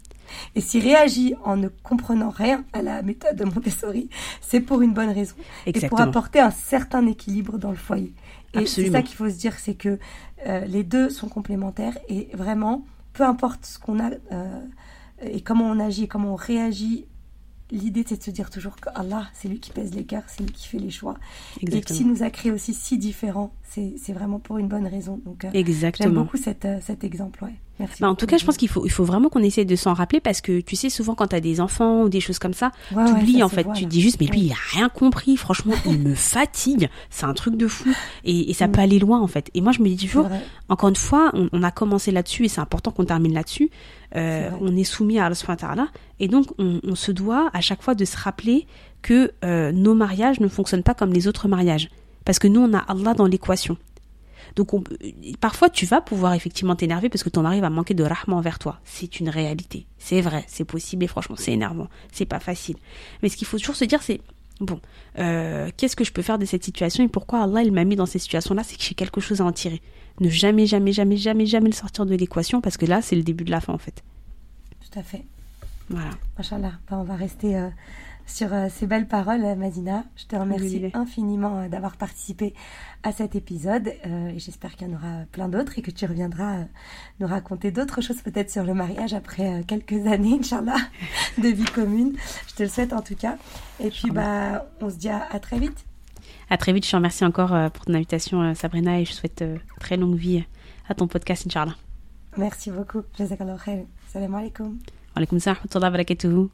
Et 0.54 0.60
s'il 0.60 0.82
réagit 0.82 1.34
en 1.44 1.56
ne 1.56 1.68
comprenant 1.68 2.30
rien 2.30 2.64
à 2.72 2.82
la 2.82 3.02
méthode 3.02 3.36
de 3.36 3.44
Montessori, 3.44 4.08
c'est 4.40 4.60
pour 4.60 4.82
une 4.82 4.92
bonne 4.92 5.10
raison. 5.10 5.34
Et 5.66 5.72
pour 5.88 6.00
apporter 6.00 6.40
un 6.40 6.50
certain 6.50 7.06
équilibre 7.06 7.58
dans 7.58 7.70
le 7.70 7.76
foyer. 7.76 8.14
Et 8.54 8.66
c'est 8.66 8.90
ça 8.90 9.02
qu'il 9.02 9.16
faut 9.16 9.28
se 9.28 9.36
dire, 9.36 9.54
c'est 9.58 9.74
que 9.74 9.98
euh, 10.46 10.64
les 10.66 10.82
deux 10.82 11.10
sont 11.10 11.28
complémentaires 11.28 11.98
et 12.08 12.28
vraiment, 12.34 12.84
peu 13.12 13.24
importe 13.24 13.66
ce 13.66 13.78
qu'on 13.78 13.98
a 13.98 14.10
euh, 14.32 14.60
et 15.22 15.40
comment 15.40 15.64
on 15.64 15.80
agit 15.80 16.04
et 16.04 16.08
comment 16.08 16.32
on 16.32 16.36
réagit 16.36 17.06
l'idée 17.70 18.04
c'est 18.06 18.18
de 18.18 18.22
se 18.22 18.30
dire 18.30 18.50
toujours 18.50 18.76
que 18.76 18.88
Allah 18.94 19.26
c'est 19.32 19.48
lui 19.48 19.58
qui 19.58 19.70
pèse 19.70 19.94
les 19.94 20.04
cœurs, 20.04 20.22
c'est 20.28 20.42
lui 20.42 20.52
qui 20.52 20.68
fait 20.68 20.78
les 20.78 20.90
choix 20.90 21.16
et 21.60 21.80
que 21.80 21.92
s'il 21.92 22.06
nous 22.06 22.22
a 22.22 22.30
créé 22.30 22.52
aussi 22.52 22.74
si 22.74 22.98
différents, 22.98 23.52
c'est 23.64 24.12
vraiment 24.12 24.38
pour 24.38 24.58
une 24.58 24.68
bonne 24.68 24.86
raison. 24.86 25.20
Donc 25.24 25.44
euh, 25.44 25.50
j'aime 25.98 26.12
beaucoup 26.12 26.36
cet, 26.36 26.66
cet 26.82 27.02
exemple. 27.02 27.42
Ouais. 27.44 27.54
Bah, 28.00 28.08
en 28.08 28.14
tout 28.14 28.26
cas, 28.26 28.38
je 28.38 28.44
pense 28.44 28.56
qu'il 28.56 28.68
faut, 28.68 28.86
il 28.86 28.90
faut 28.90 29.04
vraiment 29.04 29.28
qu'on 29.28 29.42
essaie 29.42 29.64
de 29.64 29.76
s'en 29.76 29.92
rappeler 29.92 30.20
parce 30.20 30.40
que 30.40 30.60
tu 30.60 30.76
sais, 30.76 30.88
souvent 30.88 31.14
quand 31.14 31.28
tu 31.28 31.36
as 31.36 31.40
des 31.40 31.60
enfants 31.60 32.02
ou 32.02 32.08
des 32.08 32.20
choses 32.20 32.38
comme 32.38 32.54
ça, 32.54 32.72
tu 32.88 32.96
oublies 32.96 33.42
en 33.42 33.48
fait. 33.48 33.66
Tu 33.74 33.86
dis 33.86 34.00
juste, 34.00 34.18
mais 34.20 34.26
lui, 34.26 34.40
il 34.40 34.52
a 34.52 34.56
rien 34.72 34.88
compris. 34.88 35.36
Franchement, 35.36 35.74
il 35.84 35.98
me 35.98 36.14
fatigue. 36.14 36.88
C'est 37.10 37.26
un 37.26 37.34
truc 37.34 37.56
de 37.56 37.68
fou. 37.68 37.90
Et, 38.24 38.50
et 38.50 38.54
ça 38.54 38.68
mm. 38.68 38.72
peut 38.72 38.80
aller 38.80 38.98
loin 38.98 39.20
en 39.20 39.26
fait. 39.26 39.50
Et 39.54 39.60
moi, 39.60 39.72
je 39.72 39.82
me 39.82 39.88
dis 39.88 40.06
toujours, 40.06 40.28
encore 40.68 40.88
une 40.88 40.96
fois, 40.96 41.32
on, 41.34 41.62
a 41.62 41.70
commencé 41.70 42.10
là-dessus 42.10 42.44
et 42.44 42.48
c'est 42.48 42.60
important 42.60 42.90
qu'on 42.90 43.04
termine 43.04 43.34
là-dessus. 43.34 43.70
Euh, 44.14 44.50
on 44.60 44.76
est 44.76 44.84
soumis 44.84 45.18
à 45.18 45.26
Allah 45.26 45.88
et 46.20 46.28
donc 46.28 46.46
on, 46.58 46.80
on, 46.84 46.94
se 46.94 47.10
doit 47.12 47.50
à 47.52 47.60
chaque 47.60 47.82
fois 47.82 47.94
de 47.94 48.04
se 48.04 48.16
rappeler 48.16 48.66
que 49.02 49.32
euh, 49.44 49.72
nos 49.72 49.94
mariages 49.94 50.40
ne 50.40 50.48
fonctionnent 50.48 50.82
pas 50.82 50.94
comme 50.94 51.12
les 51.12 51.28
autres 51.28 51.48
mariages. 51.48 51.90
Parce 52.24 52.38
que 52.38 52.48
nous, 52.48 52.60
on 52.60 52.74
a 52.74 52.78
Allah 52.78 53.14
dans 53.14 53.26
l'équation. 53.26 53.76
Donc 54.56 54.70
parfois 55.38 55.68
tu 55.68 55.84
vas 55.84 56.00
pouvoir 56.00 56.32
effectivement 56.32 56.74
t'énerver 56.74 57.10
parce 57.10 57.22
que 57.22 57.28
ton 57.28 57.42
mari 57.42 57.60
va 57.60 57.70
manquer 57.70 57.94
de 57.94 58.02
rahma 58.02 58.34
envers 58.36 58.58
toi. 58.58 58.80
C'est 58.84 59.20
une 59.20 59.28
réalité. 59.28 59.86
C'est 59.98 60.22
vrai, 60.22 60.44
c'est 60.48 60.64
possible 60.64 61.04
et 61.04 61.06
franchement 61.06 61.36
c'est 61.38 61.52
énervant. 61.52 61.88
C'est 62.10 62.24
pas 62.24 62.40
facile. 62.40 62.76
Mais 63.22 63.28
ce 63.28 63.36
qu'il 63.36 63.46
faut 63.46 63.58
toujours 63.58 63.76
se 63.76 63.84
dire 63.84 64.02
c'est 64.02 64.20
bon, 64.60 64.80
euh, 65.18 65.70
qu'est-ce 65.76 65.94
que 65.94 66.04
je 66.04 66.12
peux 66.12 66.22
faire 66.22 66.38
de 66.38 66.46
cette 66.46 66.64
situation 66.64 67.04
et 67.04 67.08
pourquoi 67.08 67.42
Allah 67.42 67.62
il 67.62 67.70
m'a 67.70 67.84
mis 67.84 67.96
dans 67.96 68.06
cette 68.06 68.22
situation-là, 68.22 68.62
c'est 68.64 68.76
que 68.76 68.82
j'ai 68.82 68.94
quelque 68.94 69.20
chose 69.20 69.42
à 69.42 69.44
en 69.44 69.52
tirer. 69.52 69.82
Ne 70.20 70.30
jamais, 70.30 70.64
jamais, 70.64 70.92
jamais, 70.92 71.18
jamais, 71.18 71.44
jamais 71.44 71.68
le 71.68 71.74
sortir 71.74 72.06
de 72.06 72.14
l'équation 72.14 72.62
parce 72.62 72.78
que 72.78 72.86
là 72.86 73.02
c'est 73.02 73.16
le 73.16 73.22
début 73.22 73.44
de 73.44 73.50
la 73.50 73.60
fin 73.60 73.74
en 73.74 73.78
fait. 73.78 74.02
Tout 74.80 74.98
à 74.98 75.02
fait. 75.02 75.24
Voilà. 75.90 76.10
Machallah, 76.38 76.72
ben, 76.90 76.98
on 76.98 77.04
va 77.04 77.14
rester 77.14 77.56
euh, 77.56 77.68
sur 78.26 78.52
euh, 78.52 78.66
ces 78.70 78.86
belles 78.86 79.06
paroles, 79.06 79.44
euh, 79.44 79.54
Madina. 79.54 80.04
Je 80.16 80.26
te 80.26 80.36
remercie 80.36 80.90
infiniment 80.94 81.60
euh, 81.60 81.68
d'avoir 81.68 81.96
participé 81.96 82.54
à 83.02 83.12
cet 83.12 83.36
épisode 83.36 83.86
et 83.86 84.38
j'espère 84.40 84.74
qu'il 84.74 84.88
y 84.88 84.90
en 84.90 84.94
aura 84.94 85.24
plein 85.30 85.48
d'autres 85.48 85.78
et 85.78 85.82
que 85.82 85.92
tu 85.92 86.06
reviendras 86.06 86.64
nous 87.20 87.28
raconter 87.28 87.70
d'autres 87.70 88.00
choses 88.00 88.20
peut-être 88.20 88.50
sur 88.50 88.64
le 88.64 88.74
mariage 88.74 89.14
après 89.14 89.62
quelques 89.64 90.06
années, 90.08 90.38
Inch'Allah, 90.40 90.78
de 91.38 91.46
vie 91.46 91.64
commune. 91.66 92.16
Je 92.48 92.54
te 92.56 92.62
le 92.64 92.68
souhaite 92.68 92.92
en 92.92 93.02
tout 93.02 93.14
cas. 93.14 93.36
Et 93.78 93.90
puis, 93.90 94.10
bah, 94.10 94.66
on 94.80 94.90
se 94.90 94.96
dit 94.96 95.08
à, 95.08 95.38
très 95.38 95.60
vite. 95.60 95.86
À 96.50 96.56
très 96.56 96.72
vite. 96.72 96.84
Je 96.84 96.90
te 96.90 96.96
remercie 96.96 97.24
encore 97.24 97.54
pour 97.70 97.84
ton 97.84 97.94
invitation, 97.94 98.54
Sabrina, 98.56 99.00
et 99.00 99.04
je 99.04 99.12
souhaite 99.12 99.44
très 99.78 99.96
longue 99.96 100.16
vie 100.16 100.44
à 100.88 100.94
ton 100.94 101.06
podcast, 101.06 101.46
Inch'Allah. 101.46 101.76
Merci 102.36 102.72
beaucoup. 102.72 103.02
Jazakallah 103.16 103.56
khair. 103.64 103.84
Salam 104.08 104.34
alaikum. 104.34 104.78
Wa 105.14 105.22
alaikum 105.22 105.38
salam 105.38 105.58
wa 105.74 105.90
barakatuhu. 105.90 106.50